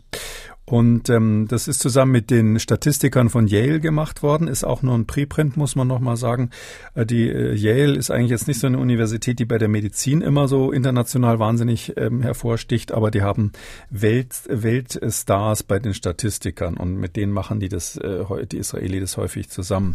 Und 0.69 1.09
ähm, 1.11 1.47
das 1.49 1.69
ist 1.69 1.79
zusammen 1.79 2.11
mit 2.11 2.29
den 2.29 2.59
Statistikern 2.59 3.31
von 3.31 3.47
Yale 3.47 3.79
gemacht 3.79 4.25
worden, 4.25 4.49
ist 4.49 4.65
auch 4.65 4.83
nur 4.83 4.97
ein 4.97 5.07
Preprint, 5.07 5.57
muss 5.57 5.77
man 5.77 5.87
nochmal 5.87 6.17
sagen. 6.17 6.51
Äh, 6.97 7.07
die 7.07 7.29
äh, 7.29 7.55
Yale 7.55 7.95
ist 7.95 8.11
eigentlich 8.11 8.33
jetzt 8.33 8.49
nicht 8.49 8.59
so 8.59 8.67
eine 8.67 8.79
Universität, 8.79 9.39
die 9.39 9.45
bei 9.45 9.59
der 9.59 9.69
Medizin 9.69 10.23
immer 10.23 10.49
so 10.49 10.73
international 10.73 11.39
wahnsinnig 11.39 11.93
ähm, 11.97 12.21
hervorsticht, 12.21 12.91
aber 12.91 13.13
die 13.13 13.23
haben 13.23 13.53
Welt, 13.91 14.43
Weltstars 14.49 15.63
bei 15.63 15.79
den 15.79 15.95
Statistikern 15.95 16.77
und 16.77 16.97
mit 16.97 17.15
denen 17.15 17.33
machen 17.33 17.61
die 17.61 17.69
das, 17.69 17.97
äh, 17.99 18.25
die 18.51 18.59
Israeli 18.59 18.99
das 18.99 19.17
häufig 19.17 19.49
zusammen. 19.49 19.95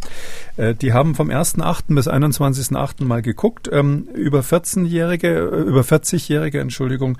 Äh, 0.55 0.73
die 0.73 0.93
haben 0.93 1.15
vom 1.15 1.29
1.8. 1.29 1.93
bis 1.93 2.07
21.8. 2.07 3.03
mal 3.03 3.21
geguckt, 3.21 3.69
ähm, 3.73 4.07
über 4.15 4.39
14-Jährige, 4.39 5.27
äh, 5.27 5.61
über 5.63 5.81
40-Jährige, 5.81 6.61
Entschuldigung, 6.61 7.17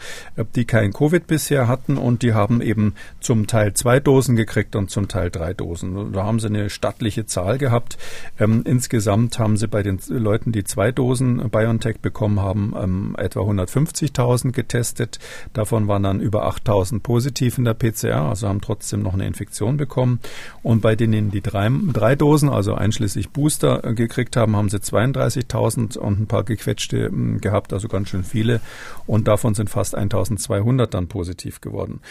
die 0.56 0.64
kein 0.64 0.94
Covid 0.94 1.28
bisher 1.28 1.68
hatten 1.68 1.98
und 1.98 2.22
die 2.22 2.34
haben 2.34 2.62
eben 2.62 2.94
zum 3.20 3.41
zum 3.42 3.48
Teil 3.48 3.74
zwei 3.74 4.00
Dosen 4.00 4.36
gekriegt 4.36 4.76
und 4.76 4.92
zum 4.92 5.08
Teil 5.08 5.32
drei 5.32 5.56
Dosen. 5.56 6.14
Da 6.14 6.24
haben 6.26 6.40
sie 6.40 6.46
eine 6.46 6.70
stattliche 6.70 7.26
Zahl 7.26 7.58
gehabt. 7.58 7.98
Ähm, 8.40 8.62
insgesamt 8.66 9.40
haben 9.40 9.58
sie 9.58 9.68
bei 9.68 9.82
den 9.82 10.00
Leuten, 10.10 10.52
die 10.52 10.64
zwei 10.64 10.92
Dosen 10.92 11.50
BioNTech 11.50 12.02
bekommen 12.02 12.40
haben, 12.40 12.76
ähm, 12.80 13.16
etwa 13.18 13.40
150.000 13.40 14.52
getestet. 14.52 15.18
Davon 15.54 15.88
waren 15.88 16.04
dann 16.04 16.20
über 16.20 16.48
8.000 16.48 17.00
positiv 17.00 17.58
in 17.58 17.66
der 17.66 17.74
PCR, 17.74 18.30
also 18.30 18.48
haben 18.48 18.62
trotzdem 18.62 19.02
noch 19.02 19.16
eine 19.16 19.26
Infektion 19.26 19.76
bekommen. 19.76 20.20
Und 20.62 20.84
bei 20.84 20.96
denen, 20.96 21.32
die 21.32 21.42
drei, 21.42 21.72
drei 21.94 22.16
Dosen, 22.16 22.48
also 22.48 22.76
einschließlich 22.76 23.32
Booster, 23.32 23.84
äh, 23.84 23.96
gekriegt 23.96 24.36
haben, 24.36 24.56
haben 24.56 24.70
sie 24.70 24.78
32.000 24.78 25.98
und 25.98 26.20
ein 26.20 26.28
paar 26.28 26.44
gequetschte 26.44 27.10
gehabt, 27.42 27.74
also 27.74 27.88
ganz 27.88 28.10
schön 28.10 28.24
viele. 28.24 28.62
Und 29.08 29.28
davon 29.28 29.56
sind 29.56 29.72
fast 29.72 29.98
1.200 29.98 30.86
dann 30.86 31.08
positiv 31.08 31.60
geworden. 31.60 32.02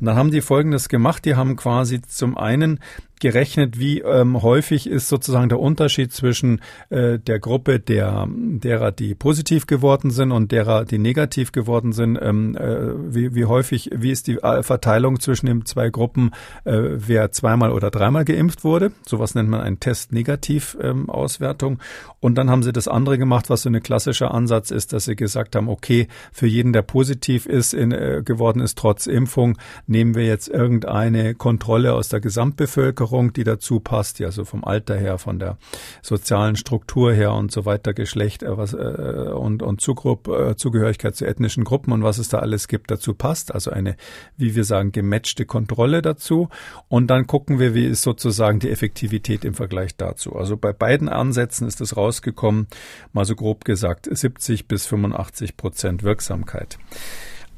Und 0.00 0.06
dann 0.06 0.16
haben 0.16 0.32
die 0.32 0.40
folgendes 0.40 0.79
Folgendes 0.80 0.88
gemacht. 0.88 1.24
Die 1.24 1.34
haben 1.34 1.56
quasi 1.56 2.00
zum 2.02 2.36
einen 2.36 2.80
gerechnet, 3.20 3.78
wie 3.78 4.00
ähm, 4.00 4.42
häufig 4.42 4.88
ist 4.88 5.08
sozusagen 5.08 5.48
der 5.48 5.60
Unterschied 5.60 6.12
zwischen 6.12 6.60
äh, 6.88 7.18
der 7.18 7.38
Gruppe 7.38 7.78
der 7.78 8.26
derer, 8.28 8.92
die 8.92 9.14
positiv 9.14 9.66
geworden 9.66 10.10
sind 10.10 10.32
und 10.32 10.50
derer, 10.52 10.84
die 10.84 10.98
negativ 10.98 11.52
geworden 11.52 11.92
sind. 11.92 12.18
Ähm, 12.20 12.56
äh, 12.56 13.14
wie, 13.14 13.34
wie 13.34 13.44
häufig, 13.44 13.90
wie 13.94 14.10
ist 14.10 14.26
die 14.26 14.38
äh, 14.38 14.62
Verteilung 14.62 15.20
zwischen 15.20 15.46
den 15.46 15.66
zwei 15.66 15.90
Gruppen, 15.90 16.32
äh, 16.64 16.72
wer 16.72 17.30
zweimal 17.30 17.72
oder 17.72 17.90
dreimal 17.90 18.24
geimpft 18.24 18.64
wurde? 18.64 18.92
Sowas 19.06 19.34
nennt 19.34 19.50
man 19.50 19.60
ein 19.60 19.78
Test-Negativ-Auswertung. 19.78 21.72
Ähm, 21.72 21.78
und 22.20 22.36
dann 22.36 22.50
haben 22.50 22.62
sie 22.62 22.72
das 22.72 22.88
andere 22.88 23.18
gemacht, 23.18 23.50
was 23.50 23.62
so 23.62 23.68
ein 23.68 23.82
klassischer 23.82 24.32
Ansatz 24.32 24.70
ist, 24.70 24.92
dass 24.92 25.04
sie 25.04 25.16
gesagt 25.16 25.56
haben, 25.56 25.68
okay, 25.68 26.08
für 26.32 26.46
jeden, 26.46 26.72
der 26.72 26.82
positiv 26.82 27.46
ist, 27.46 27.74
in, 27.74 27.92
äh, 27.92 28.22
geworden 28.24 28.60
ist 28.60 28.78
trotz 28.78 29.06
Impfung, 29.06 29.58
nehmen 29.86 30.14
wir 30.14 30.24
jetzt 30.24 30.48
irgendeine 30.48 31.34
Kontrolle 31.34 31.94
aus 31.94 32.08
der 32.08 32.20
Gesamtbevölkerung 32.20 33.09
Bevölkerung, 33.10 33.32
die 33.32 33.44
dazu 33.44 33.80
passt, 33.80 34.18
ja, 34.18 34.30
so 34.30 34.44
vom 34.44 34.64
Alter 34.64 34.96
her, 34.96 35.18
von 35.18 35.38
der 35.38 35.58
sozialen 36.02 36.56
Struktur 36.56 37.12
her 37.12 37.32
und 37.32 37.50
so 37.50 37.64
weiter, 37.64 37.92
Geschlecht 37.92 38.42
äh, 38.42 38.56
was, 38.56 38.72
äh, 38.72 38.76
und, 38.76 39.62
und 39.62 39.80
Zugrupp, 39.80 40.28
äh, 40.28 40.56
Zugehörigkeit 40.56 41.16
zu 41.16 41.26
ethnischen 41.26 41.64
Gruppen 41.64 41.92
und 41.92 42.02
was 42.02 42.18
es 42.18 42.28
da 42.28 42.38
alles 42.38 42.68
gibt, 42.68 42.90
dazu 42.90 43.14
passt. 43.14 43.52
Also 43.54 43.70
eine, 43.70 43.96
wie 44.36 44.54
wir 44.54 44.64
sagen, 44.64 44.92
gematchte 44.92 45.44
Kontrolle 45.44 46.02
dazu. 46.02 46.48
Und 46.88 47.08
dann 47.08 47.26
gucken 47.26 47.58
wir, 47.58 47.74
wie 47.74 47.86
ist 47.86 48.02
sozusagen 48.02 48.60
die 48.60 48.70
Effektivität 48.70 49.44
im 49.44 49.54
Vergleich 49.54 49.96
dazu. 49.96 50.36
Also 50.36 50.56
bei 50.56 50.72
beiden 50.72 51.08
Ansätzen 51.08 51.66
ist 51.66 51.80
es 51.80 51.96
rausgekommen, 51.96 52.68
mal 53.12 53.24
so 53.24 53.34
grob 53.34 53.64
gesagt, 53.64 54.08
70 54.10 54.68
bis 54.68 54.86
85 54.86 55.56
Prozent 55.56 56.02
Wirksamkeit. 56.02 56.78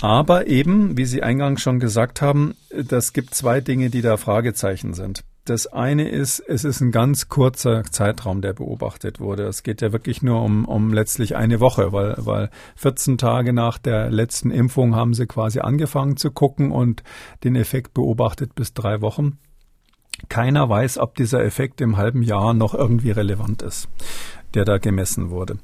Aber 0.03 0.49
eben, 0.49 0.97
wie 0.97 1.05
Sie 1.05 1.23
eingangs 1.23 1.63
schon 1.63 1.79
gesagt 1.79 2.23
haben, 2.23 2.57
das 2.71 3.13
gibt 3.13 3.37
zwei 3.37 3.61
Dinge, 3.61 3.89
die 3.89 4.03
da 4.03 4.17
Fragezeichen 4.17 4.95
sind. 4.95 5.23
Das 5.45 5.67
eine 5.67 6.09
ist, 6.09 6.39
es 6.39 6.63
ist 6.63 6.81
ein 6.81 6.93
ganz 6.93 7.29
kurzer 7.29 7.83
Zeitraum, 7.83 8.43
der 8.43 8.53
beobachtet 8.53 9.19
wurde. 9.19 9.45
Es 9.45 9.65
geht 9.65 9.81
ja 9.81 9.93
wirklich 9.93 10.23
nur 10.23 10.41
um, 10.41 10.65
um 10.65 10.93
letztlich 10.93 11.35
eine 11.35 11.59
Woche, 11.59 11.93
weil, 11.93 12.15
weil 12.19 12.51
14 12.77 13.19
Tage 13.19 13.53
nach 13.53 13.79
der 13.79 14.09
letzten 14.11 14.53
Impfung 14.53 14.95
haben 14.95 15.15
sie 15.15 15.27
quasi 15.27 15.59
angefangen 15.59 16.17
zu 16.17 16.31
gucken 16.31 16.71
und 16.71 17.03
den 17.43 17.57
Effekt 17.57 17.93
beobachtet 17.93 18.55
bis 18.55 18.73
drei 18.73 19.01
Wochen. 19.01 19.39
Keiner 20.29 20.69
weiß, 20.69 20.99
ob 20.99 21.17
dieser 21.17 21.43
Effekt 21.43 21.81
im 21.81 21.97
halben 21.97 22.23
Jahr 22.23 22.55
noch 22.55 22.75
irgendwie 22.75 23.11
relevant 23.11 23.63
ist 23.63 23.89
der 24.55 24.65
da 24.65 24.79
gemessen 24.79 25.31
wurde. 25.31 25.59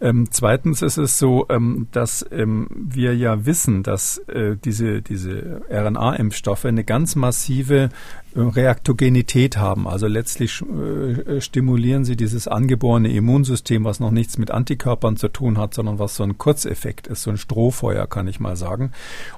Ähm, 0.00 0.28
zweitens 0.30 0.82
ist 0.82 0.98
es 0.98 1.18
so, 1.18 1.46
ähm, 1.48 1.88
dass 1.92 2.24
ähm, 2.30 2.66
wir 2.70 3.16
ja 3.16 3.46
wissen, 3.46 3.82
dass 3.82 4.18
äh, 4.28 4.56
diese, 4.62 5.02
diese 5.02 5.62
RNA-Impfstoffe 5.70 6.64
eine 6.64 6.84
ganz 6.84 7.16
massive 7.16 7.90
Reaktogenität 8.34 9.58
haben. 9.58 9.86
Also 9.86 10.06
letztlich 10.06 10.62
äh, 10.62 11.40
stimulieren 11.40 12.04
sie 12.04 12.16
dieses 12.16 12.48
angeborene 12.48 13.12
Immunsystem, 13.12 13.84
was 13.84 14.00
noch 14.00 14.10
nichts 14.10 14.38
mit 14.38 14.50
Antikörpern 14.50 15.16
zu 15.16 15.28
tun 15.28 15.58
hat, 15.58 15.74
sondern 15.74 15.98
was 15.98 16.16
so 16.16 16.22
ein 16.22 16.38
Kurzeffekt 16.38 17.06
ist, 17.06 17.22
so 17.22 17.30
ein 17.30 17.36
Strohfeuer, 17.36 18.06
kann 18.06 18.28
ich 18.28 18.40
mal 18.40 18.56
sagen. 18.56 18.92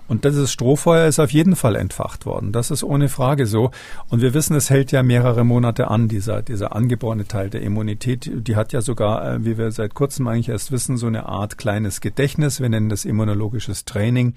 Und 0.06 0.24
dieses 0.24 0.52
Strohfeuer 0.52 1.08
ist 1.08 1.18
auf 1.18 1.30
jeden 1.30 1.56
Fall 1.56 1.76
entfacht 1.76 2.24
worden. 2.24 2.52
Das 2.52 2.70
ist 2.70 2.84
ohne 2.84 3.08
Frage 3.08 3.46
so. 3.46 3.72
Und 4.10 4.22
wir 4.22 4.32
wissen, 4.32 4.54
es 4.54 4.70
hält 4.70 4.92
ja 4.92 5.02
mehrere 5.02 5.44
Monate 5.44 5.88
an, 5.88 6.08
dieser, 6.08 6.42
dieser 6.42 6.76
angeborene 6.76 7.26
Teil 7.26 7.50
der 7.50 7.62
Immunität. 7.62 8.30
Die 8.46 8.54
hat 8.54 8.72
ja 8.72 8.80
sogar, 8.94 9.28
äh, 9.28 9.44
wie 9.44 9.58
wir 9.58 9.72
seit 9.72 9.94
kurzem 9.94 10.28
eigentlich 10.28 10.50
erst 10.50 10.70
wissen, 10.70 10.96
so 10.96 11.08
eine 11.08 11.26
Art 11.26 11.58
kleines 11.58 12.00
Gedächtnis. 12.00 12.60
Wir 12.60 12.68
nennen 12.68 12.88
das 12.88 13.04
immunologisches 13.04 13.84
Training. 13.84 14.34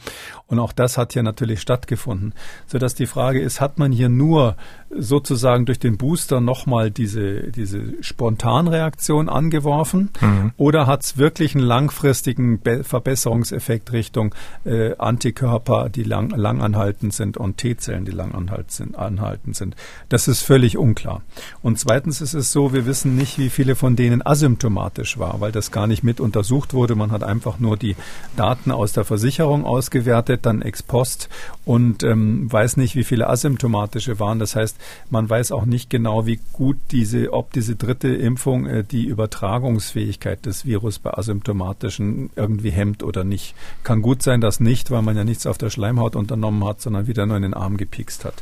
Und 0.48 0.58
auch 0.58 0.74
das 0.74 0.98
hat 0.98 1.14
hier 1.14 1.22
natürlich 1.22 1.62
stattgefunden. 1.62 2.34
Sodass 2.66 2.96
die 2.96 3.06
Frage 3.06 3.40
ist, 3.40 3.62
hat 3.62 3.78
man 3.78 3.92
hier 3.92 4.10
nur 4.10 4.56
sozusagen 4.90 5.66
durch 5.66 5.78
den 5.78 5.98
Booster 5.98 6.42
nochmal 6.42 6.90
diese, 6.90 7.52
diese 7.52 8.02
Spontanreaktion 8.02 9.30
angeworfen 9.30 10.10
mhm. 10.22 10.54
oder 10.58 10.88
hat 10.88 11.04
es 11.04 11.18
wirklich 11.18 11.56
einen 11.56 11.66
langfristigen 11.66 12.60
Be 12.60 12.84
Verbesserungseffekt 12.84 13.92
Richtung 13.92 14.34
äh, 14.66 14.96
Antikörper, 14.98 15.90
die 15.90 16.04
lang, 16.04 16.30
langanhaltend 16.30 17.14
sind 17.14 17.38
und 17.38 17.58
T-Zellen, 17.58 18.06
die 18.06 18.12
langanhaltend 18.12 18.72
sind, 18.72 18.98
anhaltend 18.98 19.56
sind? 19.56 19.76
Das 20.10 20.28
ist 20.28 20.42
völlig 20.42 20.78
unklar. 20.78 21.22
Und 21.62 21.78
zweitens 21.78 22.22
ist 22.22 22.34
es 22.34 22.52
so, 22.52 22.74
wir 22.74 22.86
wissen 22.86 23.16
nicht, 23.16 23.38
wie 23.38 23.50
viele 23.50 23.76
von 23.76 23.96
denen 23.96 24.22
asymptomatisch 24.48 25.18
war, 25.20 25.42
weil 25.42 25.52
das 25.52 25.72
gar 25.72 25.88
nicht 25.88 26.04
mit 26.04 26.20
untersucht 26.20 26.74
wurde. 26.74 26.96
Man 26.96 27.12
hat 27.12 27.24
einfach 27.24 27.60
nur 27.60 27.76
die 27.76 27.96
Daten 28.38 28.72
aus 28.72 28.94
der 28.94 29.04
Versicherung 29.04 29.66
ausgewertet, 29.66 30.46
dann 30.46 30.62
ex 30.62 30.84
post 30.84 31.28
und 31.66 32.04
ähm, 32.04 32.52
weiß 32.52 32.78
nicht, 32.78 32.96
wie 32.96 33.04
viele 33.04 33.28
asymptomatische 33.30 34.20
waren. 34.20 34.40
Das 34.40 34.56
heißt, 34.56 34.78
man 35.10 35.30
weiß 35.30 35.52
auch 35.52 35.66
nicht 35.66 35.90
genau, 35.90 36.26
wie 36.26 36.40
gut 36.54 36.78
diese, 36.92 37.34
ob 37.34 37.52
diese 37.52 37.76
dritte 37.76 38.08
Impfung 38.08 38.68
äh, 38.68 38.84
die 38.86 39.06
Übertragungsfähigkeit 39.06 40.46
des 40.46 40.66
Virus 40.66 41.00
bei 41.00 41.14
asymptomatischen 41.14 42.30
irgendwie 42.36 42.72
hemmt 42.72 43.04
oder 43.04 43.26
nicht. 43.26 43.54
Kann 43.84 44.02
gut 44.02 44.24
sein, 44.24 44.40
dass 44.40 44.62
nicht, 44.62 44.92
weil 44.92 45.02
man 45.02 45.18
ja 45.18 45.26
nichts 45.26 45.46
auf 45.46 45.58
der 45.58 45.70
Schleimhaut 45.70 46.16
unternommen 46.16 46.66
hat, 46.66 46.82
sondern 46.82 47.08
wieder 47.08 47.26
nur 47.26 47.36
in 47.36 47.44
den 47.44 47.54
Arm 47.54 47.76
gepikst 47.76 48.24
hat. 48.24 48.36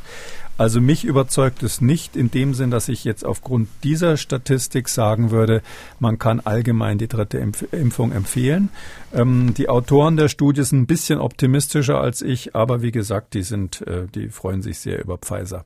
Also 0.58 0.80
mich 0.80 1.04
überzeugt 1.04 1.62
es 1.62 1.80
nicht 1.80 2.16
in 2.16 2.30
dem 2.30 2.54
Sinn, 2.54 2.70
dass 2.70 2.88
ich 2.88 3.04
jetzt 3.04 3.24
aufgrund 3.24 3.68
dieser 3.84 4.16
Statistik 4.16 4.88
sagen 4.88 5.30
würde, 5.30 5.62
man 6.00 6.18
kann 6.18 6.40
allgemein 6.40 6.96
die 6.96 7.08
dritte 7.08 7.38
Impf 7.38 7.64
Impfung 7.72 8.12
empfehlen. 8.12 8.70
Ähm, 9.12 9.52
die 9.54 9.68
Autoren 9.68 10.16
der 10.16 10.28
Studie 10.28 10.64
sind 10.64 10.82
ein 10.82 10.86
bisschen 10.86 11.18
optimistischer 11.18 12.00
als 12.00 12.22
ich, 12.22 12.54
aber 12.54 12.80
wie 12.80 12.92
gesagt, 12.92 13.34
die 13.34 13.42
sind, 13.42 13.82
äh, 13.86 14.06
die 14.14 14.28
freuen 14.28 14.62
sich 14.62 14.78
sehr 14.78 15.00
über 15.00 15.18
Pfizer. 15.18 15.64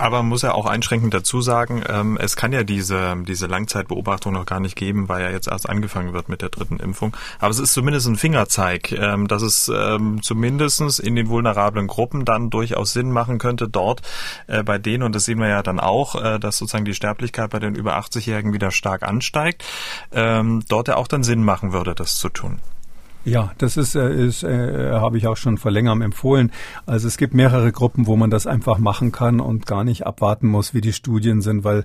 Aber 0.00 0.22
muss 0.22 0.42
er 0.42 0.54
auch 0.54 0.64
einschränkend 0.64 1.12
dazu 1.12 1.42
sagen, 1.42 1.82
ähm, 1.86 2.16
es 2.18 2.34
kann 2.34 2.54
ja 2.54 2.64
diese, 2.64 3.16
diese 3.28 3.46
Langzeitbeobachtung 3.46 4.32
noch 4.32 4.46
gar 4.46 4.58
nicht 4.58 4.74
geben, 4.74 5.10
weil 5.10 5.22
ja 5.22 5.30
jetzt 5.30 5.46
erst 5.46 5.68
angefangen 5.68 6.14
wird 6.14 6.30
mit 6.30 6.40
der 6.40 6.48
dritten 6.48 6.78
Impfung. 6.78 7.14
Aber 7.38 7.50
es 7.50 7.58
ist 7.58 7.74
zumindest 7.74 8.06
ein 8.06 8.16
Fingerzeig, 8.16 8.92
ähm, 8.92 9.28
dass 9.28 9.42
es 9.42 9.68
ähm, 9.68 10.22
zumindestens 10.22 11.00
in 11.00 11.16
den 11.16 11.28
vulnerablen 11.28 11.86
Gruppen 11.86 12.24
dann 12.24 12.48
durchaus 12.48 12.94
Sinn 12.94 13.12
machen 13.12 13.36
könnte, 13.36 13.68
dort 13.68 14.00
äh, 14.46 14.62
bei 14.62 14.78
denen, 14.78 15.02
und 15.02 15.14
das 15.14 15.26
sehen 15.26 15.38
wir 15.38 15.48
ja 15.48 15.62
dann 15.62 15.78
auch, 15.78 16.14
äh, 16.14 16.38
dass 16.38 16.56
sozusagen 16.56 16.86
die 16.86 16.94
Sterblichkeit 16.94 17.50
bei 17.50 17.58
den 17.58 17.74
über 17.74 17.98
80-Jährigen 17.98 18.54
wieder 18.54 18.70
stark 18.70 19.02
ansteigt, 19.02 19.64
ähm, 20.12 20.62
dort 20.66 20.88
ja 20.88 20.96
auch 20.96 21.08
dann 21.08 21.24
Sinn 21.24 21.44
machen 21.44 21.74
würde, 21.74 21.94
das 21.94 22.16
zu 22.16 22.30
tun. 22.30 22.58
Ja, 23.24 23.52
das 23.58 23.76
ist, 23.76 23.96
äh, 23.96 24.26
ist 24.26 24.42
äh, 24.44 24.92
habe 24.92 25.18
ich 25.18 25.26
auch 25.26 25.36
schon 25.36 25.58
vor 25.58 25.70
längerem 25.70 26.00
empfohlen. 26.00 26.50
Also 26.86 27.06
es 27.06 27.18
gibt 27.18 27.34
mehrere 27.34 27.70
Gruppen, 27.70 28.06
wo 28.06 28.16
man 28.16 28.30
das 28.30 28.46
einfach 28.46 28.78
machen 28.78 29.12
kann 29.12 29.40
und 29.40 29.66
gar 29.66 29.84
nicht 29.84 30.06
abwarten 30.06 30.48
muss, 30.48 30.72
wie 30.72 30.80
die 30.80 30.94
Studien 30.94 31.42
sind, 31.42 31.62
weil 31.62 31.84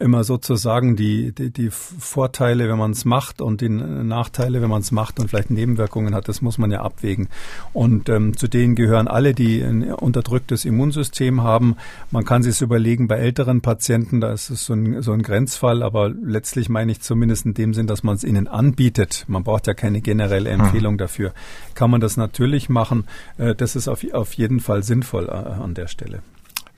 immer 0.00 0.24
sozusagen 0.24 0.96
die, 0.96 1.32
die, 1.32 1.50
die 1.50 1.70
Vorteile, 1.70 2.68
wenn 2.68 2.78
man 2.78 2.90
es 2.90 3.04
macht 3.04 3.40
und 3.40 3.60
die 3.60 3.68
Nachteile, 3.68 4.60
wenn 4.60 4.70
man 4.70 4.80
es 4.80 4.90
macht 4.90 5.20
und 5.20 5.28
vielleicht 5.28 5.50
Nebenwirkungen 5.50 6.16
hat, 6.16 6.26
das 6.26 6.42
muss 6.42 6.58
man 6.58 6.72
ja 6.72 6.82
abwägen. 6.82 7.28
Und 7.72 8.08
ähm, 8.08 8.36
zu 8.36 8.48
denen 8.48 8.74
gehören 8.74 9.06
alle, 9.06 9.34
die 9.34 9.62
ein 9.62 9.92
unterdrücktes 9.94 10.64
Immunsystem 10.64 11.44
haben. 11.44 11.76
Man 12.10 12.24
kann 12.24 12.42
sich 12.42 12.60
überlegen, 12.60 13.06
bei 13.06 13.18
älteren 13.18 13.60
Patienten, 13.60 14.20
da 14.20 14.32
ist 14.32 14.50
es 14.50 14.64
so 14.64 14.74
ein, 14.74 15.00
so 15.00 15.12
ein 15.12 15.22
Grenzfall, 15.22 15.84
aber 15.84 16.08
letztlich 16.08 16.68
meine 16.68 16.90
ich 16.90 17.00
zumindest 17.00 17.46
in 17.46 17.54
dem 17.54 17.72
Sinn, 17.72 17.86
dass 17.86 18.02
man 18.02 18.16
es 18.16 18.24
ihnen 18.24 18.48
anbietet. 18.48 19.24
Man 19.28 19.44
braucht 19.44 19.68
ja 19.68 19.74
keine 19.74 20.00
generelle 20.00 20.50
Empfehlung. 20.50 20.71
Empfehlung 20.72 20.98
dafür. 20.98 21.32
Kann 21.74 21.90
man 21.90 22.00
das 22.00 22.16
natürlich 22.16 22.68
machen. 22.68 23.06
Äh, 23.38 23.54
das 23.54 23.76
ist 23.76 23.88
auf, 23.88 24.04
auf 24.12 24.34
jeden 24.34 24.60
Fall 24.60 24.82
sinnvoll 24.82 25.28
äh, 25.28 25.32
an 25.32 25.74
der 25.74 25.86
Stelle. 25.86 26.22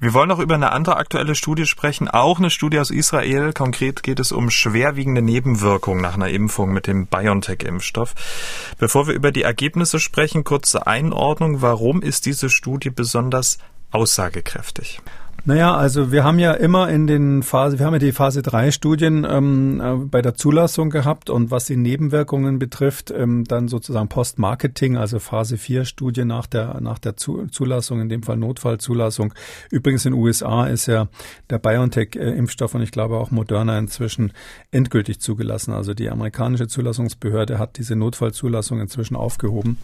Wir 0.00 0.12
wollen 0.12 0.28
noch 0.28 0.40
über 0.40 0.56
eine 0.56 0.72
andere 0.72 0.96
aktuelle 0.96 1.34
Studie 1.34 1.66
sprechen, 1.66 2.08
auch 2.08 2.38
eine 2.38 2.50
Studie 2.50 2.78
aus 2.78 2.90
Israel. 2.90 3.52
Konkret 3.52 4.02
geht 4.02 4.20
es 4.20 4.32
um 4.32 4.50
schwerwiegende 4.50 5.22
Nebenwirkungen 5.22 6.02
nach 6.02 6.14
einer 6.14 6.28
Impfung 6.28 6.72
mit 6.72 6.86
dem 6.86 7.06
BioNTech-Impfstoff. 7.06 8.12
Bevor 8.78 9.06
wir 9.06 9.14
über 9.14 9.32
die 9.32 9.42
Ergebnisse 9.42 10.00
sprechen, 10.00 10.44
kurze 10.44 10.86
Einordnung. 10.86 11.62
Warum 11.62 12.02
ist 12.02 12.26
diese 12.26 12.50
Studie 12.50 12.90
besonders 12.90 13.58
aussagekräftig? 13.92 15.00
Naja, 15.46 15.76
also 15.76 16.10
wir 16.10 16.24
haben 16.24 16.38
ja 16.38 16.52
immer 16.52 16.88
in 16.88 17.06
den 17.06 17.42
Phase, 17.42 17.78
wir 17.78 17.84
haben 17.84 17.92
ja 17.92 17.98
die 17.98 18.12
Phase 18.12 18.40
3 18.40 18.70
Studien 18.70 19.26
ähm, 19.28 19.80
äh, 19.80 19.94
bei 19.96 20.22
der 20.22 20.34
Zulassung 20.34 20.88
gehabt 20.88 21.28
und 21.28 21.50
was 21.50 21.66
die 21.66 21.76
Nebenwirkungen 21.76 22.58
betrifft, 22.58 23.10
ähm, 23.10 23.44
dann 23.44 23.68
sozusagen 23.68 24.08
Post-Marketing, 24.08 24.96
also 24.96 25.18
Phase 25.18 25.58
4 25.58 25.84
Studie 25.84 26.24
nach 26.24 26.46
der, 26.46 26.80
nach 26.80 26.98
der 26.98 27.16
Zulassung, 27.16 28.00
in 28.00 28.08
dem 28.08 28.22
Fall 28.22 28.38
Notfallzulassung. 28.38 29.34
Übrigens 29.70 30.06
in 30.06 30.12
den 30.12 30.22
USA 30.22 30.66
ist 30.66 30.86
ja 30.86 31.08
der 31.50 31.58
BioNTech-Impfstoff 31.58 32.74
und 32.74 32.82
ich 32.82 32.90
glaube 32.90 33.16
auch 33.16 33.30
Moderna 33.30 33.78
inzwischen 33.78 34.32
endgültig 34.70 35.20
zugelassen. 35.20 35.74
Also 35.74 35.92
die 35.92 36.10
amerikanische 36.10 36.68
Zulassungsbehörde 36.68 37.58
hat 37.58 37.76
diese 37.76 37.96
Notfallzulassung 37.96 38.80
inzwischen 38.80 39.14
aufgehoben. 39.14 39.78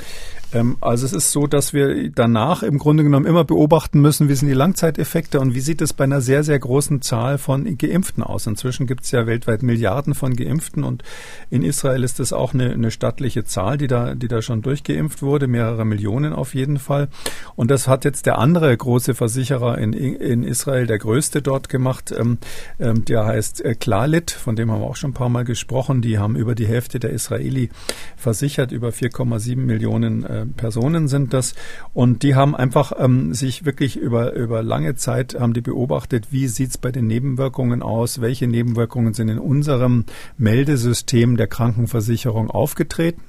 Ähm, 0.52 0.78
also 0.80 1.04
es 1.04 1.12
ist 1.12 1.32
so, 1.32 1.46
dass 1.46 1.74
wir 1.74 2.10
danach 2.10 2.62
im 2.62 2.78
Grunde 2.78 3.04
genommen 3.04 3.26
immer 3.26 3.44
beobachten 3.44 4.00
müssen, 4.00 4.28
wie 4.30 4.34
sind 4.34 4.48
die 4.48 4.54
Langzeiteffekte 4.54 5.39
und 5.40 5.50
und 5.50 5.56
wie 5.56 5.60
sieht 5.60 5.82
es 5.82 5.92
bei 5.92 6.04
einer 6.04 6.20
sehr, 6.20 6.44
sehr 6.44 6.60
großen 6.60 7.02
Zahl 7.02 7.36
von 7.36 7.76
Geimpften 7.76 8.22
aus? 8.22 8.46
Inzwischen 8.46 8.86
gibt 8.86 9.02
es 9.02 9.10
ja 9.10 9.26
weltweit 9.26 9.64
Milliarden 9.64 10.14
von 10.14 10.36
Geimpften 10.36 10.84
und 10.84 11.02
in 11.50 11.64
Israel 11.64 12.04
ist 12.04 12.20
das 12.20 12.32
auch 12.32 12.54
eine, 12.54 12.70
eine 12.70 12.92
stattliche 12.92 13.42
Zahl, 13.42 13.76
die 13.76 13.88
da, 13.88 14.14
die 14.14 14.28
da 14.28 14.42
schon 14.42 14.62
durchgeimpft 14.62 15.22
wurde, 15.22 15.48
mehrere 15.48 15.84
Millionen 15.84 16.34
auf 16.34 16.54
jeden 16.54 16.78
Fall. 16.78 17.08
Und 17.56 17.68
das 17.68 17.88
hat 17.88 18.04
jetzt 18.04 18.26
der 18.26 18.38
andere 18.38 18.76
große 18.76 19.16
Versicherer 19.16 19.76
in, 19.78 19.92
in 19.92 20.44
Israel, 20.44 20.86
der 20.86 20.98
größte 20.98 21.42
dort 21.42 21.68
gemacht, 21.68 22.14
ähm, 22.16 22.38
ähm, 22.78 23.04
der 23.04 23.26
heißt 23.26 23.64
äh, 23.64 23.74
Klalit, 23.74 24.30
von 24.30 24.54
dem 24.54 24.70
haben 24.70 24.82
wir 24.82 24.86
auch 24.86 24.94
schon 24.94 25.10
ein 25.10 25.14
paar 25.14 25.30
Mal 25.30 25.44
gesprochen. 25.44 26.00
Die 26.00 26.20
haben 26.20 26.36
über 26.36 26.54
die 26.54 26.68
Hälfte 26.68 27.00
der 27.00 27.10
Israeli 27.10 27.70
versichert, 28.16 28.70
über 28.70 28.90
4,7 28.90 29.56
Millionen 29.56 30.22
äh, 30.22 30.46
Personen 30.46 31.08
sind 31.08 31.34
das. 31.34 31.56
Und 31.92 32.22
die 32.22 32.36
haben 32.36 32.54
einfach 32.54 32.92
ähm, 32.96 33.34
sich 33.34 33.64
wirklich 33.64 33.96
über, 33.96 34.34
über 34.34 34.62
lange 34.62 34.94
Zeit 34.94 35.29
haben 35.38 35.52
die 35.52 35.60
beobachtet, 35.60 36.32
wie 36.32 36.48
sieht 36.48 36.70
es 36.70 36.78
bei 36.78 36.90
den 36.90 37.06
Nebenwirkungen 37.06 37.82
aus, 37.82 38.20
welche 38.20 38.46
Nebenwirkungen 38.46 39.14
sind 39.14 39.28
in 39.28 39.38
unserem 39.38 40.04
Meldesystem 40.38 41.36
der 41.36 41.46
Krankenversicherung 41.46 42.50
aufgetreten 42.50 43.20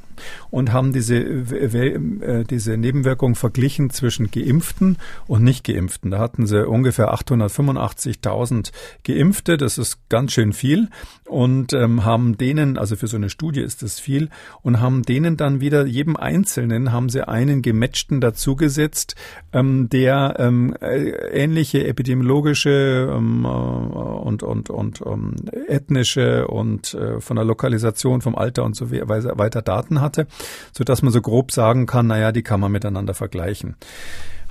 und 0.49 0.71
haben 0.73 0.93
diese, 0.93 1.17
äh, 1.17 2.43
diese 2.43 2.77
Nebenwirkungen 2.77 3.35
verglichen 3.35 3.89
zwischen 3.89 4.31
Geimpften 4.31 4.97
und 5.27 5.43
Nicht-Geimpften. 5.43 6.11
Da 6.11 6.19
hatten 6.19 6.45
sie 6.45 6.67
ungefähr 6.67 7.13
885.000 7.13 8.71
Geimpfte, 9.03 9.57
das 9.57 9.77
ist 9.77 9.97
ganz 10.09 10.33
schön 10.33 10.53
viel, 10.53 10.89
und 11.25 11.73
ähm, 11.73 12.03
haben 12.03 12.37
denen, 12.37 12.77
also 12.77 12.95
für 12.95 13.07
so 13.07 13.17
eine 13.17 13.29
Studie 13.29 13.61
ist 13.61 13.83
das 13.83 13.99
viel, 13.99 14.29
und 14.61 14.81
haben 14.81 15.03
denen 15.03 15.37
dann 15.37 15.61
wieder, 15.61 15.85
jedem 15.85 16.15
Einzelnen 16.17 16.91
haben 16.91 17.09
sie 17.09 17.27
einen 17.27 17.61
Gematchten 17.61 18.21
dazugesetzt, 18.21 19.15
ähm, 19.53 19.89
der 19.89 20.35
ähm, 20.39 20.75
äh, 20.81 21.11
ähnliche 21.31 21.85
epidemiologische 21.85 23.09
ähm, 23.11 23.45
äh, 23.45 23.47
und, 23.47 24.43
und, 24.43 24.69
und 24.69 25.01
ähm, 25.05 25.35
ethnische 25.67 26.47
und 26.47 26.93
äh, 26.93 27.19
von 27.19 27.35
der 27.35 27.45
Lokalisation, 27.45 28.21
vom 28.21 28.35
Alter 28.35 28.63
und 28.63 28.75
so 28.75 28.91
weiter 28.91 29.61
Daten 29.61 30.01
hat 30.01 30.10
hatte, 30.11 30.27
so 30.71 30.83
dass 30.83 31.01
man 31.01 31.11
so 31.11 31.21
grob 31.21 31.51
sagen 31.51 31.85
kann, 31.85 32.07
naja, 32.07 32.31
die 32.31 32.43
kann 32.43 32.59
man 32.59 32.71
miteinander 32.71 33.13
vergleichen. 33.13 33.75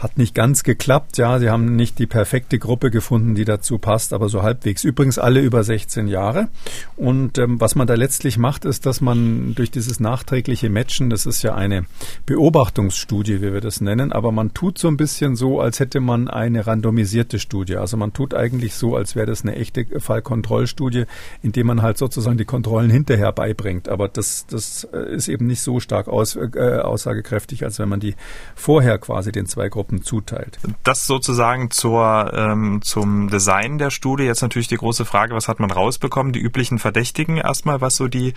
Hat 0.01 0.17
nicht 0.17 0.35
ganz 0.35 0.63
geklappt, 0.63 1.19
ja. 1.19 1.39
Sie 1.39 1.51
haben 1.51 1.77
nicht 1.77 1.99
die 1.99 2.07
perfekte 2.07 2.59
Gruppe 2.59 2.91
gefunden, 2.91 3.35
die 3.35 3.45
dazu 3.45 3.77
passt, 3.77 4.15
aber 4.15 4.31
so 4.31 4.43
halbwegs. 4.43 4.83
Übrigens 4.83 5.19
alle 5.19 5.41
über 5.41 5.63
16 5.63 6.09
Jahre. 6.09 6.49
Und 6.97 7.37
ähm, 7.37 7.61
was 7.61 7.75
man 7.75 7.87
da 7.87 7.97
letztlich 7.97 8.39
macht, 8.39 8.65
ist, 8.65 8.87
dass 8.87 9.03
man 9.03 9.55
durch 9.55 9.71
dieses 9.71 10.01
nachträgliche 10.01 10.71
Matchen, 10.71 11.11
das 11.11 11.27
ist 11.27 11.43
ja 11.43 11.55
eine 11.55 11.85
Beobachtungsstudie, 12.25 13.43
wie 13.43 13.53
wir 13.53 13.61
das 13.61 13.83
nennen, 13.83 14.11
aber 14.11 14.33
man 14.33 14.55
tut 14.55 14.79
so 14.79 14.89
ein 14.89 14.97
bisschen 14.97 15.37
so, 15.37 15.61
als 15.61 15.81
hätte 15.81 16.01
man 16.01 16.29
eine 16.29 16.67
randomisierte 16.67 17.39
Studie. 17.39 17.77
Also 17.77 17.99
man 17.99 18.15
tut 18.15 18.33
eigentlich 18.33 18.77
so, 18.77 18.97
als 18.97 19.17
wäre 19.17 19.27
das 19.27 19.43
eine 19.43 19.57
echte 19.57 19.85
Fallkontrollstudie, 20.01 21.05
indem 21.43 21.67
man 21.67 21.83
halt 21.83 21.99
sozusagen 21.99 22.39
die 22.39 22.47
Kontrollen 22.47 22.89
hinterher 22.89 23.33
beibringt. 23.33 23.91
Aber 23.91 24.09
das, 24.09 24.47
das 24.47 24.89
äh, 24.95 25.15
ist 25.15 25.29
eben 25.29 25.47
nicht 25.47 25.61
so 25.61 25.79
stark 25.79 26.09
aus, 26.09 26.37
äh, 26.37 26.79
aussagekräftig, 26.83 27.65
als 27.65 27.79
wenn 27.79 27.91
man 27.91 28.01
die 28.01 28.15
vorher 28.55 28.97
quasi 28.97 29.31
den 29.31 29.45
zwei 29.45 29.69
Gruppen 29.69 29.90
Gruppen 29.91 30.03
zuteilt. 30.03 30.59
Das 30.85 31.07
sozusagen 31.07 31.71
zur, 31.71 32.33
ähm, 32.35 32.81
zum 32.83 33.29
Design 33.29 33.79
der 33.79 33.91
Studie. 33.91 34.25
Jetzt 34.25 34.43
natürlich 34.43 34.69
die 34.69 34.77
große 34.77 35.05
Frage, 35.05 35.35
was 35.35 35.49
hat 35.49 35.61
man 35.61 35.71
rausbekommen? 35.71 36.33
Die 36.33 36.41
üblichen 36.41 36.79
Verdächtigen 36.79 37.37
erstmal, 37.37 37.81
was 37.81 37.97
so 37.97 38.09
die 38.09 38.35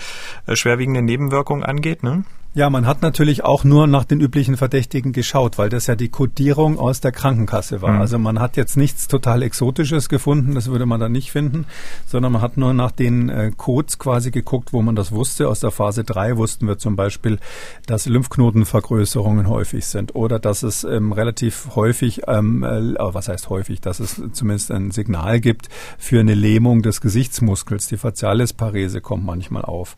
äh, 0.47 0.55
schwerwiegenden 0.55 1.05
Nebenwirkungen 1.05 1.63
angeht, 1.63 2.03
ne? 2.03 2.25
Ja, 2.55 2.69
man 2.69 2.85
hat 2.85 3.01
natürlich 3.01 3.43
auch 3.43 3.63
nur 3.63 3.87
nach 3.87 4.03
den 4.03 4.21
üblichen 4.21 4.57
Verdächtigen 4.57 5.11
geschaut, 5.11 5.57
weil 5.57 5.69
das 5.69 5.87
ja 5.87 5.95
die 5.95 6.09
Kodierung 6.09 6.77
aus 6.77 7.01
der 7.01 7.11
Krankenkasse 7.11 7.81
war. 7.81 7.93
Mhm. 7.93 8.01
Also 8.01 8.19
man 8.19 8.39
hat 8.39 8.57
jetzt 8.57 8.77
nichts 8.77 9.07
total 9.07 9.41
Exotisches 9.41 10.07
gefunden, 10.07 10.53
das 10.53 10.67
würde 10.67 10.85
man 10.85 10.99
da 10.99 11.09
nicht 11.09 11.31
finden, 11.31 11.65
sondern 12.05 12.31
man 12.31 12.43
hat 12.43 12.55
nur 12.57 12.75
nach 12.75 12.91
den 12.91 13.29
äh, 13.29 13.51
Codes 13.57 13.97
quasi 13.97 14.29
geguckt, 14.29 14.71
wo 14.71 14.83
man 14.83 14.95
das 14.95 15.11
wusste. 15.11 15.49
Aus 15.49 15.61
der 15.61 15.71
Phase 15.71 16.03
3 16.03 16.37
wussten 16.37 16.67
wir 16.67 16.77
zum 16.77 16.95
Beispiel, 16.95 17.39
dass 17.87 18.05
Lymphknotenvergrößerungen 18.05 19.49
häufig 19.49 19.87
sind 19.87 20.13
oder 20.13 20.37
dass 20.37 20.61
es 20.61 20.83
ähm, 20.83 21.11
relativ 21.11 21.69
häufig, 21.75 22.21
ähm, 22.27 22.63
äh, 22.63 22.93
was 22.99 23.29
heißt 23.29 23.49
häufig, 23.49 23.81
dass 23.81 23.99
es 23.99 24.21
zumindest 24.31 24.69
ein 24.69 24.91
Signal 24.91 25.39
gibt 25.39 25.69
für 25.97 26.19
eine 26.19 26.35
Lähmung 26.35 26.83
des 26.83 27.01
Gesichtsmuskels. 27.01 27.87
Die 27.87 27.97
Facialisparese 27.97 29.01
kommt 29.01 29.25
manchmal 29.25 29.65
auf. 29.65 29.97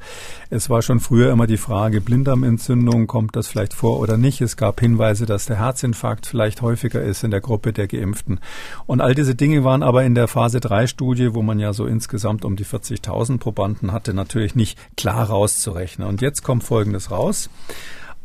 Es 0.49 0.69
war 0.69 0.81
schon 0.81 1.01
früher 1.01 1.33
immer 1.33 1.47
die 1.47 1.57
Frage, 1.57 1.99
Blinddarm 1.99 2.44
Lungenentzündung, 2.45 3.07
kommt 3.07 3.35
das 3.35 3.47
vielleicht 3.47 3.73
vor 3.73 3.99
oder 3.99 4.17
nicht? 4.17 4.39
Es 4.39 4.55
gab 4.55 4.79
Hinweise, 4.79 5.25
dass 5.25 5.45
der 5.47 5.57
Herzinfarkt 5.57 6.27
vielleicht 6.27 6.61
häufiger 6.61 7.01
ist 7.01 7.23
in 7.23 7.31
der 7.31 7.41
Gruppe 7.41 7.73
der 7.73 7.87
Geimpften. 7.87 8.39
Und 8.85 9.01
all 9.01 9.15
diese 9.15 9.33
Dinge 9.33 9.63
waren 9.63 9.81
aber 9.81 10.03
in 10.03 10.13
der 10.13 10.27
Phase 10.27 10.59
3 10.59 10.85
Studie, 10.85 11.33
wo 11.33 11.41
man 11.41 11.59
ja 11.59 11.73
so 11.73 11.87
insgesamt 11.87 12.45
um 12.45 12.55
die 12.55 12.65
40.000 12.65 13.39
Probanden 13.39 13.91
hatte, 13.91 14.13
natürlich 14.13 14.53
nicht 14.53 14.77
klar 14.95 15.27
rauszurechnen. 15.27 16.07
Und 16.07 16.21
jetzt 16.21 16.43
kommt 16.43 16.63
Folgendes 16.63 17.09
raus. 17.09 17.49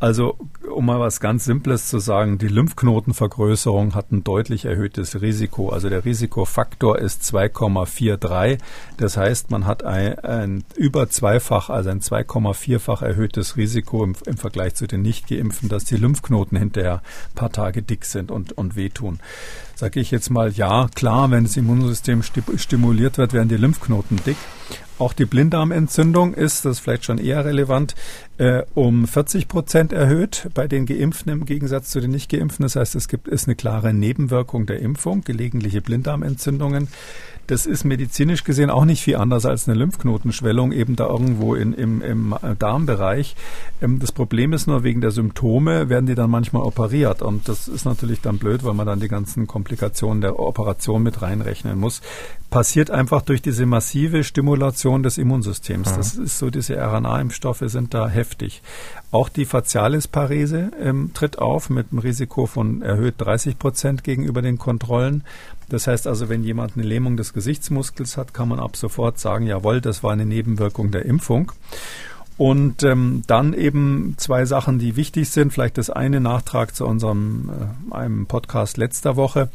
Also, 0.00 0.38
um 0.74 0.86
mal 0.86 0.98
was 0.98 1.20
ganz 1.20 1.44
Simples 1.44 1.88
zu 1.88 1.98
sagen, 1.98 2.38
die 2.38 2.48
Lymphknotenvergrößerung 2.48 3.94
hat 3.94 4.12
ein 4.12 4.24
deutlich 4.24 4.64
erhöhtes 4.64 5.20
Risiko. 5.20 5.68
Also 5.68 5.90
der 5.90 6.06
Risikofaktor 6.06 6.98
ist 6.98 7.22
2,43. 7.22 8.58
Das 8.96 9.18
heißt, 9.18 9.50
man 9.50 9.66
hat 9.66 9.84
ein, 9.84 10.18
ein 10.20 10.64
über 10.74 11.10
zweifach, 11.10 11.68
also 11.68 11.90
ein 11.90 12.00
2,4-fach 12.00 13.02
erhöhtes 13.02 13.58
Risiko 13.58 14.02
im, 14.02 14.14
im, 14.24 14.38
Vergleich 14.38 14.74
zu 14.74 14.86
den 14.86 15.02
Nicht-Geimpften, 15.02 15.68
dass 15.68 15.84
die 15.84 15.96
Lymphknoten 15.96 16.56
hinterher 16.56 17.02
ein 17.02 17.34
paar 17.34 17.52
Tage 17.52 17.82
dick 17.82 18.06
sind 18.06 18.30
und, 18.30 18.56
und 18.56 18.76
wehtun. 18.76 19.20
Sage 19.74 20.00
ich 20.00 20.10
jetzt 20.10 20.30
mal, 20.30 20.50
ja, 20.50 20.88
klar, 20.94 21.30
wenn 21.30 21.44
das 21.44 21.58
Immunsystem 21.58 22.22
stimuliert 22.22 23.18
wird, 23.18 23.34
werden 23.34 23.50
die 23.50 23.56
Lymphknoten 23.58 24.18
dick. 24.24 24.38
Auch 25.00 25.14
die 25.14 25.24
Blinddarmentzündung 25.24 26.34
ist, 26.34 26.66
das 26.66 26.76
ist 26.76 26.80
vielleicht 26.80 27.06
schon 27.06 27.16
eher 27.16 27.42
relevant, 27.46 27.94
äh, 28.36 28.64
um 28.74 29.08
40 29.08 29.48
Prozent 29.48 29.94
erhöht 29.94 30.50
bei 30.52 30.68
den 30.68 30.84
Geimpften 30.84 31.32
im 31.32 31.46
Gegensatz 31.46 31.88
zu 31.88 32.00
den 32.00 32.10
Nicht-Geimpften. 32.10 32.64
Das 32.64 32.76
heißt, 32.76 32.94
es 32.96 33.08
gibt 33.08 33.26
ist 33.26 33.48
eine 33.48 33.56
klare 33.56 33.94
Nebenwirkung 33.94 34.66
der 34.66 34.80
Impfung, 34.80 35.22
gelegentliche 35.22 35.80
Blinddarmentzündungen. 35.80 36.88
Das 37.50 37.66
ist 37.66 37.82
medizinisch 37.82 38.44
gesehen 38.44 38.70
auch 38.70 38.84
nicht 38.84 39.02
viel 39.02 39.16
anders 39.16 39.44
als 39.44 39.68
eine 39.68 39.76
Lymphknotenschwellung, 39.76 40.70
eben 40.70 40.94
da 40.94 41.08
irgendwo 41.08 41.56
in, 41.56 41.72
im, 41.72 42.00
im 42.00 42.36
Darmbereich. 42.60 43.34
Ähm, 43.82 43.98
das 43.98 44.12
Problem 44.12 44.52
ist 44.52 44.68
nur, 44.68 44.84
wegen 44.84 45.00
der 45.00 45.10
Symptome 45.10 45.88
werden 45.88 46.06
die 46.06 46.14
dann 46.14 46.30
manchmal 46.30 46.62
operiert. 46.62 47.22
Und 47.22 47.48
das 47.48 47.66
ist 47.66 47.86
natürlich 47.86 48.20
dann 48.20 48.38
blöd, 48.38 48.62
weil 48.62 48.74
man 48.74 48.86
dann 48.86 49.00
die 49.00 49.08
ganzen 49.08 49.48
Komplikationen 49.48 50.20
der 50.20 50.38
Operation 50.38 51.02
mit 51.02 51.22
reinrechnen 51.22 51.76
muss. 51.76 52.02
Passiert 52.50 52.92
einfach 52.92 53.22
durch 53.22 53.42
diese 53.42 53.66
massive 53.66 54.22
Stimulation 54.22 55.02
des 55.02 55.18
Immunsystems. 55.18 55.96
Das 55.96 56.14
ist 56.14 56.38
so, 56.38 56.50
diese 56.50 56.76
RNA-Impfstoffe 56.76 57.64
sind 57.66 57.94
da 57.94 58.08
heftig. 58.08 58.62
Auch 59.10 59.28
die 59.28 59.44
Facialisparese 59.44 60.70
ähm, 60.80 61.10
tritt 61.14 61.40
auf 61.40 61.68
mit 61.68 61.88
einem 61.90 61.98
Risiko 61.98 62.46
von 62.46 62.82
erhöht 62.82 63.14
30 63.18 63.58
Prozent 63.58 64.04
gegenüber 64.04 64.40
den 64.40 64.56
Kontrollen. 64.56 65.24
Das 65.70 65.86
heißt 65.86 66.06
also, 66.06 66.28
wenn 66.28 66.44
jemand 66.44 66.76
eine 66.76 66.84
Lähmung 66.84 67.16
des 67.16 67.32
Gesichtsmuskels 67.32 68.16
hat, 68.16 68.34
kann 68.34 68.48
man 68.48 68.60
ab 68.60 68.76
sofort 68.76 69.18
sagen, 69.18 69.46
jawohl, 69.46 69.80
das 69.80 70.02
war 70.02 70.12
eine 70.12 70.26
Nebenwirkung 70.26 70.90
der 70.90 71.06
Impfung. 71.06 71.52
Und 72.36 72.82
ähm, 72.84 73.22
dann 73.26 73.52
eben 73.52 74.14
zwei 74.16 74.46
Sachen, 74.46 74.78
die 74.78 74.96
wichtig 74.96 75.28
sind. 75.28 75.52
Vielleicht 75.52 75.76
das 75.76 75.90
eine 75.90 76.20
Nachtrag 76.20 76.74
zu 76.74 76.86
unserem 76.86 77.50
äh, 77.50 77.94
einem 77.94 78.26
Podcast 78.26 78.78
letzter 78.78 79.14
Woche 79.16 79.50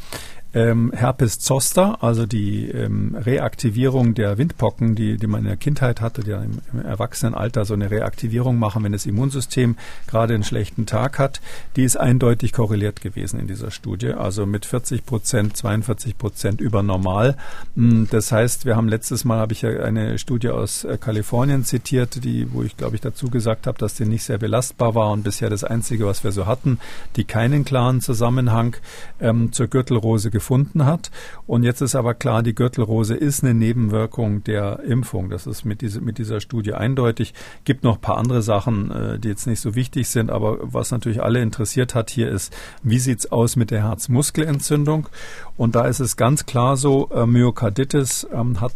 ähm, 0.56 0.94
Herpes 0.96 1.40
zoster, 1.40 2.02
also 2.02 2.26
die 2.26 2.70
ähm, 2.70 3.14
Reaktivierung 3.14 4.14
der 4.14 4.38
Windpocken, 4.38 4.96
die, 4.96 5.18
die 5.18 5.28
man 5.28 5.42
in 5.42 5.48
der 5.48 5.58
Kindheit 5.58 6.00
hatte, 6.00 6.24
die 6.24 6.32
im, 6.32 6.60
im 6.72 6.86
Erwachsenenalter 6.86 7.66
so 7.66 7.74
eine 7.74 7.92
Reaktivierung 7.92 8.58
machen, 8.58 8.82
wenn 8.86 8.94
das 8.94 9.06
Immunsystem 9.06 9.76
gerade 10.08 10.34
einen 10.34 10.46
schlechten 10.46 10.86
Tag 10.86 11.20
hat, 11.20 11.42
die 11.76 11.84
ist 11.84 11.98
eindeutig 11.98 12.54
korreliert 12.54 13.02
gewesen 13.02 13.38
in 13.38 13.48
dieser 13.48 13.70
Studie, 13.70 14.14
also 14.14 14.46
mit 14.46 14.66
40 14.66 15.06
Prozent, 15.06 15.58
42 15.58 16.18
Prozent 16.18 16.62
über 16.62 16.84
normal. 16.84 17.36
Hm, 17.76 18.08
das 18.10 18.32
heißt, 18.32 18.66
wir 18.66 18.78
haben 18.78 18.88
letztes 18.88 19.26
Mal, 19.26 19.40
habe 19.40 19.52
ich 19.52 19.62
ja 19.62 19.72
eine 19.84 20.18
Studie 20.18 20.50
aus 20.50 20.86
äh, 20.86 20.98
Kalifornien 20.98 21.66
zitiert, 21.66 22.24
die, 22.24 22.48
wo 22.54 22.64
ich 22.64 22.78
glaube 22.78 22.96
ich 22.96 23.02
dazu 23.02 23.30
gesagt 23.30 23.68
habe, 23.68 23.78
dass 23.78 23.96
die 23.96 24.06
nicht 24.06 24.24
sehr 24.24 24.38
belastbar 24.38 24.96
war 24.96 25.12
und 25.12 25.24
bisher 25.24 25.50
das 25.50 25.66
einzige, 25.66 26.06
was 26.06 26.24
wir 26.24 26.32
so 26.32 26.46
hatten, 26.46 26.80
die 27.18 27.26
keinen 27.26 27.66
klaren 27.66 28.00
Zusammenhang 28.00 28.78
ähm, 29.20 29.52
zur 29.52 29.68
Gürtelrose 29.68 30.32
gefunden 30.32 30.45
gefunden 30.46 30.86
hat. 30.86 31.10
Und 31.48 31.64
jetzt 31.64 31.82
ist 31.82 31.96
aber 31.96 32.14
klar, 32.14 32.44
die 32.44 32.54
Gürtelrose 32.54 33.16
ist 33.16 33.44
eine 33.44 33.56
Nebenwirkung 33.56 34.44
der 34.44 34.82
Impfung. 34.82 35.32
Das 35.32 35.48
ist 35.48 35.66
mit, 35.66 35.82
diese, 35.82 36.02
mit 36.02 36.20
dieser 36.20 36.40
Studie 36.40 36.74
eindeutig. 36.74 37.34
Gibt 37.64 37.84
noch 37.84 37.96
ein 37.96 38.02
paar 38.02 38.18
andere 38.18 38.44
Sachen, 38.44 38.92
äh, 38.92 39.18
die 39.18 39.30
jetzt 39.30 39.48
nicht 39.48 39.60
so 39.60 39.74
wichtig 39.74 40.08
sind, 40.08 40.30
aber 40.30 40.60
was 40.62 40.92
natürlich 40.92 41.24
alle 41.24 41.42
interessiert 41.42 41.96
hat 41.96 42.12
hier 42.12 42.30
ist, 42.30 42.56
wie 42.84 43.00
sieht's 43.00 43.32
aus 43.32 43.56
mit 43.56 43.72
der 43.72 43.82
Herzmuskelentzündung? 43.84 45.10
Und 45.58 45.76
da 45.76 45.86
ist 45.88 46.00
es 46.00 46.18
ganz 46.18 46.46
klar 46.46 46.78
so, 46.78 47.10
äh, 47.14 47.26
Myokarditis 47.26 48.28
ähm, 48.32 48.62
hat 48.62 48.74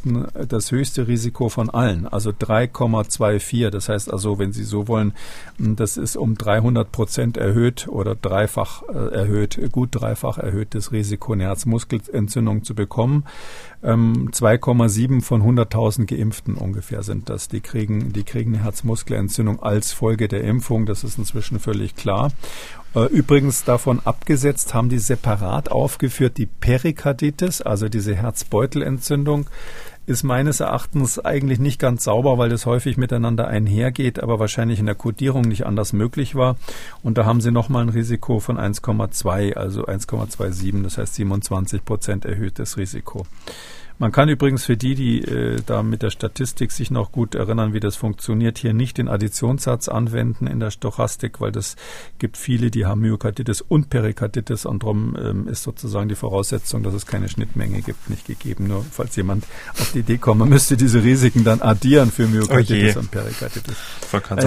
das 0.47 0.71
höchste 0.71 1.07
Risiko 1.07 1.49
von 1.49 1.69
allen, 1.69 2.07
also 2.07 2.31
3,24. 2.31 3.69
Das 3.69 3.89
heißt 3.89 4.11
also, 4.11 4.39
wenn 4.39 4.53
Sie 4.53 4.63
so 4.63 4.87
wollen, 4.87 5.13
das 5.57 5.97
ist 5.97 6.15
um 6.15 6.35
300 6.35 6.91
Prozent 6.91 7.37
erhöht 7.37 7.87
oder 7.89 8.15
dreifach 8.15 8.83
äh, 8.83 9.13
erhöht, 9.13 9.59
gut 9.71 9.89
dreifach 9.91 10.37
erhöhtes 10.37 10.93
Risiko, 10.93 11.33
eine 11.33 11.43
Herzmuskelentzündung 11.59 12.63
zu 12.63 12.75
bekommen. 12.75 13.25
2,7 13.81 15.11
ähm, 15.11 15.21
von 15.21 15.41
100.000 15.41 16.05
Geimpften 16.05 16.55
ungefähr 16.55 17.03
sind 17.03 17.29
das. 17.29 17.47
Die 17.47 17.61
kriegen, 17.61 18.11
die 18.13 18.23
kriegen 18.23 18.55
eine 18.55 18.63
Herzmuskelentzündung 18.63 19.61
als 19.61 19.91
Folge 19.91 20.27
der 20.27 20.43
Impfung. 20.43 20.85
Das 20.85 21.03
ist 21.03 21.17
inzwischen 21.17 21.59
völlig 21.59 21.95
klar. 21.95 22.31
Äh, 22.95 23.05
übrigens 23.05 23.63
davon 23.63 24.01
abgesetzt 24.03 24.73
haben 24.73 24.89
die 24.89 24.99
separat 24.99 25.71
aufgeführt 25.71 26.37
die 26.37 26.47
Perikarditis, 26.47 27.61
also 27.61 27.87
diese 27.87 28.15
Herzbeutelentzündung 28.15 29.49
ist 30.09 30.23
meines 30.23 30.59
Erachtens 30.59 31.19
eigentlich 31.19 31.59
nicht 31.59 31.79
ganz 31.79 32.03
sauber, 32.03 32.37
weil 32.39 32.49
das 32.49 32.65
häufig 32.65 32.97
miteinander 32.97 33.47
einhergeht, 33.47 34.21
aber 34.21 34.39
wahrscheinlich 34.39 34.79
in 34.79 34.87
der 34.87 34.95
Kodierung 34.95 35.43
nicht 35.43 35.67
anders 35.67 35.93
möglich 35.93 36.33
war. 36.33 36.57
Und 37.03 37.19
da 37.19 37.25
haben 37.25 37.41
sie 37.41 37.51
nochmal 37.51 37.83
ein 37.83 37.89
Risiko 37.89 38.39
von 38.39 38.57
1,2, 38.57 39.53
also 39.53 39.85
1,27, 39.85 40.81
das 40.83 40.97
heißt 40.97 41.13
27 41.13 41.85
Prozent 41.85 42.25
erhöhtes 42.25 42.77
Risiko. 42.77 43.27
Man 43.99 44.13
kann 44.13 44.29
übrigens 44.29 44.63
für 44.63 44.77
die, 44.77 44.95
die 44.95 45.21
äh, 45.21 45.61
da 45.65 45.83
mit 45.83 46.03
der 46.03 46.09
Statistik 46.09 46.71
sich 46.71 46.89
noch 46.89 47.11
gut 47.11 47.35
erinnern, 47.35 47.73
wie 47.73 47.81
das 47.81 47.97
funktioniert, 47.97 48.57
hier 48.57 48.73
nicht 48.73 48.97
den 48.97 49.09
Additionssatz 49.09 49.89
anwenden 49.89 50.47
in 50.47 50.61
der 50.61 50.71
Stochastik, 50.71 51.41
weil 51.41 51.51
das 51.51 51.75
gibt 52.17 52.37
viele, 52.37 52.71
die 52.71 52.85
haben 52.85 53.01
Myokarditis 53.01 53.59
und 53.59 53.89
Perikarditis 53.89 54.65
und 54.65 54.83
darum 54.83 55.17
ähm, 55.21 55.49
ist 55.49 55.63
sozusagen 55.63 56.07
die 56.07 56.15
Voraussetzung, 56.15 56.81
dass 56.81 56.93
es 56.93 57.05
keine 57.05 57.27
Schnittmenge 57.27 57.81
gibt, 57.81 58.09
nicht 58.09 58.25
gegeben. 58.25 58.67
Nur 58.67 58.85
falls 58.89 59.17
jemand 59.17 59.43
auf 59.77 59.91
die 59.91 59.99
Idee 59.99 60.17
kommt, 60.17 60.39
man 60.39 60.49
müsste 60.49 60.77
diese 60.77 61.03
Risiken 61.03 61.43
dann 61.43 61.61
addieren 61.61 62.09
für 62.09 62.25
Myokarditis 62.25 62.95
oh 62.95 62.99
und 62.99 63.11
Perikarditis. 63.11 63.75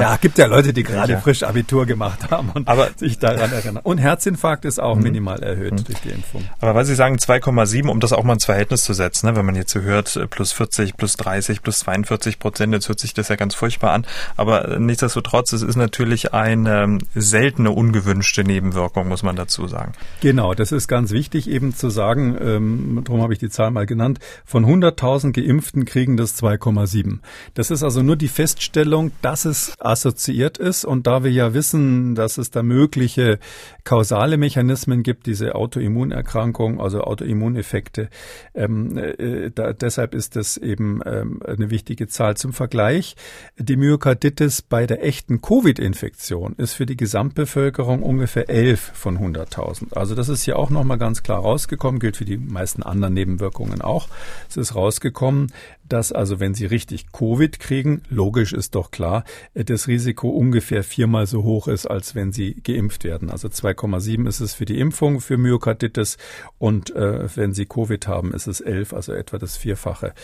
Ja, 0.00 0.16
gibt 0.16 0.38
ja 0.38 0.46
Leute, 0.46 0.72
die 0.72 0.82
gerade 0.82 1.12
ja. 1.12 1.20
frisch 1.20 1.42
Abitur 1.42 1.84
gemacht 1.84 2.30
haben 2.30 2.48
und 2.55 2.68
aber, 2.68 2.88
sich 2.96 3.18
daran 3.18 3.53
erinnern. 3.53 3.82
Und 3.84 3.98
Herzinfarkt 3.98 4.64
ist 4.64 4.80
auch 4.80 4.96
mhm. 4.96 5.03
minimal 5.03 5.42
erhöht 5.42 5.74
mhm. 5.74 5.84
durch 5.84 6.00
die 6.00 6.09
Impfung. 6.09 6.42
Aber 6.59 6.74
weil 6.74 6.86
Sie 6.86 6.94
sagen 6.94 7.16
2,7, 7.16 7.88
um 7.88 8.00
das 8.00 8.14
auch 8.14 8.24
mal 8.24 8.32
ins 8.32 8.46
Verhältnis 8.46 8.82
zu 8.84 8.94
setzen, 8.94 9.26
ne, 9.26 9.41
wenn 9.43 9.47
man 9.47 9.57
jetzt 9.57 9.72
so 9.72 9.80
hört, 9.80 10.14
äh, 10.14 10.28
plus 10.28 10.53
40, 10.53 10.97
plus 10.97 11.16
30, 11.16 11.62
plus 11.62 11.80
42 11.80 12.38
Prozent, 12.38 12.72
jetzt 12.72 12.88
hört 12.88 13.01
sich 13.01 13.12
das 13.12 13.28
ja 13.28 13.34
ganz 13.34 13.57
furchtbar 13.57 13.93
an. 13.93 14.07
Aber 14.36 14.68
äh, 14.68 14.78
nichtsdestotrotz, 14.78 15.53
es 15.53 15.62
ist 15.62 15.74
natürlich 15.74 16.32
eine 16.32 16.82
ähm, 16.82 16.99
seltene, 17.16 17.72
ungewünschte 17.72 18.45
Nebenwirkung, 18.45 19.09
muss 19.09 19.24
man 19.24 19.34
dazu 19.34 19.66
sagen. 19.66 19.95
Genau, 20.20 20.55
das 20.55 20.70
ist 20.70 20.86
ganz 20.86 21.11
wichtig 21.11 21.51
eben 21.51 21.74
zu 21.74 21.90
sagen, 21.90 22.36
ähm, 22.40 23.01
darum 23.05 23.20
habe 23.20 23.32
ich 23.32 23.40
die 23.40 23.49
Zahl 23.49 23.72
mal 23.72 23.84
genannt, 23.84 24.20
von 24.45 24.64
100.000 24.64 25.32
Geimpften 25.32 25.86
kriegen 25.86 26.16
das 26.16 26.40
2,7. 26.40 27.18
Das 27.55 27.72
ist 27.72 27.82
also 27.82 28.01
nur 28.03 28.14
die 28.14 28.28
Feststellung, 28.28 29.11
dass 29.22 29.45
es 29.45 29.74
assoziiert 29.80 30.57
ist 30.59 30.84
und 30.84 31.09
da 31.09 31.24
wir 31.24 31.32
ja 31.32 31.53
wissen, 31.53 32.14
dass 32.14 32.38
es 32.38 32.53
da 32.53 32.62
mögliche 32.62 33.40
kausale 33.82 34.36
Mechanismen 34.36 35.03
gibt, 35.03 35.26
diese 35.26 35.57
Autoimmunerkrankung, 35.57 36.80
also 36.80 37.01
Autoimmuneffekte, 37.01 38.09
ähm, 38.55 38.97
äh, 38.97 39.11
da, 39.50 39.72
deshalb 39.72 40.14
ist 40.14 40.36
das 40.36 40.56
eben 40.56 41.00
ähm, 41.04 41.40
eine 41.46 41.70
wichtige 41.70 42.08
Zahl 42.08 42.36
zum 42.36 42.52
Vergleich. 42.52 43.16
Die 43.58 43.76
Myokarditis 43.76 44.62
bei 44.62 44.86
der 44.86 45.04
echten 45.04 45.40
Covid-Infektion 45.40 46.54
ist 46.56 46.74
für 46.74 46.86
die 46.86 46.96
Gesamtbevölkerung 46.96 48.02
ungefähr 48.02 48.48
11 48.48 48.92
von 48.94 49.18
100.000. 49.18 49.94
Also 49.94 50.14
das 50.14 50.28
ist 50.28 50.42
hier 50.42 50.58
auch 50.58 50.70
nochmal 50.70 50.98
ganz 50.98 51.22
klar 51.22 51.40
rausgekommen, 51.40 52.00
gilt 52.00 52.16
für 52.16 52.24
die 52.24 52.38
meisten 52.38 52.82
anderen 52.82 53.14
Nebenwirkungen 53.14 53.80
auch. 53.80 54.08
Es 54.48 54.56
ist 54.56 54.74
rausgekommen, 54.74 55.52
dass 55.88 56.12
also 56.12 56.40
wenn 56.40 56.54
Sie 56.54 56.66
richtig 56.66 57.12
Covid 57.12 57.58
kriegen, 57.60 58.02
logisch 58.08 58.52
ist 58.52 58.74
doch 58.74 58.90
klar, 58.90 59.24
äh, 59.54 59.64
das 59.64 59.88
Risiko 59.88 60.28
ungefähr 60.28 60.84
viermal 60.84 61.26
so 61.26 61.42
hoch 61.42 61.68
ist, 61.68 61.86
als 61.86 62.14
wenn 62.14 62.32
Sie 62.32 62.54
geimpft 62.54 63.04
werden. 63.04 63.30
Also 63.30 63.48
2,7 63.48 64.28
ist 64.28 64.40
es 64.40 64.54
für 64.54 64.64
die 64.64 64.78
Impfung 64.78 65.20
für 65.20 65.38
Myokarditis 65.38 66.18
und 66.58 66.94
äh, 66.94 67.28
wenn 67.36 67.52
Sie 67.52 67.66
Covid 67.66 68.06
haben, 68.06 68.32
ist 68.32 68.46
es 68.46 68.60
11, 68.60 68.92
also 68.92 69.12
etwa 69.12 69.38
das 69.38 69.56
Vierfache 69.56 70.14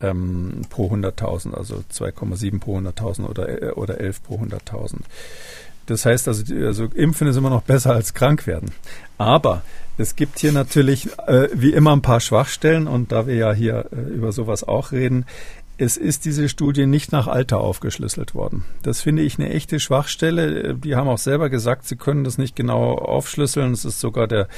ähm, 0.00 0.62
pro 0.70 0.90
100.000, 0.92 1.54
also 1.54 1.82
2,7 1.92 2.60
pro 2.60 2.78
100.000 2.78 3.26
oder, 3.26 3.62
äh, 3.62 3.70
oder 3.72 4.00
11 4.00 4.22
pro 4.22 4.36
100.000. 4.36 5.00
Das 5.88 6.04
heißt 6.04 6.28
also, 6.28 6.54
also 6.54 6.84
Impfen 6.84 7.28
ist 7.28 7.36
immer 7.36 7.50
noch 7.50 7.62
besser 7.62 7.94
als 7.94 8.12
krank 8.12 8.46
werden. 8.46 8.70
Aber 9.16 9.62
es 9.96 10.16
gibt 10.16 10.38
hier 10.38 10.52
natürlich 10.52 11.08
äh, 11.26 11.48
wie 11.54 11.72
immer 11.72 11.92
ein 11.92 12.02
paar 12.02 12.20
Schwachstellen 12.20 12.86
und 12.86 13.10
da 13.10 13.26
wir 13.26 13.34
ja 13.34 13.52
hier 13.52 13.86
äh, 13.90 14.00
über 14.12 14.30
sowas 14.32 14.62
auch 14.62 14.92
reden, 14.92 15.24
es 15.80 15.96
ist 15.96 16.24
diese 16.24 16.48
Studie 16.48 16.86
nicht 16.86 17.12
nach 17.12 17.28
Alter 17.28 17.60
aufgeschlüsselt 17.60 18.34
worden. 18.34 18.64
Das 18.82 19.00
finde 19.00 19.22
ich 19.22 19.38
eine 19.38 19.50
echte 19.50 19.78
Schwachstelle. 19.78 20.74
Die 20.74 20.96
haben 20.96 21.06
auch 21.06 21.18
selber 21.18 21.50
gesagt, 21.50 21.86
sie 21.86 21.94
können 21.94 22.24
das 22.24 22.36
nicht 22.36 22.56
genau 22.56 22.94
aufschlüsseln. 22.94 23.72
Es 23.72 23.84
ist 23.84 24.00
sogar 24.00 24.26
der, 24.26 24.48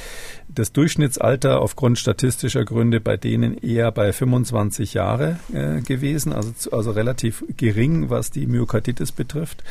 das 0.49 0.73
Durchschnittsalter 0.73 1.61
aufgrund 1.61 1.99
statistischer 1.99 2.65
Gründe 2.65 2.99
bei 2.99 3.17
denen 3.17 3.55
eher 3.55 3.91
bei 3.91 4.11
25 4.11 4.95
Jahre 4.95 5.39
äh, 5.53 5.81
gewesen, 5.81 6.33
also, 6.33 6.71
also 6.71 6.89
relativ 6.89 7.45
gering, 7.55 8.09
was 8.09 8.31
die 8.31 8.47
Myokarditis 8.47 9.11
betrifft. 9.11 9.63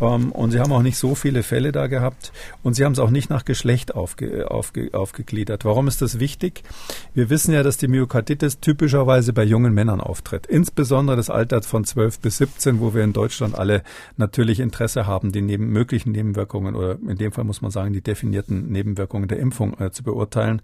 Ähm, 0.00 0.32
und 0.32 0.50
sie 0.50 0.58
haben 0.58 0.72
auch 0.72 0.82
nicht 0.82 0.98
so 0.98 1.14
viele 1.14 1.44
Fälle 1.44 1.70
da 1.70 1.86
gehabt 1.86 2.32
und 2.64 2.74
sie 2.74 2.84
haben 2.84 2.92
es 2.92 2.98
auch 2.98 3.10
nicht 3.10 3.30
nach 3.30 3.44
Geschlecht 3.44 3.94
aufge, 3.94 4.50
aufge, 4.50 4.90
aufgegliedert. 4.94 5.64
Warum 5.64 5.86
ist 5.86 6.02
das 6.02 6.18
wichtig? 6.18 6.64
Wir 7.14 7.30
wissen 7.30 7.54
ja, 7.54 7.62
dass 7.62 7.76
die 7.76 7.86
Myokarditis 7.86 8.58
typischerweise 8.58 9.32
bei 9.32 9.44
jungen 9.44 9.74
Männern 9.74 10.00
auftritt. 10.00 10.46
Insbesondere 10.46 10.87
insbesondere 10.88 11.18
das 11.18 11.28
Alter 11.28 11.60
von 11.60 11.84
12 11.84 12.20
bis 12.20 12.38
17, 12.38 12.80
wo 12.80 12.94
wir 12.94 13.04
in 13.04 13.12
Deutschland 13.12 13.58
alle 13.58 13.82
natürlich 14.16 14.58
Interesse 14.58 15.06
haben, 15.06 15.32
die 15.32 15.42
neben, 15.42 15.68
möglichen 15.68 16.12
Nebenwirkungen 16.12 16.74
oder 16.74 16.92
in 17.06 17.18
dem 17.18 17.30
Fall 17.30 17.44
muss 17.44 17.60
man 17.60 17.70
sagen, 17.70 17.92
die 17.92 18.00
definierten 18.00 18.70
Nebenwirkungen 18.72 19.28
der 19.28 19.38
Impfung 19.38 19.78
äh, 19.78 19.90
zu 19.90 20.02
beurteilen. 20.02 20.62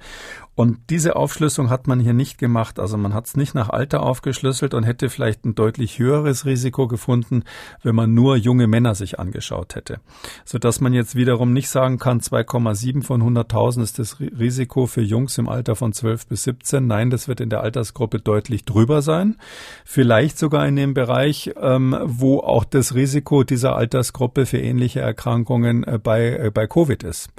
Und 0.55 0.79
diese 0.89 1.17
Aufschlüsselung 1.17 1.69
hat 1.69 1.89
man 1.89 2.01
hier 2.01 2.15
nicht 2.15 2.39
gemacht. 2.39 2.79
Also 2.79 2.97
man 2.97 3.13
hat 3.13 3.27
es 3.27 3.37
nicht 3.37 3.55
nach 3.55 3.69
Alter 3.69 4.03
aufgeschlüsselt 4.03 4.73
und 4.73 4.85
hätte 4.85 5.11
vielleicht 5.11 5.45
ein 5.45 5.55
deutlich 5.55 5.99
höheres 5.99 6.47
Risiko 6.47 6.89
gefunden, 6.89 7.43
wenn 7.83 7.95
man 7.95 8.15
nur 8.15 8.37
junge 8.37 8.67
Männer 8.67 8.95
sich 8.95 9.19
angeschaut 9.19 9.75
hätte. 9.75 10.01
Sodass 10.47 10.81
man 10.81 10.95
jetzt 10.95 11.17
wiederum 11.17 11.53
nicht 11.53 11.69
sagen 11.69 11.99
kann, 11.99 12.21
2,7 12.21 13.03
von 13.03 13.23
100.000 13.23 13.83
ist 13.83 13.99
das 13.99 14.21
Risiko 14.21 14.87
für 14.87 15.03
Jungs 15.03 15.37
im 15.37 15.51
Alter 15.51 15.77
von 15.77 15.93
12 15.93 16.29
bis 16.29 16.45
17. 16.45 16.87
Nein, 16.87 17.11
das 17.11 17.29
wird 17.29 17.41
in 17.41 17.51
der 17.51 17.61
Altersgruppe 17.61 18.21
deutlich 18.21 18.65
drüber 18.65 19.03
sein. 19.03 19.37
Vielleicht 19.85 20.14
sogar 20.39 20.67
in 20.67 20.77
dem 20.77 20.95
Bereich, 20.95 21.53
ähm, 21.61 21.97
wo 22.05 22.41
auch 22.41 22.65
das 22.65 22.95
Risiko 22.95 23.45
dieser 23.45 23.77
Altersgruppe 23.77 24.47
für 24.47 24.59
ähnliche 24.59 25.01
Erkrankungen 25.01 25.85
äh, 25.85 25.99
bei, 26.03 26.31
äh, 26.31 26.51
bei 26.53 26.67
Covid 26.67 27.03
ist. 27.03 27.31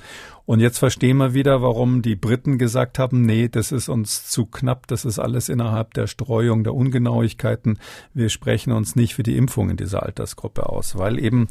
Und 0.46 0.60
jetzt 0.60 0.78
verstehen 0.78 1.18
wir 1.18 1.34
wieder, 1.34 1.62
warum 1.64 2.04
die 2.04 2.16
Briten 2.16 2.60
gesagt 2.60 3.00
haben, 3.00 3.22
nee, 3.22 3.48
das 3.48 3.72
ist 3.72 3.89
uns 3.89 4.28
zu 4.28 4.46
knapp, 4.46 4.86
das 4.88 5.04
ist 5.04 5.18
alles 5.18 5.50
innerhalb 5.50 5.96
der 5.96 6.06
Streuung, 6.06 6.64
der 6.64 6.76
Ungenauigkeiten. 6.76 7.80
Wir 8.14 8.30
sprechen 8.30 8.72
uns 8.72 8.96
nicht 8.96 9.16
für 9.16 9.24
die 9.24 9.38
Impfung 9.38 9.72
in 9.72 9.78
dieser 9.78 10.04
Altersgruppe 10.04 10.70
aus, 10.70 10.98
weil 10.98 11.18
eben 11.20 11.48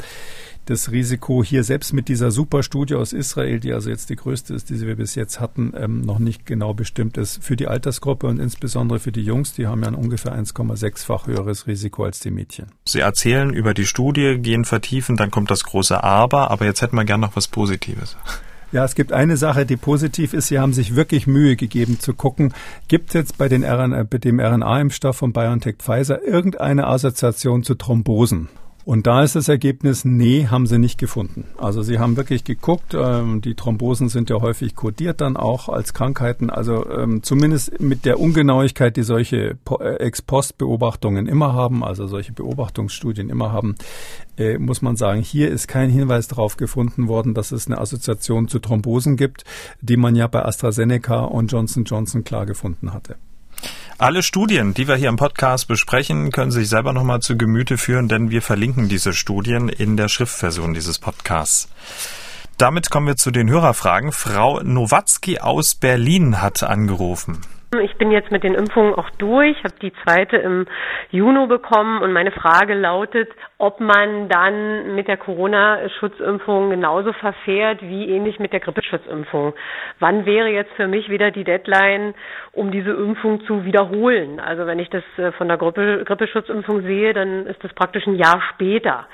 das 0.67 0.93
Risiko 0.93 1.43
hier 1.43 1.65
selbst 1.65 1.93
mit 1.93 2.09
dieser 2.09 2.31
Superstudie 2.31 2.95
aus 2.95 3.13
Israel, 3.13 3.59
die 3.59 3.73
also 3.73 3.91
jetzt 3.91 4.11
die 4.11 4.17
größte 4.17 4.55
ist, 4.55 4.71
die 4.71 4.81
wir 4.81 4.97
bis 4.97 5.17
jetzt 5.17 5.41
hatten, 5.41 5.73
ähm, 5.77 6.01
noch 6.01 6.21
nicht 6.21 6.47
genau 6.47 6.73
bestimmt 6.73 7.19
ist 7.19 7.43
für 7.43 7.57
die 7.57 7.67
Altersgruppe 7.67 8.29
und 8.29 8.39
insbesondere 8.39 9.01
für 9.01 9.13
die 9.13 9.23
Jungs, 9.23 9.53
die 9.55 9.67
haben 9.67 9.83
ja 9.83 9.89
ein 9.89 9.95
ungefähr 9.95 10.35
1,6-fach 10.39 11.27
höheres 11.27 11.67
Risiko 11.67 12.05
als 12.05 12.21
die 12.21 12.31
Mädchen. 12.31 12.67
Sie 12.87 13.01
erzählen 13.01 13.53
über 13.53 13.75
die 13.75 13.87
Studie, 13.87 14.39
gehen 14.39 14.65
vertiefen, 14.65 15.17
dann 15.17 15.33
kommt 15.33 15.51
das 15.51 15.65
große 15.65 16.03
Aber, 16.03 16.51
aber 16.51 16.65
jetzt 16.65 16.81
hätten 16.81 16.97
wir 16.97 17.05
gern 17.05 17.21
noch 17.21 17.37
was 17.37 17.49
Positives. 17.49 18.17
Ja, 18.75 18.85
es 18.85 18.97
gibt 18.97 19.13
eine 19.13 19.37
Sache, 19.37 19.67
die 19.67 19.77
positiv 19.77 20.35
ist. 20.35 20.49
Sie 20.49 20.59
haben 20.59 20.73
sich 20.73 20.97
wirklich 20.97 21.29
Mühe 21.29 21.55
gegeben 21.55 22.01
zu 22.01 22.13
gucken, 22.13 22.53
gibt 22.89 23.11
es 23.11 23.15
jetzt 23.15 23.39
bei, 23.39 23.49
den 23.49 23.63
RNA, 23.63 24.03
bei 24.03 24.19
dem 24.19 24.41
RNA-Impfstoff 24.41 25.17
von 25.17 25.33
BioNTech 25.33 25.77
Pfizer 25.79 26.21
irgendeine 26.25 26.89
Assoziation 26.89 27.63
zu 27.63 27.77
Thrombosen? 27.77 28.49
Und 28.85 29.07
da 29.07 29.23
ist 29.23 29.35
das 29.35 29.49
Ergebnis, 29.49 30.05
nee, 30.05 30.47
haben 30.49 30.67
sie 30.67 30.79
nicht 30.79 30.99
gefunden. 30.99 31.47
Also 31.57 31.83
sie 31.83 31.99
haben 31.99 32.19
wirklich 32.19 32.45
geguckt, 32.45 32.95
ähm, 32.95 33.41
die 33.41 33.55
Thrombosen 33.55 34.11
sind 34.11 34.29
ja 34.29 34.43
häufig 34.43 34.75
kodiert 34.75 35.23
dann 35.23 35.39
auch 35.39 35.71
als 35.71 35.95
Krankheiten. 35.95 36.51
Also 36.51 36.89
ähm, 36.91 37.23
zumindest 37.23 37.81
mit 37.81 38.05
der 38.05 38.21
Ungenauigkeit, 38.21 38.97
die 38.97 39.03
solche 39.03 39.57
äh, 39.81 39.95
Ex-Post-Beobachtungen 39.97 41.27
immer 41.27 41.55
haben, 41.55 41.83
also 41.83 42.07
solche 42.07 42.33
Beobachtungsstudien 42.33 43.31
immer 43.31 43.53
haben, 43.53 43.75
äh, 44.37 44.59
muss 44.59 44.83
man 44.83 44.97
sagen, 44.97 45.23
hier 45.23 45.51
ist 45.51 45.67
kein 45.67 45.89
Hinweis 45.89 46.29
darauf 46.29 46.59
gefunden 46.59 47.09
worden, 47.09 47.33
dass 47.33 47.53
es 47.53 47.67
eine 47.67 47.79
Assoziation 47.79 48.49
zu 48.49 48.59
Thrombosen 48.59 49.17
gibt, 49.17 49.45
die 49.81 49.97
man 49.97 50.15
ja 50.15 50.27
bei 50.27 50.45
AstraZeneca 50.45 51.25
und 51.25 51.51
Johnson 51.51 51.85
Johnson 51.85 52.23
klar 52.23 52.45
gefunden 52.45 52.93
hatte. 52.93 53.17
Alle 53.99 54.25
Studien, 54.25 54.75
die 54.75 54.89
wir 54.89 54.97
hier 54.97 55.09
im 55.09 55.17
Podcast 55.17 55.69
besprechen, 55.69 56.33
können 56.33 56.51
Sie 56.51 56.61
sich 56.61 56.69
selber 56.69 56.93
nochmal 56.93 57.21
zu 57.21 57.39
Gemüte 57.39 57.79
führen, 57.79 58.09
denn 58.09 58.29
wir 58.29 58.43
verlinken 58.43 58.89
diese 58.89 59.13
Studien 59.13 59.69
in 59.69 59.97
der 59.97 60.09
Schriftversion 60.09 60.75
dieses 60.75 60.99
Podcasts. 60.99 61.73
Damit 62.59 62.91
kommen 62.91 63.07
wir 63.07 63.15
zu 63.15 63.31
den 63.31 63.49
Hörerfragen. 63.49 64.11
Frau 64.11 64.61
Nowatzki 64.61 65.39
aus 65.39 65.77
Berlin 65.77 66.43
hat 66.43 66.65
angerufen. 66.65 67.43
Ich 67.83 67.97
bin 67.97 68.11
jetzt 68.11 68.33
mit 68.33 68.43
den 68.43 68.55
Impfungen 68.55 68.95
auch 68.95 69.11
durch, 69.19 69.57
habe 69.63 69.75
die 69.81 69.93
zweite 70.05 70.37
im 70.37 70.67
Juni 71.11 71.47
bekommen 71.47 72.03
und 72.03 72.13
meine 72.13 72.33
Frage 72.33 72.75
lautet, 72.75 73.29
ob 73.59 73.79
man 73.81 74.29
dann 74.29 74.95
mit 74.95 75.07
der 75.07 75.17
Corona-Schutzimpfung 75.17 76.71
genauso 76.71 77.13
verfährt 77.13 77.83
wie 77.83 78.11
ähnlich 78.11 78.41
mit 78.41 78.53
der 78.53 78.61
Grippeschutzimpfung. 78.61 79.55
Wann 80.01 80.27
wäre 80.27 80.49
jetzt 80.49 80.73
für 80.73 80.89
mich 80.89 81.09
wieder 81.09 81.31
die 81.31 81.45
Deadline, 81.45 82.15
um 82.53 82.73
diese 82.73 82.91
Impfung 82.91 83.45
zu 83.47 83.65
wiederholen? 83.65 84.41
Also 84.41 84.67
wenn 84.67 84.81
ich 84.81 84.91
das 84.91 85.05
äh, 85.19 85.31
von 85.33 85.49
der 85.49 85.57
Grippe, 85.57 86.05
Grippeschutzimpfung 86.05 86.83
sehe, 86.83 87.13
dann 87.13 87.47
ist 87.47 87.63
das 87.63 87.73
praktisch 87.75 88.07
ein 88.07 88.17
Jahr 88.17 88.43
später. 88.53 89.07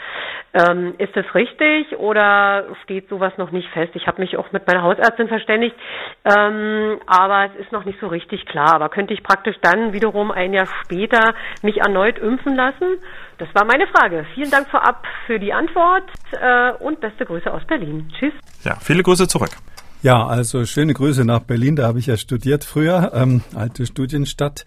Ähm, 0.53 0.95
ist 0.99 1.15
das 1.15 1.33
richtig 1.35 1.97
oder 1.99 2.65
steht 2.83 3.09
sowas 3.09 3.33
noch 3.37 3.53
nicht 3.53 3.69
fest? 3.69 3.93
Ich 3.95 4.09
habe 4.09 4.21
mich 4.21 4.37
auch 4.37 4.51
mit 4.51 4.67
meiner 4.67 4.83
Hausärztin 4.83 5.29
verständigt, 5.29 5.77
ähm, 6.25 6.99
aber 7.07 7.45
es 7.45 7.55
ist 7.61 7.73
noch 7.73 7.85
nicht 7.85 8.01
so 8.01 8.09
richtig 8.09 8.47
klar. 8.47 8.75
Aber 8.75 8.89
könnte 8.89 9.15
ich 9.15 9.23
praktisch 9.23 9.57
dann 9.63 9.93
wiederum 9.93 10.33
ein 10.33 10.53
Jahr 10.53 10.67
später 10.83 11.35
mich 11.63 11.79
erneut 11.79 12.19
impfen 12.19 12.57
lassen? 12.57 12.99
Das 13.41 13.49
war 13.55 13.65
meine 13.65 13.87
Frage. 13.87 14.27
Vielen 14.35 14.51
Dank 14.51 14.69
vorab 14.69 15.03
für 15.27 15.39
die 15.39 15.51
Antwort 15.51 16.05
äh, 16.33 16.73
und 16.73 17.01
beste 17.01 17.25
Grüße 17.25 17.51
aus 17.51 17.67
Berlin. 17.67 18.13
Tschüss. 18.13 18.35
Ja, 18.65 18.77
viele 18.77 19.03
Grüße 19.03 19.27
zurück. 19.29 19.53
Ja, 20.03 20.27
also 20.27 20.65
schöne 20.65 20.95
Grüße 20.95 21.27
nach 21.27 21.41
Berlin. 21.41 21.77
Da 21.77 21.87
habe 21.87 21.99
ich 21.99 22.07
ja 22.07 22.17
studiert 22.17 22.65
früher, 22.65 23.13
ähm, 23.13 23.43
alte 23.55 23.85
Studienstadt, 23.85 24.65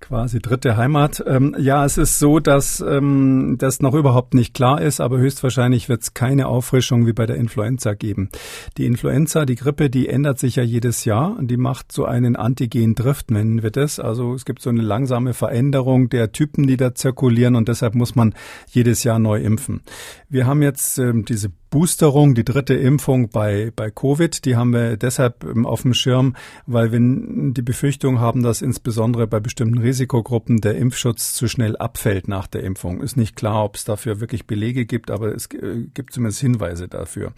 quasi 0.00 0.40
dritte 0.40 0.76
Heimat. 0.76 1.22
Ähm, 1.24 1.54
ja, 1.56 1.84
es 1.84 1.98
ist 1.98 2.18
so, 2.18 2.40
dass 2.40 2.80
ähm, 2.80 3.58
das 3.60 3.80
noch 3.80 3.94
überhaupt 3.94 4.34
nicht 4.34 4.54
klar 4.54 4.80
ist, 4.80 5.00
aber 5.00 5.18
höchstwahrscheinlich 5.18 5.88
wird 5.88 6.02
es 6.02 6.14
keine 6.14 6.48
Auffrischung 6.48 7.06
wie 7.06 7.12
bei 7.12 7.26
der 7.26 7.36
Influenza 7.36 7.94
geben. 7.94 8.28
Die 8.76 8.86
Influenza, 8.86 9.44
die 9.44 9.54
Grippe, 9.54 9.88
die 9.88 10.08
ändert 10.08 10.40
sich 10.40 10.56
ja 10.56 10.64
jedes 10.64 11.04
Jahr 11.04 11.36
und 11.38 11.46
die 11.48 11.56
macht 11.56 11.92
so 11.92 12.04
einen 12.04 12.34
Antigen-Drift, 12.34 13.30
nennen 13.30 13.62
wir 13.62 13.70
das. 13.70 14.00
Also 14.00 14.34
es 14.34 14.44
gibt 14.44 14.62
so 14.62 14.70
eine 14.70 14.82
langsame 14.82 15.32
Veränderung 15.32 16.08
der 16.08 16.32
Typen, 16.32 16.66
die 16.66 16.76
da 16.76 16.92
zirkulieren 16.92 17.54
und 17.54 17.68
deshalb 17.68 17.94
muss 17.94 18.16
man 18.16 18.34
jedes 18.66 19.04
Jahr 19.04 19.20
neu 19.20 19.40
impfen. 19.40 19.82
Wir 20.28 20.48
haben 20.48 20.60
jetzt 20.60 20.98
ähm, 20.98 21.24
diese 21.24 21.50
Boosterung, 21.72 22.34
die 22.34 22.44
dritte 22.44 22.74
Impfung 22.74 23.30
bei, 23.30 23.72
bei 23.74 23.90
Covid, 23.90 24.44
die 24.44 24.56
haben 24.56 24.71
wir 24.72 24.96
deshalb 24.96 25.44
ähm, 25.44 25.66
auf 25.66 25.82
dem 25.82 25.94
Schirm, 25.94 26.34
weil 26.66 26.92
wir 26.92 27.00
die 27.00 27.62
Befürchtung 27.62 28.20
haben, 28.20 28.42
dass 28.42 28.62
insbesondere 28.62 29.26
bei 29.26 29.40
bestimmten 29.40 29.78
Risikogruppen 29.78 30.60
der 30.60 30.76
Impfschutz 30.76 31.34
zu 31.34 31.48
schnell 31.48 31.76
abfällt 31.76 32.28
nach 32.28 32.46
der 32.46 32.62
Impfung. 32.64 33.00
Ist 33.00 33.16
nicht 33.16 33.36
klar, 33.36 33.64
ob 33.64 33.76
es 33.76 33.84
dafür 33.84 34.20
wirklich 34.20 34.46
Belege 34.46 34.86
gibt, 34.86 35.10
aber 35.10 35.34
es 35.34 35.46
äh, 35.46 35.86
gibt 35.94 36.12
zumindest 36.12 36.40
Hinweise 36.40 36.88
dafür. 36.88 37.32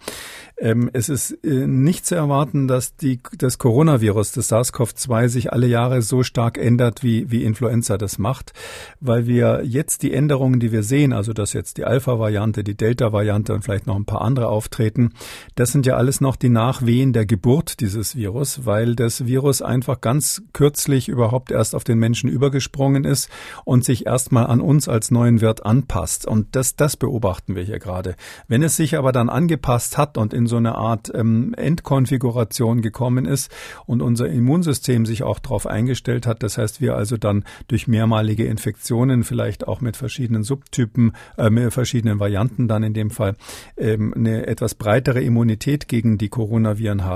Ähm, 0.57 0.89
es 0.93 1.09
ist 1.09 1.31
äh, 1.43 1.67
nicht 1.67 2.05
zu 2.05 2.15
erwarten, 2.15 2.67
dass 2.67 2.95
die, 2.95 3.19
das 3.37 3.57
Coronavirus, 3.57 4.31
das 4.31 4.51
SARS-CoV-2 4.51 5.27
sich 5.27 5.51
alle 5.51 5.67
Jahre 5.67 6.01
so 6.01 6.23
stark 6.23 6.57
ändert, 6.57 7.03
wie, 7.03 7.29
wie 7.29 7.43
Influenza 7.43 7.97
das 7.97 8.17
macht, 8.17 8.53
weil 9.01 9.27
wir 9.27 9.63
jetzt 9.63 10.03
die 10.03 10.13
Änderungen, 10.13 10.59
die 10.59 10.71
wir 10.71 10.83
sehen, 10.83 11.13
also 11.13 11.33
dass 11.33 11.53
jetzt 11.53 11.77
die 11.77 11.85
Alpha-Variante, 11.85 12.63
die 12.63 12.75
Delta-Variante 12.75 13.53
und 13.53 13.63
vielleicht 13.63 13.87
noch 13.87 13.95
ein 13.95 14.05
paar 14.05 14.21
andere 14.21 14.47
auftreten. 14.47 15.11
Das 15.55 15.71
sind 15.71 15.85
ja 15.85 15.97
alles 15.97 16.21
noch 16.21 16.35
die 16.35 16.49
Nachwehen 16.49 17.13
der 17.13 17.24
Geburt 17.25 17.79
dieses 17.79 18.15
Virus, 18.15 18.65
weil 18.65 18.95
das 18.95 19.25
Virus 19.25 19.61
einfach 19.61 20.01
ganz 20.01 20.43
kürzlich 20.53 21.07
überhaupt 21.09 21.51
erst 21.51 21.75
auf 21.75 21.83
den 21.83 21.99
Menschen 21.99 22.29
übergesprungen 22.29 23.03
ist 23.03 23.29
und 23.63 23.83
sich 23.83 24.05
erstmal 24.05 24.47
an 24.47 24.61
uns 24.61 24.87
als 24.87 25.11
neuen 25.11 25.41
Wirt 25.41 25.65
anpasst. 25.65 26.25
Und 26.25 26.55
das, 26.55 26.75
das 26.75 26.97
beobachten 26.97 27.55
wir 27.55 27.63
hier 27.63 27.79
gerade. 27.79 28.15
Wenn 28.47 28.63
es 28.63 28.75
sich 28.75 28.97
aber 28.97 29.11
dann 29.11 29.29
angepasst 29.29 29.97
hat 29.97 30.17
und 30.17 30.33
in 30.33 30.47
so 30.47 30.57
eine 30.57 30.75
Art 30.75 31.11
ähm, 31.13 31.53
Endkonfiguration 31.55 32.81
gekommen 32.81 33.25
ist 33.25 33.51
und 33.85 34.01
unser 34.01 34.27
Immunsystem 34.27 35.05
sich 35.05 35.23
auch 35.23 35.39
darauf 35.39 35.67
eingestellt 35.67 36.27
hat, 36.27 36.43
das 36.43 36.57
heißt, 36.57 36.81
wir 36.81 36.95
also 36.95 37.17
dann 37.17 37.43
durch 37.67 37.87
mehrmalige 37.87 38.45
Infektionen, 38.45 39.23
vielleicht 39.23 39.67
auch 39.67 39.81
mit 39.81 39.97
verschiedenen 39.97 40.43
Subtypen, 40.43 41.13
äh, 41.37 41.49
mit 41.49 41.73
verschiedenen 41.73 42.19
Varianten 42.19 42.67
dann 42.67 42.83
in 42.83 42.93
dem 42.93 43.09
Fall, 43.09 43.35
ähm, 43.77 44.13
eine 44.13 44.47
etwas 44.47 44.75
breitere 44.75 45.21
Immunität 45.21 45.87
gegen 45.87 46.17
die 46.17 46.29
Coronaviren 46.29 47.03
haben, 47.03 47.14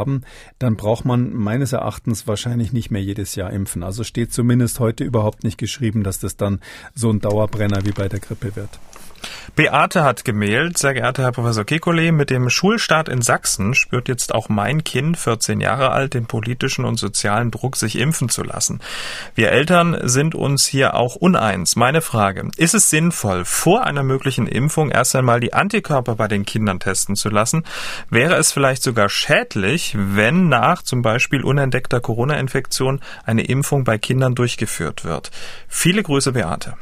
dann 0.60 0.76
braucht 0.76 1.06
man 1.06 1.34
meines 1.34 1.74
Erachtens 1.74 2.28
wahrscheinlich 2.28 2.74
nicht 2.74 2.92
mehr 2.92 3.02
jedes 3.02 3.36
Jahr 3.36 3.52
impfen. 3.52 3.84
Also 3.84 4.04
steht 4.04 4.34
zumindest 4.34 4.80
heute 4.80 5.04
überhaupt 5.04 5.44
nicht 5.44 5.58
geschrieben, 5.58 6.04
dass 6.04 6.20
das 6.20 6.38
dann 6.38 6.60
so 6.96 7.10
ein 7.10 7.20
Dauerbrenner 7.20 7.86
wie 7.86 7.92
bei 7.92 8.08
der 8.08 8.20
Grippe 8.20 8.56
wird. 8.56 8.80
Beate 9.56 10.04
hat 10.04 10.24
gemailt, 10.24 10.78
sehr 10.78 10.94
geehrter 10.94 11.24
Herr 11.24 11.32
Professor 11.32 11.66
Kekulé, 11.66 12.12
mit 12.12 12.30
dem 12.30 12.50
Schulstart 12.50 13.10
in 13.10 13.22
Sachsen 13.22 13.76
spürt 13.76 14.08
jetzt 14.08 14.34
auch 14.34 14.48
mein 14.48 14.84
Kind, 14.84 15.18
14 15.18 15.60
Jahre 15.60 15.92
alt, 15.92 16.14
den 16.14 16.28
politischen 16.28 16.86
und 16.86 16.98
sozialen 16.98 17.52
Druck, 17.52 17.76
sich 17.76 17.98
impfen 17.98 18.30
zu 18.30 18.44
lassen. 18.44 18.80
Wir 19.36 19.52
Eltern 19.52 19.98
sind 20.04 20.34
uns 20.34 20.66
hier 20.66 20.94
auch 20.94 21.16
uneins. 21.16 21.76
Meine 21.76 22.02
Frage, 22.02 22.50
ist 22.56 22.74
es 22.74 22.90
sinnvoll, 22.90 23.44
vor 23.44 23.86
einer 23.86 24.04
möglichen 24.04 24.48
Impfung 24.48 24.92
erst 24.92 25.16
einmal 25.16 25.40
die 25.40 25.54
Antikörper 25.54 26.16
bei 26.16 26.28
den 26.28 26.46
Kindern 26.46 26.80
testen 26.80 27.16
zu 27.16 27.30
lassen? 27.30 27.66
Wäre 28.10 28.36
es 28.36 28.52
vielleicht 28.52 28.84
sogar 28.84 29.10
schädlich, 29.10 29.96
wenn 29.98 30.48
nach 30.48 30.84
zum 30.84 31.02
Beispiel 31.02 31.44
unentdeckter 31.44 32.00
Corona-Infektion 32.00 33.02
eine 33.26 33.44
Impfung 33.44 33.84
bei 33.84 33.98
Kindern 33.98 34.36
durchgeführt 34.36 35.04
wird? 35.04 35.32
Viele 35.68 36.04
Grüße, 36.04 36.32
Beate. 36.32 36.76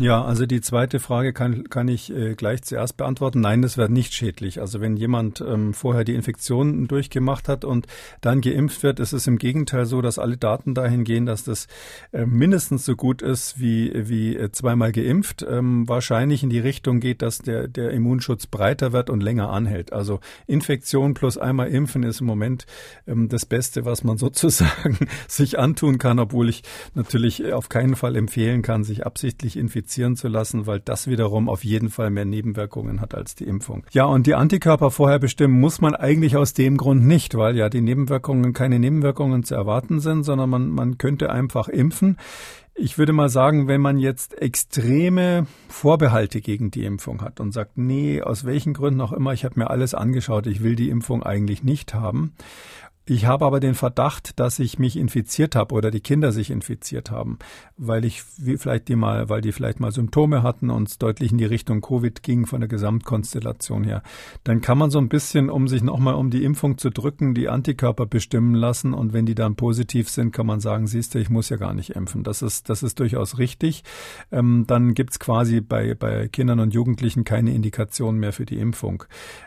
Ja, 0.00 0.24
also 0.24 0.46
die 0.46 0.60
zweite 0.60 1.00
Frage 1.00 1.32
kann, 1.32 1.68
kann 1.70 1.88
ich 1.88 2.14
äh, 2.14 2.36
gleich 2.36 2.62
zuerst 2.62 2.96
beantworten. 2.96 3.40
Nein, 3.40 3.62
das 3.62 3.76
wäre 3.76 3.90
nicht 3.90 4.14
schädlich. 4.14 4.60
Also 4.60 4.80
wenn 4.80 4.96
jemand 4.96 5.40
ähm, 5.40 5.74
vorher 5.74 6.04
die 6.04 6.14
Infektion 6.14 6.86
durchgemacht 6.86 7.48
hat 7.48 7.64
und 7.64 7.88
dann 8.20 8.40
geimpft 8.40 8.84
wird, 8.84 9.00
ist 9.00 9.12
es 9.12 9.26
im 9.26 9.38
Gegenteil 9.38 9.86
so, 9.86 10.00
dass 10.00 10.20
alle 10.20 10.36
Daten 10.36 10.74
dahin 10.74 11.02
gehen, 11.02 11.26
dass 11.26 11.42
das 11.42 11.66
äh, 12.12 12.26
mindestens 12.26 12.84
so 12.84 12.94
gut 12.94 13.22
ist 13.22 13.58
wie, 13.58 13.90
wie 14.08 14.36
äh, 14.36 14.52
zweimal 14.52 14.92
geimpft. 14.92 15.44
Ähm, 15.48 15.88
wahrscheinlich 15.88 16.44
in 16.44 16.50
die 16.50 16.60
Richtung 16.60 17.00
geht, 17.00 17.20
dass 17.20 17.38
der, 17.38 17.66
der 17.66 17.90
Immunschutz 17.90 18.46
breiter 18.46 18.92
wird 18.92 19.10
und 19.10 19.20
länger 19.20 19.50
anhält. 19.50 19.92
Also 19.92 20.20
Infektion 20.46 21.14
plus 21.14 21.38
einmal 21.38 21.70
impfen 21.70 22.04
ist 22.04 22.20
im 22.20 22.28
Moment 22.28 22.66
ähm, 23.08 23.28
das 23.28 23.46
Beste, 23.46 23.84
was 23.84 24.04
man 24.04 24.16
sozusagen 24.18 24.96
sich 25.26 25.58
antun 25.58 25.98
kann, 25.98 26.20
obwohl 26.20 26.48
ich 26.48 26.62
natürlich 26.94 27.52
auf 27.52 27.68
keinen 27.68 27.96
Fall 27.96 28.14
empfehlen 28.14 28.62
kann, 28.62 28.84
sich 28.84 29.04
absichtlich 29.04 29.56
infizieren 29.56 29.87
infizieren 29.88 30.16
zu 30.16 30.28
lassen, 30.28 30.66
weil 30.66 30.80
das 30.80 31.06
wiederum 31.06 31.48
auf 31.48 31.64
jeden 31.64 31.88
Fall 31.88 32.10
mehr 32.10 32.26
Nebenwirkungen 32.26 33.00
hat 33.00 33.14
als 33.14 33.34
die 33.34 33.44
Impfung. 33.44 33.84
Ja, 33.92 34.04
und 34.04 34.26
die 34.26 34.34
Antikörper 34.34 34.90
vorher 34.90 35.18
bestimmen 35.18 35.58
muss 35.58 35.80
man 35.80 35.94
eigentlich 35.94 36.36
aus 36.36 36.52
dem 36.52 36.76
Grund 36.76 37.06
nicht, 37.06 37.34
weil 37.34 37.56
ja 37.56 37.70
die 37.70 37.80
Nebenwirkungen 37.80 38.52
keine 38.52 38.78
Nebenwirkungen 38.78 39.44
zu 39.44 39.54
erwarten 39.54 40.00
sind, 40.00 40.24
sondern 40.24 40.50
man, 40.50 40.68
man 40.68 40.98
könnte 40.98 41.30
einfach 41.30 41.68
impfen. 41.68 42.18
Ich 42.74 42.98
würde 42.98 43.12
mal 43.12 43.30
sagen, 43.30 43.66
wenn 43.66 43.80
man 43.80 43.98
jetzt 43.98 44.40
extreme 44.40 45.46
Vorbehalte 45.68 46.40
gegen 46.40 46.70
die 46.70 46.84
Impfung 46.84 47.22
hat 47.22 47.40
und 47.40 47.52
sagt, 47.52 47.76
nee, 47.76 48.22
aus 48.22 48.44
welchen 48.44 48.74
Gründen 48.74 49.00
auch 49.00 49.12
immer, 49.12 49.32
ich 49.32 49.44
habe 49.44 49.58
mir 49.58 49.70
alles 49.70 49.94
angeschaut, 49.94 50.46
ich 50.46 50.62
will 50.62 50.76
die 50.76 50.90
Impfung 50.90 51.22
eigentlich 51.22 51.64
nicht 51.64 51.94
haben 51.94 52.34
ich 53.08 53.26
habe 53.26 53.46
aber 53.46 53.58
den 53.58 53.74
Verdacht, 53.74 54.38
dass 54.38 54.58
ich 54.58 54.78
mich 54.78 54.96
infiziert 54.96 55.56
habe 55.56 55.74
oder 55.74 55.90
die 55.90 56.00
Kinder 56.00 56.30
sich 56.30 56.50
infiziert 56.50 57.10
haben, 57.10 57.38
weil 57.76 58.04
ich 58.04 58.22
vielleicht 58.22 58.88
die 58.88 58.96
mal, 58.96 59.28
weil 59.28 59.40
die 59.40 59.52
vielleicht 59.52 59.80
mal 59.80 59.92
Symptome 59.92 60.42
hatten 60.42 60.68
und 60.68 60.88
es 60.88 60.98
deutlich 60.98 61.32
in 61.32 61.38
die 61.38 61.46
Richtung 61.46 61.80
Covid 61.80 62.22
ging 62.22 62.46
von 62.46 62.60
der 62.60 62.68
Gesamtkonstellation 62.68 63.84
her. 63.84 64.02
Dann 64.44 64.60
kann 64.60 64.76
man 64.76 64.90
so 64.90 64.98
ein 64.98 65.08
bisschen, 65.08 65.48
um 65.48 65.68
sich 65.68 65.82
nochmal 65.82 66.14
um 66.14 66.30
die 66.30 66.44
Impfung 66.44 66.76
zu 66.76 66.90
drücken, 66.90 67.34
die 67.34 67.48
Antikörper 67.48 68.04
bestimmen 68.06 68.54
lassen 68.54 68.92
und 68.92 69.12
wenn 69.12 69.24
die 69.24 69.34
dann 69.34 69.56
positiv 69.56 70.10
sind, 70.10 70.32
kann 70.32 70.46
man 70.46 70.60
sagen, 70.60 70.86
siehst 70.86 71.14
du, 71.14 71.18
ich 71.18 71.30
muss 71.30 71.48
ja 71.48 71.56
gar 71.56 71.72
nicht 71.72 71.90
impfen. 71.96 72.24
Das 72.24 72.42
ist, 72.42 72.68
das 72.68 72.82
ist 72.82 73.00
durchaus 73.00 73.38
richtig. 73.38 73.84
Ähm, 74.30 74.64
dann 74.66 74.92
gibt's 74.92 75.18
quasi 75.18 75.60
bei, 75.60 75.94
bei 75.94 76.28
Kindern 76.28 76.60
und 76.60 76.74
Jugendlichen 76.74 77.24
keine 77.24 77.54
Indikation 77.54 78.18
mehr 78.18 78.34
für 78.34 78.44
die 78.44 78.58
Impfung. 78.58 79.04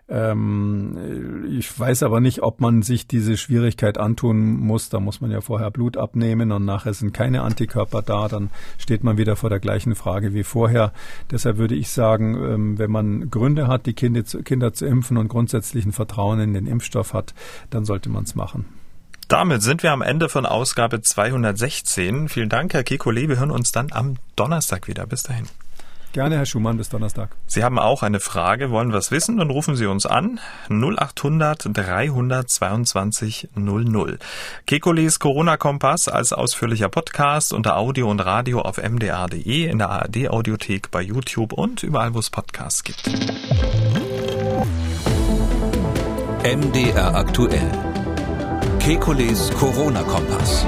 Ähm, 0.09 1.45
ich 1.49 1.79
weiß 1.79 2.03
aber 2.03 2.21
nicht, 2.21 2.41
ob 2.41 2.59
man 2.59 2.81
sich 2.81 3.07
diese 3.07 3.37
Schwierigkeit 3.51 3.97
antun 3.97 4.61
muss. 4.61 4.87
Da 4.87 5.01
muss 5.01 5.19
man 5.19 5.29
ja 5.29 5.41
vorher 5.41 5.71
Blut 5.71 5.97
abnehmen 5.97 6.53
und 6.53 6.63
nachher 6.63 6.93
sind 6.93 7.13
keine 7.13 7.41
Antikörper 7.41 8.01
da. 8.01 8.29
Dann 8.29 8.49
steht 8.77 9.03
man 9.03 9.17
wieder 9.17 9.35
vor 9.35 9.49
der 9.49 9.59
gleichen 9.59 9.93
Frage 9.93 10.33
wie 10.33 10.43
vorher. 10.43 10.93
Deshalb 11.29 11.57
würde 11.57 11.75
ich 11.75 11.89
sagen, 11.89 12.35
ähm, 12.35 12.79
wenn 12.79 12.89
man 12.89 13.29
Gründe 13.29 13.67
hat, 13.67 13.87
die 13.87 13.93
Kinder 13.93 14.23
zu, 14.23 14.41
Kinder 14.41 14.71
zu 14.71 14.85
impfen 14.85 15.17
und 15.17 15.27
grundsätzlichen 15.27 15.91
Vertrauen 15.91 16.39
in 16.39 16.53
den 16.53 16.65
Impfstoff 16.65 17.13
hat, 17.13 17.33
dann 17.69 17.83
sollte 17.83 18.09
man 18.09 18.23
es 18.23 18.35
machen. 18.35 18.65
Damit 19.27 19.61
sind 19.61 19.83
wir 19.83 19.91
am 19.91 20.01
Ende 20.01 20.29
von 20.29 20.45
Ausgabe 20.45 21.01
216. 21.01 22.29
Vielen 22.29 22.49
Dank, 22.49 22.73
Herr 22.73 22.83
Kekulé. 22.83 23.27
Wir 23.27 23.39
hören 23.39 23.51
uns 23.51 23.73
dann 23.73 23.91
am 23.91 24.15
Donnerstag 24.37 24.87
wieder. 24.87 25.05
Bis 25.05 25.23
dahin. 25.23 25.45
Gerne, 26.13 26.35
Herr 26.35 26.45
Schumann, 26.45 26.75
bis 26.75 26.89
Donnerstag. 26.89 27.29
Sie 27.47 27.63
haben 27.63 27.79
auch 27.79 28.03
eine 28.03 28.19
Frage, 28.19 28.69
wollen 28.69 28.91
was 28.91 29.11
wissen, 29.11 29.37
dann 29.37 29.49
rufen 29.49 29.77
Sie 29.77 29.85
uns 29.85 30.05
an 30.05 30.41
0800 30.69 31.69
322 31.71 33.49
00. 33.55 34.19
Kekules 34.65 35.19
Corona-Kompass 35.19 36.09
als 36.09 36.33
ausführlicher 36.33 36.89
Podcast 36.89 37.53
unter 37.53 37.77
Audio 37.77 38.09
und 38.09 38.19
Radio 38.19 38.59
auf 38.61 38.77
mdr.de, 38.77 39.69
in 39.69 39.77
der 39.77 39.89
ARD-Audiothek, 39.89 40.91
bei 40.91 41.01
YouTube 41.01 41.53
und 41.53 41.81
überall, 41.83 42.13
wo 42.13 42.19
es 42.19 42.29
Podcasts 42.29 42.83
gibt. 42.83 43.07
MDR 46.43 47.15
aktuell. 47.15 47.71
Kekules 48.79 49.51
Corona-Kompass. 49.51 50.65